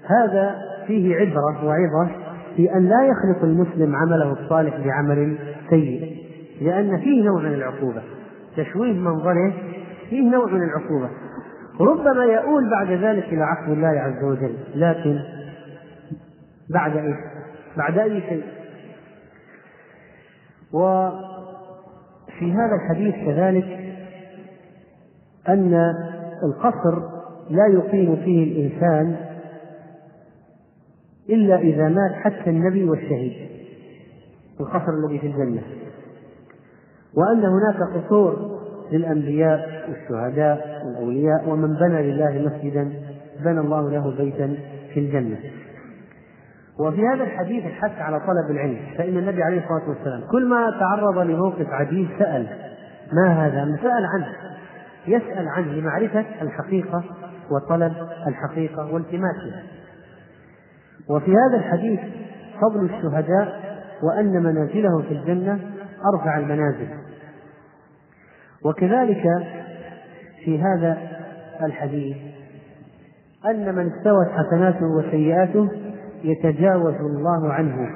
هذا 0.05 0.55
فيه 0.88 1.16
عبرة 1.16 1.66
وعظة 1.66 2.11
في 2.55 2.76
أن 2.76 2.89
لا 2.89 3.05
يخلط 3.05 3.43
المسلم 3.43 3.95
عمله 3.95 4.32
الصالح 4.32 4.78
بعمل. 4.78 5.38
سيء 5.70 6.24
لأن 6.61 6.97
فيه 6.97 7.24
نوع 7.24 7.41
من 7.41 7.53
العقوبة. 7.53 8.01
تشويه 8.57 8.93
منظره 8.93 9.53
فيه 10.09 10.22
نوع 10.22 10.45
من 10.45 10.64
العقوبة. 10.64 11.09
ربما 11.80 12.26
يؤول 12.26 12.70
بعد 12.70 12.91
ذلك 12.91 13.24
إلى 13.24 13.43
عفو 13.43 13.74
الله 13.74 13.88
عز 13.88 14.24
وجل 14.24 14.55
لكن 14.76 15.20
بعد 16.70 16.97
إيش؟ 16.97 17.16
بعد 17.78 17.97
أي 17.97 18.22
شيء؟ 18.22 18.43
وفي 20.74 22.51
هذا 22.51 22.76
الحديث 22.76 23.16
كذلك 23.16 23.95
أن 25.49 25.93
القصر 26.43 26.99
لا 27.49 27.68
يقيم 27.68 28.16
فيه 28.16 28.43
الإنسان 28.43 29.16
إلا 31.30 31.55
إذا 31.55 31.89
مات 31.89 32.11
حتى 32.24 32.49
النبي 32.49 32.84
والشهيد. 32.84 33.52
القصر 34.59 34.93
الذي 34.93 35.19
في 35.19 35.27
الجنة. 35.27 35.61
وأن 37.17 37.45
هناك 37.45 37.93
قصور 37.93 38.59
للأنبياء 38.91 39.89
والشهداء 39.89 40.83
والأولياء 40.85 41.49
ومن 41.49 41.73
بنى 41.73 42.11
لله 42.11 42.49
مسجدا 42.49 42.93
بنى 43.45 43.59
الله 43.59 43.89
له 43.89 44.17
بيتا 44.17 44.57
في 44.93 44.99
الجنة. 44.99 45.37
وفي 46.79 47.07
هذا 47.07 47.23
الحديث 47.23 47.65
الحث 47.65 48.01
على 48.01 48.19
طلب 48.19 48.51
العلم 48.51 48.79
فإن 48.97 49.17
النبي 49.17 49.43
عليه 49.43 49.63
الصلاة 49.63 49.89
والسلام 49.89 50.21
كل 50.31 50.49
ما 50.49 50.71
تعرض 50.79 51.17
لموقف 51.17 51.69
عجيب 51.69 52.07
سأل 52.19 52.47
ما 53.13 53.45
هذا؟ 53.45 53.77
سأل 53.81 54.05
عنه. 54.05 54.27
يسأل 55.07 55.47
عنه 55.47 55.73
لمعرفة 55.73 56.25
الحقيقة 56.41 57.03
وطلب 57.51 57.93
الحقيقة 58.27 58.93
والتماسها 58.93 59.63
وفي 61.09 61.31
هذا 61.31 61.57
الحديث 61.57 61.99
فضل 62.61 62.85
الشهداء 62.85 63.62
وأن 64.03 64.43
منازلهم 64.43 65.01
في 65.01 65.11
الجنة 65.11 65.59
أرفع 66.13 66.37
المنازل. 66.37 66.87
وكذلك 68.65 69.23
في 70.45 70.61
هذا 70.61 70.97
الحديث 71.63 72.17
أن 73.45 73.75
من 73.75 73.91
استوت 73.91 74.27
حسناته 74.27 74.85
وسيئاته 74.85 75.69
يتجاوز 76.23 76.95
الله 76.95 77.53
عنه. 77.53 77.89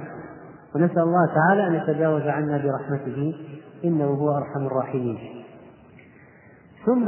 ونسأل 0.75 0.99
الله 0.99 1.27
تعالى 1.35 1.67
أن 1.67 1.73
يتجاوز 1.73 2.21
عنا 2.21 2.57
برحمته 2.57 3.35
إنه 3.83 4.05
هو 4.05 4.37
أرحم 4.37 4.65
الراحمين. 4.65 5.17
ثم 6.85 7.05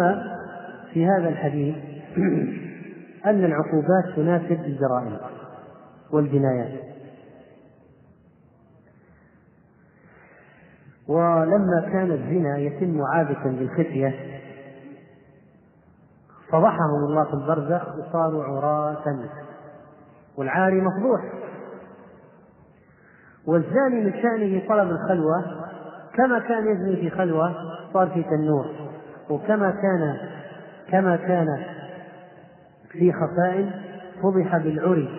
في 0.94 1.06
هذا 1.06 1.30
الحديث 1.30 1.76
أن 3.30 3.46
العقوبات 3.46 4.16
تناسب 4.16 4.60
الجرائم 4.66 5.18
والجنايات. 6.14 6.99
ولما 11.10 11.90
كان 11.92 12.12
الزنا 12.12 12.58
يتم 12.58 13.02
عادة 13.14 13.44
بالخفية 13.44 14.14
فضحهم 16.52 17.06
الله 17.08 17.24
في 17.24 17.34
البرزخ 17.34 17.88
وصاروا 17.98 18.44
عراة. 18.44 19.20
والعاري 20.38 20.82
مفضوح. 20.82 21.22
والزاني 23.48 24.04
من 24.04 24.12
شأنه 24.12 24.68
طلب 24.70 24.90
الخلوة. 24.92 25.66
كما 26.14 26.40
كان 26.40 26.68
يزني 26.68 26.96
في 26.96 27.10
خلوة 27.10 27.56
صار 27.94 28.08
في 28.10 28.24
تنور. 28.24 28.66
وكما 29.30 29.72
كان 29.72 30.18
كما 30.92 31.16
كان 31.16 31.64
في 32.92 33.14
خفاء 33.14 33.82
فضح 34.24 34.58
بالعري. 34.58 35.10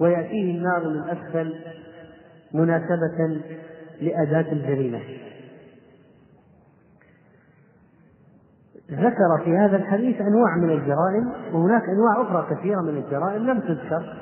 ويأتيه 0.00 0.58
النار 0.58 0.88
من 0.88 1.08
أسفل 1.08 1.54
مناسبة 2.54 3.40
لأداة 4.02 4.52
الجريمة. 4.52 5.00
ذكر 8.90 9.44
في 9.44 9.56
هذا 9.56 9.76
الحديث 9.76 10.20
أنواع 10.20 10.56
من 10.56 10.70
الجرائم 10.70 11.32
وهناك 11.52 11.82
أنواع 11.82 12.22
أخرى 12.22 12.56
كثيرة 12.56 12.80
من 12.80 12.96
الجرائم 12.96 13.46
لم 13.50 13.60
تذكر 13.60 14.14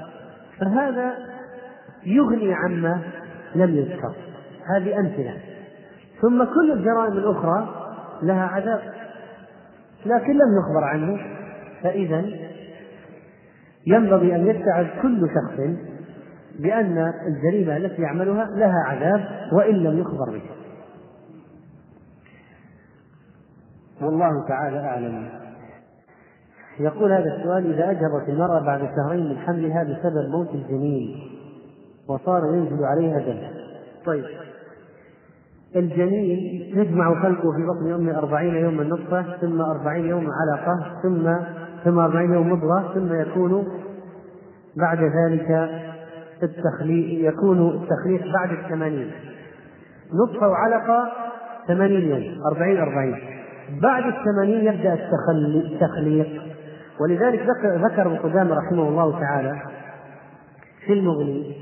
فهذا 0.59 1.15
يغني 2.07 2.55
عما 2.55 3.03
لم 3.55 3.77
يذكر. 3.77 4.15
هذه 4.77 5.01
أمثلة. 5.01 5.37
ثم 6.23 6.45
كل 6.45 6.73
الجرائم 6.73 7.13
الأخرى 7.13 7.69
لها 8.23 8.47
عذاب 8.47 8.81
لكن 10.07 10.33
لم 10.33 10.59
يخبر 10.59 10.85
عنه 10.85 11.19
فاذا 11.83 12.25
ينبغي 13.87 14.37
أن 14.37 14.47
يتعظ 14.47 14.87
كل 15.03 15.29
شخص 15.35 15.61
بأن 16.59 17.13
الجريمة 17.27 17.77
التي 17.77 18.03
يعملها 18.03 18.45
لها 18.45 18.85
عذاب 18.87 19.53
وإن 19.53 19.75
لم 19.75 19.99
يخبر 19.99 20.31
بها 20.31 20.57
والله 24.03 24.49
تعالى 24.49 24.79
أعلم. 24.79 25.29
يقول 26.81 27.13
هذا 27.13 27.37
السؤال 27.37 27.75
إذا 27.75 27.91
أجهضت 27.91 28.29
المرأة 28.29 28.61
بعد 28.61 28.81
شهرين 28.97 29.29
من 29.29 29.39
حملها 29.39 29.83
بسبب 29.85 30.31
موت 30.31 30.55
الجنين 30.55 31.21
وصار 32.09 32.55
ينزل 32.55 32.85
عليها 32.85 33.19
دم. 33.19 33.41
طيب. 34.07 34.25
الجنين 35.77 36.39
يجمع 36.79 37.23
خلقه 37.23 37.53
في 37.53 37.67
بطن 37.67 37.93
أمه 37.93 38.19
أربعين 38.19 38.55
يوما 38.55 38.85
نطفة 38.85 39.37
ثم 39.41 39.61
أربعين 39.61 40.07
يوما 40.07 40.31
علقة 40.33 41.01
ثم 41.03 41.37
ثم 41.85 41.99
أربعين 41.99 42.33
يوم 42.33 42.53
مضغة 42.53 42.95
ثم 42.95 43.21
يكون 43.21 43.67
بعد 44.77 44.99
ذلك 44.99 45.71
التخليق 46.43 47.33
يكون 47.33 47.69
التخليق 47.69 48.33
بعد 48.33 48.51
الثمانين. 48.51 49.11
نطفة 50.15 50.49
وعلقة 50.49 51.13
ثمانين 51.69 52.11
يوم 52.11 52.43
أربعين 52.53 52.79
أربعين. 52.79 53.17
بعد 53.83 54.05
الثمانين 54.05 54.75
يبدأ 54.75 54.99
التخليق. 55.73 56.43
ولذلك 57.01 57.41
ذكر 57.41 57.87
ذكر 57.87 58.07
ابن 58.07 58.17
قدامة 58.17 58.55
رحمه 58.55 58.89
الله 58.89 59.21
تعالى 59.21 59.63
في 60.87 60.93
المغني 60.93 61.57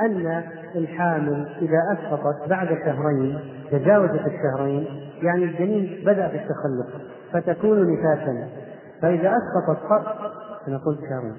أن 0.00 0.42
الحامل 0.76 1.48
إذا 1.62 1.78
أسقطت 1.92 2.48
بعد 2.48 2.68
شهرين 2.68 3.38
تجاوزت 3.70 4.26
الشهرين 4.26 4.86
يعني 5.22 5.44
الجنين 5.44 6.04
بدأ 6.04 6.28
في 6.28 6.36
التخلق 6.36 7.00
فتكون 7.32 7.92
نفاسا. 7.92 8.48
فإذا 9.02 9.32
أسقطت 9.36 10.06
أنا 10.68 10.78
قلت 10.78 10.98
شهرين. 11.00 11.36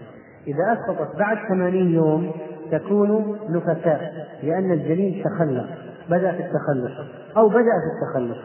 إذا 0.47 0.73
أسقطت 0.73 1.15
بعد 1.19 1.37
ثمانين 1.49 1.91
يوم 1.91 2.31
تكون 2.71 3.37
نفساء 3.49 4.27
لأن 4.43 4.71
الجنين 4.71 5.23
تخلق 5.23 5.65
بدأ 6.09 6.31
في 6.31 6.39
التخلق 6.39 6.91
أو 7.37 7.49
بدأ 7.49 7.61
في 7.61 8.17
التخلق 8.17 8.37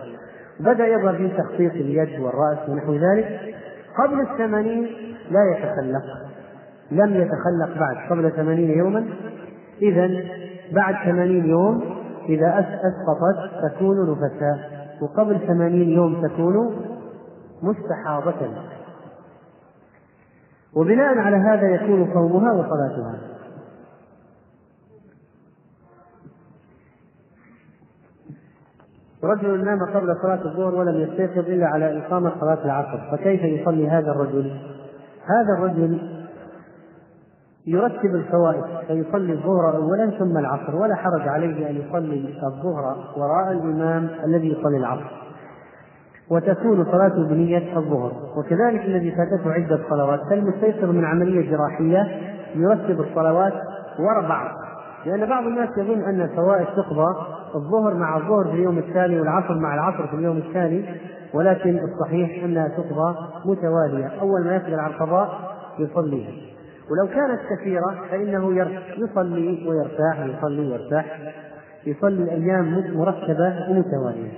بدأ 0.61 0.87
يظهر 0.87 1.17
في 1.17 1.29
تخطيط 1.29 1.73
اليد 1.73 2.21
والرأس 2.21 2.69
ونحو 2.69 2.95
ذلك. 2.95 3.55
قبل 3.99 4.21
الثمانين 4.21 4.87
لا 5.31 5.41
يتخلق 5.51 6.03
لم 6.91 7.15
يتخلق 7.15 7.79
بعد 7.79 7.97
قبل 8.11 8.33
ثمانين 8.33 8.79
يوما. 8.79 9.07
إذا 9.83 10.25
بعد 10.73 10.95
ثمانين 11.05 11.47
يوم 11.47 11.85
إذا 12.29 12.59
أسقطت 12.59 13.73
تكون 13.73 14.11
نفساء 14.11 14.87
وقبل 15.03 15.41
ثمانين 15.47 15.89
يوم 15.89 16.27
تكون 16.27 16.77
مستحاضة. 17.63 18.55
وبناء 20.77 21.19
على 21.19 21.37
هذا 21.37 21.69
يكون 21.69 22.11
صومها 22.15 22.53
وصلاتها. 22.53 23.36
رجل 29.27 29.65
نام 29.65 29.79
قبل 29.95 30.17
صلاة 30.23 30.45
الظهر 30.45 30.75
ولم 30.75 31.01
يستيقظ 31.01 31.49
إلا 31.49 31.67
على 31.67 31.99
إقامة 31.99 32.33
صلاة 32.41 32.65
العصر 32.65 32.99
فكيف 33.11 33.43
يصلي 33.43 33.89
هذا 33.89 34.11
الرجل؟ 34.11 34.51
هذا 35.27 35.59
الرجل 35.59 35.99
يرتب 37.67 38.15
الفوائد 38.15 38.65
فيصلي 38.87 39.33
الظهر 39.33 39.77
أولا 39.77 40.11
ثم 40.19 40.39
العصر 40.39 40.77
ولا 40.77 40.95
حرج 40.95 41.29
عليه 41.29 41.71
أن 41.71 41.77
يصلي 41.77 42.35
الظهر 42.43 42.97
وراء 43.17 43.53
الإمام 43.53 44.09
الذي 44.25 44.49
يصلي 44.49 44.77
العصر 44.77 45.27
وتكون 46.31 46.85
صلاته 46.85 47.29
بنية 47.29 47.77
الظهر 47.79 48.13
وكذلك 48.37 48.85
الذي 48.85 49.11
فاتته 49.11 49.53
عدة 49.53 49.81
صلوات 49.91 50.21
كالمستيسر 50.31 50.93
من 50.93 51.05
عملية 51.05 51.51
جراحية 51.51 52.21
يرتب 52.55 53.01
الصلوات 53.01 53.53
بعض 54.29 54.51
لأن 55.07 55.27
بعض 55.29 55.47
الناس 55.47 55.69
يظن 55.79 56.05
أن 56.05 56.21
الفوائد 56.21 56.67
تقضى 56.67 57.15
الظهر 57.55 57.95
مع 57.95 58.17
الظهر 58.17 58.45
في 58.45 58.51
اليوم 58.51 58.79
التالي 58.79 59.21
والعصر 59.21 59.55
مع 59.55 59.75
العصر 59.75 60.07
في 60.07 60.15
اليوم 60.15 60.37
التالي 60.37 61.01
ولكن 61.35 61.79
الصحيح 61.79 62.45
أنها 62.45 62.69
تقضى 62.69 63.17
متوالية. 63.45 64.07
أول 64.21 64.45
ما 64.45 64.57
يقدر 64.57 64.81
على 64.81 64.95
القضاء 64.95 65.57
يصليها 65.79 66.33
ولو 66.91 67.09
كانت 67.15 67.41
كثيرة 67.51 67.95
فإنه 68.11 68.53
يصلي 68.99 69.69
ويرتاح 69.69 70.21
يصلي 70.21 70.71
ويرتاح. 70.71 71.19
يصلي 71.87 72.23
الأيام 72.23 72.97
مرتبة 72.97 73.67
ومتوالية. 73.71 74.31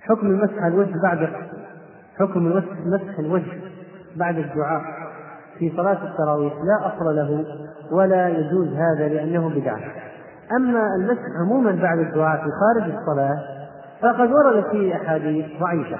حكم 0.00 0.26
مسح 0.26 0.64
الوجه 0.64 1.02
بعد 1.02 1.28
حكم 2.18 2.46
مسح 2.86 3.18
الوجه 3.18 3.60
بعد 4.16 4.38
الدعاء 4.38 4.82
في 5.58 5.72
صلاة 5.76 6.10
التراويح 6.10 6.52
لا 6.52 6.86
أصل 6.86 7.16
له. 7.16 7.44
ولا 7.92 8.28
يجوز 8.28 8.68
هذا 8.68 9.08
لأنه 9.08 9.48
بدعة. 9.48 9.80
أما 10.56 10.80
المسح 11.00 11.22
عموما 11.40 11.72
بعد 11.72 11.98
الدعاء 11.98 12.36
في 12.36 12.50
خارج 12.60 12.92
الصلاة 12.94 13.38
فقد 14.02 14.32
ورد 14.32 14.64
فيه 14.70 14.96
أحاديث 14.96 15.46
ضعيفة. 15.60 15.98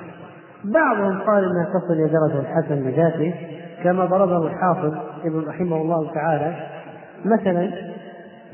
بعضهم 0.64 1.18
قال 1.18 1.44
إنها 1.44 1.64
تصل 1.64 1.92
إلى 1.92 2.08
درجة 2.08 2.40
الحسن 2.40 2.84
بذاته 2.84 3.34
كما 3.82 4.04
ضربه 4.04 4.46
الحافظ 4.46 4.94
ابن 5.24 5.44
رحمه 5.48 5.76
الله 5.76 6.14
تعالى. 6.14 6.56
مثلا 7.24 7.70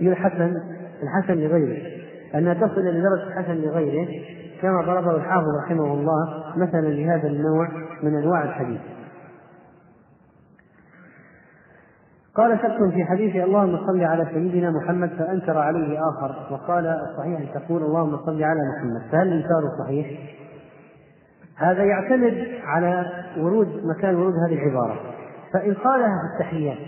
الحسن 0.01 0.55
الحسن 1.03 1.35
لغيره. 1.35 2.01
أنها 2.35 2.55
تصل 2.55 2.81
إلى 2.81 3.01
درجة 3.01 3.27
الحسن 3.27 3.55
لغيره 3.55 4.09
كما 4.63 4.83
ضربه 4.83 5.17
الحافظ 5.17 5.49
رحمه 5.65 5.95
الله 5.95 6.45
مثلا 6.57 6.89
لهذا 6.89 7.29
النوع 7.29 7.69
من 8.03 8.17
أنواع 8.17 8.45
الحديث. 8.45 8.81
قال 12.35 12.59
شك 12.59 12.91
في 12.95 13.05
حديث 13.05 13.37
اللهم 13.37 13.87
صل 13.87 14.05
على 14.05 14.27
سيدنا 14.35 14.71
محمد 14.71 15.11
فأنكر 15.19 15.59
عليه 15.59 15.99
آخر 15.99 16.35
وقال 16.51 16.87
الصحيح 16.87 17.41
أن 17.41 17.47
تقول 17.55 17.83
اللهم 17.83 18.17
صل 18.27 18.43
على 18.43 18.61
محمد 18.77 19.03
فهل 19.13 19.29
الإنكار 19.29 19.63
صحيح؟ 19.85 20.07
هذا 21.57 21.85
يعتمد 21.85 22.49
على 22.65 23.07
ورود 23.39 23.69
مكان 23.85 24.15
ورود 24.15 24.35
هذه 24.47 24.55
العبارة 24.55 25.01
فإن 25.53 25.75
قالها 25.75 26.19
في 26.21 26.35
التحيات 26.35 26.79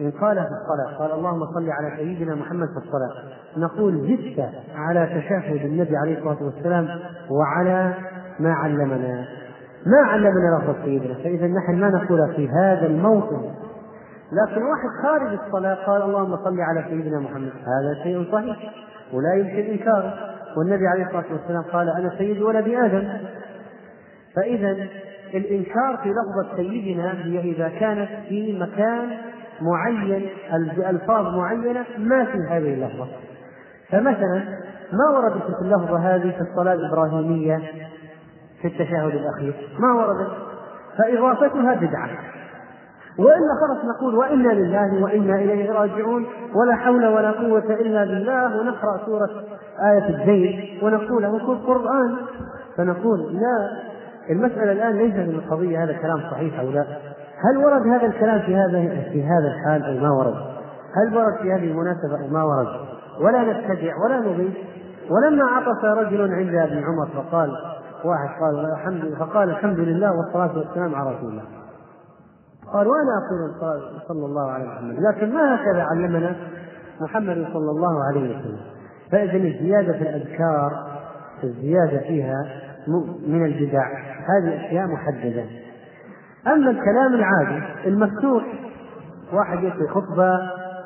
إن 0.00 0.10
قال 0.10 0.36
في 0.36 0.48
الصلاة 0.48 0.98
قال 0.98 1.12
اللهم 1.18 1.40
صل 1.54 1.70
على 1.70 1.96
سيدنا 1.96 2.34
محمد 2.34 2.68
في 2.68 2.86
الصلاة 2.86 3.10
نقول 3.56 3.94
زدت 3.94 4.50
على 4.76 5.06
تشهد 5.06 5.64
النبي 5.64 5.96
عليه 5.96 6.18
الصلاة 6.18 6.42
والسلام 6.42 6.88
وعلى 7.30 7.94
ما 8.40 8.52
علمنا 8.52 9.26
ما 9.86 9.98
علمنا 10.06 10.58
لفظ 10.58 10.84
سيدنا 10.84 11.14
فإذا 11.14 11.46
نحن 11.46 11.80
ما 11.80 11.90
نقول 11.90 12.34
في 12.36 12.48
هذا 12.48 12.86
الموطن 12.86 13.63
لكن 14.32 14.62
واحد 14.62 15.02
خارج 15.02 15.38
الصلاة 15.46 15.74
قال 15.74 16.02
اللهم 16.02 16.36
صل 16.36 16.60
على 16.60 16.84
سيدنا 16.88 17.20
محمد. 17.20 17.52
هذا 17.52 18.02
شيء 18.02 18.32
صحيح 18.32 18.56
ولا 19.12 19.34
يمكن 19.34 19.70
إنكاره. 19.70 20.14
والنبي 20.56 20.86
عليه 20.86 21.06
الصلاة 21.06 21.24
والسلام 21.32 21.62
قال 21.62 21.88
أنا 21.88 22.18
سيد 22.18 22.42
ولد 22.42 22.68
آدم. 22.68 23.08
فإذا 24.36 24.86
الإنكار 25.34 25.96
في 26.02 26.08
لفظة 26.08 26.56
سيدنا 26.56 27.12
هي 27.24 27.40
إذا 27.40 27.68
كانت 27.68 28.08
في 28.28 28.58
مكان 28.58 29.10
معين 29.60 30.28
بألفاظ 30.76 31.34
معينة 31.38 31.84
ما 31.98 32.24
في 32.24 32.38
هذه 32.50 32.74
اللفظة. 32.74 33.06
فمثلا 33.90 34.44
ما 34.92 35.18
وردت 35.18 35.56
في 35.56 35.62
اللفظة 35.62 35.98
هذه 35.98 36.30
في 36.30 36.40
الصلاة 36.40 36.72
الإبراهيمية 36.72 37.62
في 38.62 38.68
التشهد 38.68 39.14
الأخير؟ 39.14 39.54
ما 39.78 39.92
وردت 39.92 40.32
فإضافتها 40.98 41.74
بدعة. 41.74 42.33
والا 43.18 43.54
خلاص 43.60 43.84
نقول 43.84 44.14
وإنا 44.14 44.48
لله 44.48 45.02
وإنا 45.02 45.36
إليه 45.36 45.72
راجعون 45.72 46.26
ولا 46.54 46.76
حول 46.76 47.06
ولا 47.06 47.30
قوة 47.30 47.74
إلا 47.74 48.04
بالله. 48.04 48.60
ونقرأ 48.60 49.06
سورة 49.06 49.30
آية 49.90 50.08
الدين 50.08 50.78
ونقول 50.82 51.24
هو 51.24 51.54
قرآن. 51.54 52.16
فنقول 52.76 53.20
لا 53.20 53.70
المسألة 54.30 54.72
الآن 54.72 54.96
ليس 54.96 55.14
من 55.14 55.34
القضية 55.34 55.84
هذا 55.84 55.92
كلام 55.92 56.20
صحيح 56.30 56.60
أو 56.60 56.70
لا. 56.70 56.86
هل 57.44 57.56
ورد 57.56 57.86
هذا 57.86 58.06
الكلام 58.06 58.40
في 58.40 58.56
هذا 58.56 58.80
في 59.12 59.24
هذا 59.24 59.48
الحال 59.48 59.84
أو 59.84 60.02
ما 60.02 60.10
ورد؟ 60.10 60.34
هل 60.96 61.16
ورد 61.16 61.36
في 61.42 61.52
هذه 61.52 61.70
المناسبة 61.70 62.24
أو 62.24 62.28
ما 62.28 62.44
ورد؟ 62.44 62.68
ولا 63.20 63.42
نبتدع 63.42 63.94
ولا 64.04 64.20
نضيف 64.20 64.54
ولما 65.10 65.44
عطس 65.44 65.84
رجل 65.84 66.34
عند 66.34 66.54
ابن 66.54 66.84
عمر 66.84 67.08
فقال 67.14 67.50
واحد 68.04 68.40
قال 68.40 68.72
الحمد 68.72 69.14
فقال 69.18 69.50
الحمد 69.50 69.78
لله 69.78 70.10
والصلاة 70.12 70.58
والسلام 70.58 70.94
على 70.94 71.16
رسول 71.16 71.28
الله. 71.28 71.63
قال 72.74 72.86
وأنا 72.86 73.10
أقول 73.26 73.50
صلى 74.08 74.26
الله 74.26 74.50
عليه 74.50 74.64
وسلم. 74.64 74.96
لكن 75.08 75.34
ما 75.34 75.54
هكذا 75.54 75.82
علمنا 75.82 76.36
محمد 77.00 77.46
صلى 77.52 77.70
الله 77.70 78.04
عليه 78.04 78.20
وسلم. 78.20 78.60
فاذا 79.12 79.36
الزيادة 79.36 79.92
في 79.92 80.02
الأذكار 80.02 80.72
الزيادة 81.44 81.98
فيها 81.98 82.46
من 83.26 83.44
البدع. 83.44 83.86
هذه 84.28 84.66
أشياء 84.66 84.86
محددة. 84.86 85.44
أما 86.46 86.70
الكلام 86.70 87.14
العادي 87.14 87.62
المفتوح 87.86 88.44
واحد 89.32 89.64
يلقي 89.64 89.88
خطبة 89.88 90.30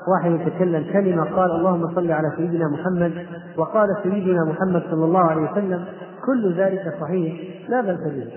واحد 0.09 0.31
يتكلم 0.31 0.93
كلمة 0.93 1.25
قال 1.37 1.51
اللهم 1.51 1.95
صل 1.95 2.13
على 2.13 2.33
سيدنا 2.37 2.69
محمد 2.69 3.27
وقال 3.57 3.89
سيدنا 4.03 4.45
محمد 4.45 4.83
صلى 4.91 5.05
الله 5.05 5.31
عليه 5.31 5.53
وسلم 5.53 5.85
كل 6.27 6.55
ذلك 6.55 6.95
صحيح 7.01 7.41
لا 7.69 7.81
بأس 7.81 8.01
به. 8.01 8.33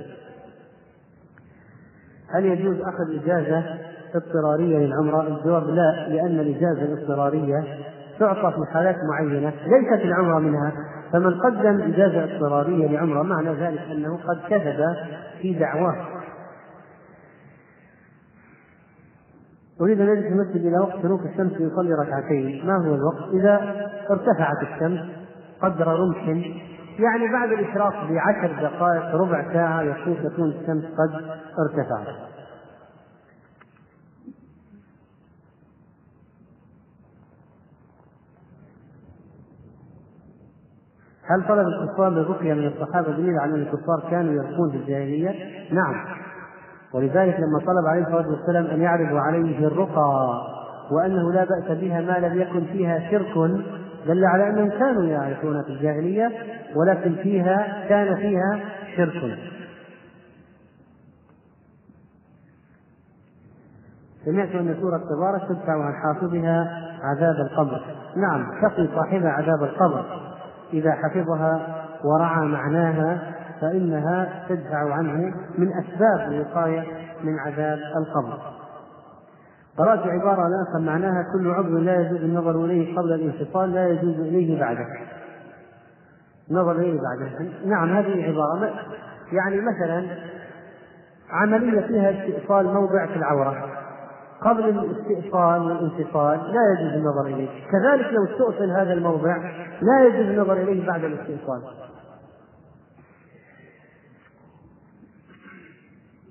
هل 2.34 2.46
يجوز 2.46 2.76
أخذ 2.82 3.24
إجازة 3.24 3.64
اضطرارية 4.16 4.78
للعمرة؟ 4.78 5.28
الجواب 5.28 5.68
لا 5.70 6.08
لأن 6.10 6.40
الإجازة 6.40 6.82
الاضطرارية 6.82 7.64
تعطى 8.20 8.52
في 8.52 8.74
حالات 8.74 8.96
معينة 9.12 9.50
ليست 9.50 10.06
العمرة 10.06 10.40
منها 10.40 10.72
فمن 11.14 11.40
قدم 11.40 11.82
إجازة 11.82 12.24
اضطرارية 12.24 12.88
لعمرة 12.88 13.22
معنى 13.24 13.54
ذلك 13.54 13.82
أنه 13.92 14.18
قد 14.18 14.40
كذب 14.50 14.96
في 15.42 15.54
دعواه 15.54 15.96
أريد 19.82 20.02
أن 20.02 20.10
أجلس 20.10 20.26
المسجد 20.26 20.66
إلى 20.66 20.78
وقت 20.78 21.02
شروق 21.02 21.22
الشمس 21.22 21.52
يصلي 21.52 21.94
ركعتين، 21.94 22.68
ما 22.68 22.78
هو 22.78 22.96
الوقت؟ 22.96 23.34
إذا 23.34 23.86
ارتفعت 24.10 24.58
الشمس 24.62 25.00
قدر 25.62 25.88
رمح 25.88 26.28
يعني 27.00 27.32
بعد 27.32 27.52
الإشراق 27.52 27.94
بعشر 28.10 28.62
دقائق 28.62 29.16
ربع 29.16 29.54
ساعة 29.54 29.82
يكون 29.82 30.18
تكون 30.24 30.50
الشمس 30.50 30.84
قد 30.86 31.40
ارتفعت. 31.60 32.32
هل 41.32 41.48
طلب 41.48 41.68
الكفار 41.68 42.10
للرقية 42.10 42.54
من 42.54 42.68
الصحابة 42.68 43.12
دليل 43.12 43.40
على 43.40 43.54
أن 43.54 43.62
الكفار 43.62 44.10
كانوا 44.12 44.34
يرقون 44.34 44.72
في 44.72 44.78
الجاهلية؟ 44.78 45.30
نعم 45.74 46.06
ولذلك 46.94 47.36
لما 47.40 47.60
طلب 47.60 47.86
عليه 47.88 48.02
الصلاة 48.02 48.30
والسلام 48.30 48.66
أن 48.66 48.82
يعرضوا 48.82 49.20
عليه 49.20 49.68
الرقى 49.68 50.42
وأنه 50.92 51.32
لا 51.34 51.44
بأس 51.44 51.78
بها 51.78 52.02
ما 52.02 52.28
لم 52.28 52.42
يكن 52.42 52.66
فيها 52.66 53.12
شرك 53.12 53.38
دل 54.08 54.26
على 54.26 54.50
أنهم 54.50 54.70
كانوا 54.70 55.04
يعرفون 55.04 55.64
في 55.64 55.70
الجاهلية 55.70 56.32
ولكن 56.76 57.16
فيها 57.16 57.86
كان 57.90 58.16
فيها 58.16 58.60
شرك. 58.98 59.38
سمعت 64.26 64.50
أن 64.50 64.76
سورة 64.82 64.98
تبارك 64.98 65.42
تدفع 65.50 65.86
عن 65.86 65.94
حافظها 65.94 66.88
عذاب 67.04 67.36
القبر. 67.36 67.82
نعم 68.16 68.62
تقي 68.62 68.88
صاحبها 68.96 69.30
عذاب 69.30 69.64
القبر. 69.64 70.06
إذا 70.74 70.92
حفظها 70.92 71.86
ورعى 72.04 72.46
معناها 72.48 73.34
فإنها 73.62 74.46
تدفع 74.50 74.94
عنه 74.94 75.34
من 75.58 75.68
أسباب 75.74 76.32
الوقاية 76.32 76.84
من 77.24 77.40
عذاب 77.40 77.80
القبر. 77.98 78.61
قرأت 79.82 80.08
عبارة 80.08 80.48
لا 80.48 80.80
معناها 80.80 81.26
كل 81.34 81.52
عضو 81.52 81.78
لا 81.78 82.02
يجوز 82.02 82.22
النظر 82.22 82.66
إليه 82.66 82.98
قبل 82.98 83.14
الانفصال 83.14 83.74
لا 83.74 83.88
يجوز 83.88 84.20
إليه 84.20 84.60
بعده. 84.60 84.88
النظر 86.52 86.72
إليه 86.72 87.00
بعده. 87.02 87.52
نعم 87.66 87.90
هذه 87.90 88.24
عبارة. 88.24 88.74
يعني 89.32 89.62
مثلا 89.62 90.18
عملية 91.30 91.88
فيها 91.88 92.12
استئصال 92.12 92.74
موضع 92.74 93.06
في 93.06 93.16
العورة. 93.16 93.70
قبل 94.42 94.70
الاستئصال 94.70 95.62
والانفصال 95.62 96.40
لا 96.54 96.80
يجوز 96.80 96.94
النظر 96.94 97.26
إليه. 97.26 97.50
كذلك 97.72 98.14
لو 98.14 98.26
استؤصل 98.26 98.72
هذا 98.72 98.94
الموضع 98.94 99.38
لا 99.82 100.06
يجوز 100.06 100.30
النظر 100.30 100.54
إليه 100.54 100.88
بعد 100.88 101.04
الاستئصال. 101.04 101.62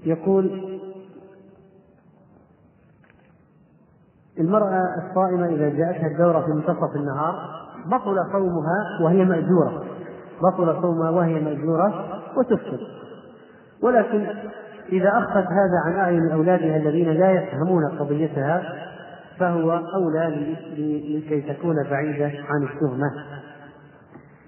يقول 0.04 0.80
المرأة 4.40 4.84
الصائمة 5.08 5.46
إذا 5.46 5.68
جاءتها 5.68 6.06
الدورة 6.06 6.40
في 6.40 6.50
منتصف 6.50 6.96
النهار 6.96 7.34
بطل 7.86 8.16
صومها 8.32 9.02
وهي 9.02 9.24
مأجورة. 9.24 9.84
بطل 10.42 10.82
صومها 10.82 11.10
وهي 11.10 11.40
مأجورة 11.40 12.04
وتفطر. 12.36 12.80
ولكن 13.82 14.26
إذا 14.92 15.08
أخفت 15.08 15.46
هذا 15.46 15.80
عن 15.86 15.92
أعين 15.92 16.30
أولادها 16.30 16.76
الذين 16.76 17.08
لا 17.08 17.30
يفهمون 17.30 17.98
قضيتها 17.98 18.62
فهو 19.38 19.70
أولى 19.94 20.56
لكي 20.70 21.54
تكون 21.54 21.76
بعيدة 21.90 22.32
عن 22.48 22.62
التهمة. 22.62 23.10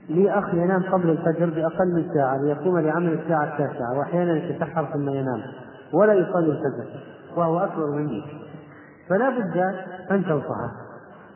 لي 0.08 0.30
أخ 0.30 0.54
ينام 0.54 0.82
قبل 0.82 1.10
الفجر 1.10 1.50
بأقل 1.50 1.94
من 1.94 2.14
ساعة 2.14 2.36
ليقوم 2.36 2.78
لعمل 2.78 3.12
الساعة 3.12 3.44
التاسعة 3.44 3.98
وأحيانا 3.98 4.36
يتسحر 4.36 4.84
ثم 4.92 5.08
ينام 5.08 5.42
ولا 5.92 6.14
يصلي 6.14 6.50
الفجر 6.52 7.00
وهو 7.36 7.58
أكبر 7.58 7.90
مني. 7.90 8.41
فلا 9.08 9.30
بد 9.30 9.56
أن 10.10 10.24
تنصحه 10.24 10.70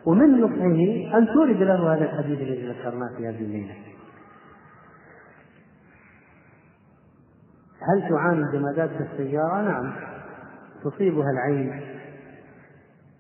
ومن 0.06 0.40
نصحه 0.40 1.18
أن 1.18 1.26
تورد 1.26 1.62
له 1.62 1.94
هذا 1.94 2.04
الحديث 2.04 2.40
الذي 2.40 2.68
ذكرناه 2.68 3.08
في 3.16 3.28
هذه 3.28 3.40
الليلة. 3.40 3.74
هل 7.80 8.08
تعاني 8.08 8.52
جمادات 8.52 8.90
السيارة؟ 9.00 9.62
نعم. 9.62 9.92
تصيبها 10.84 11.30
العين. 11.30 11.80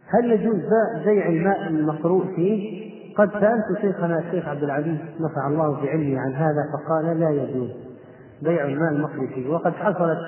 هل 0.08 0.32
يجوز 0.32 0.60
بيع 1.04 1.28
الماء 1.28 1.66
المقروء 1.66 2.34
فيه؟ 2.36 2.86
قد 3.14 3.30
سألت 3.32 3.80
شيخنا 3.80 4.18
الشيخ 4.18 4.48
عبد 4.48 4.62
العزيز 4.62 4.98
نفع 5.20 5.46
الله 5.46 5.80
بعلمي 5.80 6.18
عن 6.18 6.32
هذا 6.32 6.64
فقال 6.72 7.20
لا 7.20 7.30
يجوز 7.30 7.70
بيع 8.42 8.64
الماء 8.64 8.92
المقروء 8.92 9.26
فيه. 9.26 9.48
وقد 9.48 9.72
حصلت 9.72 10.18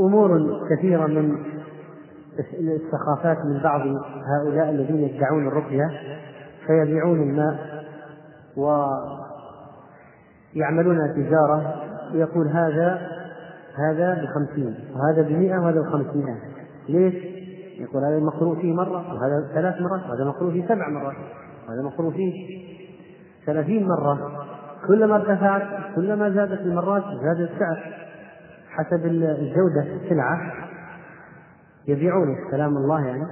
أمور 0.00 0.60
كثيرة 0.70 1.06
من 1.06 1.57
السخافات 2.60 3.44
من 3.44 3.60
بعض 3.62 3.80
هؤلاء 4.26 4.70
الذين 4.70 4.96
يدعون 4.96 5.48
الرقية 5.48 5.90
فيبيعون 6.66 7.22
الماء 7.22 7.84
ويعملون 10.56 11.14
تجارة 11.14 11.74
ويقول 12.14 12.48
هذا 12.48 13.00
هذا 13.78 14.22
بخمسين 14.22 14.74
وهذا 14.94 15.22
بمئة 15.22 15.58
وهذا 15.58 15.80
بخمسمائة. 15.80 16.36
ليش؟ 16.88 17.14
يقول 17.80 18.04
هذا 18.04 18.18
مقروء 18.18 18.60
فيه 18.60 18.72
مرة 18.72 19.14
وهذا 19.14 19.48
ثلاث 19.54 19.80
مرات 19.80 20.10
وهذا 20.10 20.24
مقروء 20.24 20.52
فيه 20.52 20.68
سبع 20.68 20.88
مرات 20.88 21.16
وهذا 21.68 21.82
مقروء 21.82 22.12
فيه 22.12 22.58
ثلاثين 23.46 23.88
مرة. 23.88 24.46
كلما 24.86 25.16
ارتفعت 25.16 25.62
كلما 25.96 26.30
زادت 26.30 26.60
المرات 26.60 27.02
زاد 27.22 27.40
السعر 27.40 27.94
حسب 28.68 29.06
الجودة 29.06 29.86
السلعة. 30.02 30.67
يبيعونه 31.88 32.36
كلام 32.50 32.76
الله 32.76 33.06
يعني. 33.06 33.26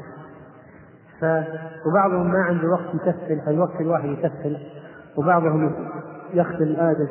ف 1.20 1.24
وبعضهم 1.86 2.32
ما 2.32 2.38
عنده 2.38 2.68
وقت 2.68 2.94
يكفل 2.94 3.40
فالوقت 3.46 3.80
الواحد 3.80 4.08
يكفل. 4.08 4.56
وبعضهم 5.16 5.72
يختم 6.34 6.64
آية 6.64 7.08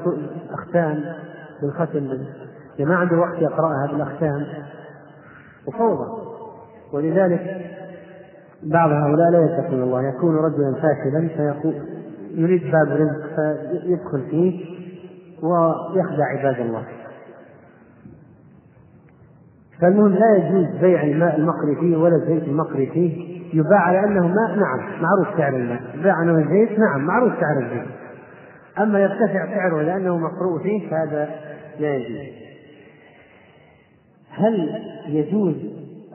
الأختام 0.49 1.03
بالختم. 1.61 2.25
ما 2.79 2.95
عنده 2.95 3.17
وقت 3.17 3.37
يقرأها 3.37 3.87
بالأختام 3.91 4.45
وفوضى. 5.67 6.07
ولذلك 6.93 7.71
بعض 8.63 8.89
هؤلاء 8.89 9.31
لا 9.31 9.45
يتقون 9.45 9.83
الله. 9.83 10.01
يكون 10.01 10.35
رجلا 10.35 10.73
فاشلا 10.73 11.27
فيقول 11.27 11.75
يريد 12.31 12.71
باب 12.71 12.87
رزق 12.87 13.35
فيدخل 13.35 14.21
فيه 14.29 14.65
ويخدع 15.43 16.25
عباد 16.25 16.59
الله. 16.59 16.83
فالمهم 19.81 20.11
لا 20.11 20.35
يجوز 20.37 20.65
بيع 20.81 21.03
الماء 21.03 21.35
المقري 21.37 21.75
فيه 21.79 21.97
ولا 21.97 22.15
الزيت 22.15 22.43
المقري 22.43 22.85
فيه 22.87 23.35
يباع 23.53 23.79
على 23.79 23.99
أنه 23.99 24.27
ماء 24.27 24.55
نعم 24.55 25.01
معروف 25.01 25.37
سعر 25.37 25.55
الماء. 25.55 25.81
يباع 25.95 26.21
أنه 26.23 26.49
زيت 26.49 26.79
نعم 26.79 27.05
معروف 27.05 27.33
سعر 27.39 27.63
الزيت. 27.63 27.87
أما 28.79 28.99
يرتفع 28.99 29.45
سعره 29.55 29.81
لأنه 29.81 30.17
مقروء 30.17 30.63
فيه 30.63 30.89
فهذا 30.89 31.29
لا 31.79 31.95
يجوز. 31.95 32.35
هل 34.31 34.81
يجوز 35.07 35.55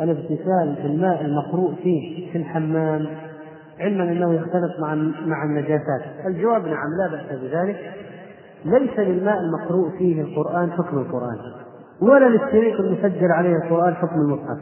الاغتسال 0.01 0.77
بالماء 0.83 1.25
المقروء 1.25 1.75
فيه 1.83 2.33
في 2.33 2.39
الحمام؟ 2.39 3.07
علما 3.81 4.05
أنه 4.05 4.35
يختلط 4.35 4.81
مع 4.81 4.95
مع 5.27 5.45
النجاسات. 5.45 6.03
الجواب 6.27 6.67
نعم 6.67 6.89
لا 6.99 7.09
بأس 7.11 7.41
بذلك. 7.41 7.93
ليس 8.65 8.99
للماء 8.99 9.41
المقروء 9.41 9.91
فيه 9.99 10.23
القرآن 10.23 10.73
حكم 10.73 10.99
القرآن. 10.99 11.60
ولا 12.01 12.29
للشريط 12.29 12.81
المسجل 12.81 13.33
عليه 13.33 13.57
القرآن 13.57 13.95
حكم 13.95 14.21
المصحف. 14.21 14.59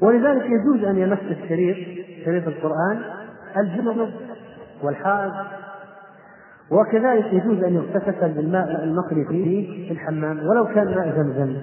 ولذلك 0.00 0.44
يجوز 0.44 0.84
أن 0.84 0.98
يمس 0.98 1.18
الشريط 1.18 1.76
شريط 2.24 2.48
القرآن 2.48 3.02
الجنب 3.56 4.10
والحائض. 4.82 5.32
وكذلك 6.70 7.32
يجوز 7.32 7.64
أن 7.64 7.74
يغتسل 7.74 8.32
بالماء 8.32 8.84
المقري 8.84 9.24
فيه 9.24 9.88
في 9.88 9.92
الحمام 9.92 10.46
ولو 10.46 10.66
كان 10.66 10.94
ماء 10.94 11.16
زمزم. 11.16 11.56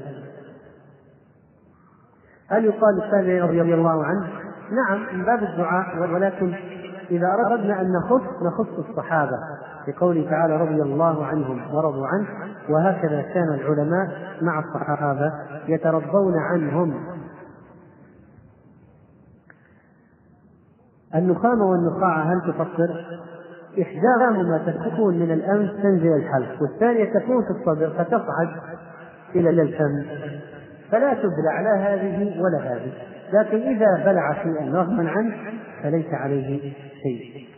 هل 2.47 2.65
يقال 2.65 2.95
للتابعي 2.95 3.41
رضي 3.41 3.73
الله 3.73 4.03
عنه؟ 4.03 4.27
نعم 4.71 5.17
من 5.17 5.25
باب 5.25 5.43
الدعاء 5.43 6.11
ولكن 6.13 6.53
إذا 7.11 7.27
أردنا 7.49 7.81
أن 7.81 7.91
نخص 7.91 8.21
نخص 8.41 8.89
الصحابة. 8.89 9.37
لقوله 9.87 10.29
تعالى 10.29 10.57
رضي 10.57 10.81
الله 10.81 11.25
عنهم 11.25 11.75
ورضوا 11.75 12.07
عنه 12.07 12.27
وهكذا 12.69 13.21
كان 13.21 13.53
العلماء 13.53 14.07
مع 14.41 14.59
الصحابة 14.59 15.33
يترضون 15.67 16.33
عنهم 16.37 16.93
النخامة 21.15 21.65
والنخاعة 21.65 22.33
هل 22.33 22.53
تفطر؟ 22.53 23.19
إحداهما 23.81 24.57
تكون 24.85 25.19
من 25.19 25.31
الأنف 25.31 25.71
تنزل 25.83 26.13
الحلق 26.15 26.61
والثانية 26.61 27.13
تكون 27.13 27.43
في 27.43 27.49
الصدر 27.49 27.89
فتصعد 27.89 28.49
إلى 29.35 29.49
الفم 29.49 30.05
فلا 30.91 31.13
تبلع 31.13 31.61
لا 31.61 31.75
هذه 31.75 32.41
ولا 32.41 32.57
هذه 32.57 32.93
لكن 33.33 33.57
إذا 33.57 34.05
بلع 34.05 34.43
شيئا 34.43 34.71
رغما 34.73 35.09
عنه 35.09 35.35
فليس 35.83 36.13
عليه 36.13 36.73
شيء 37.03 37.48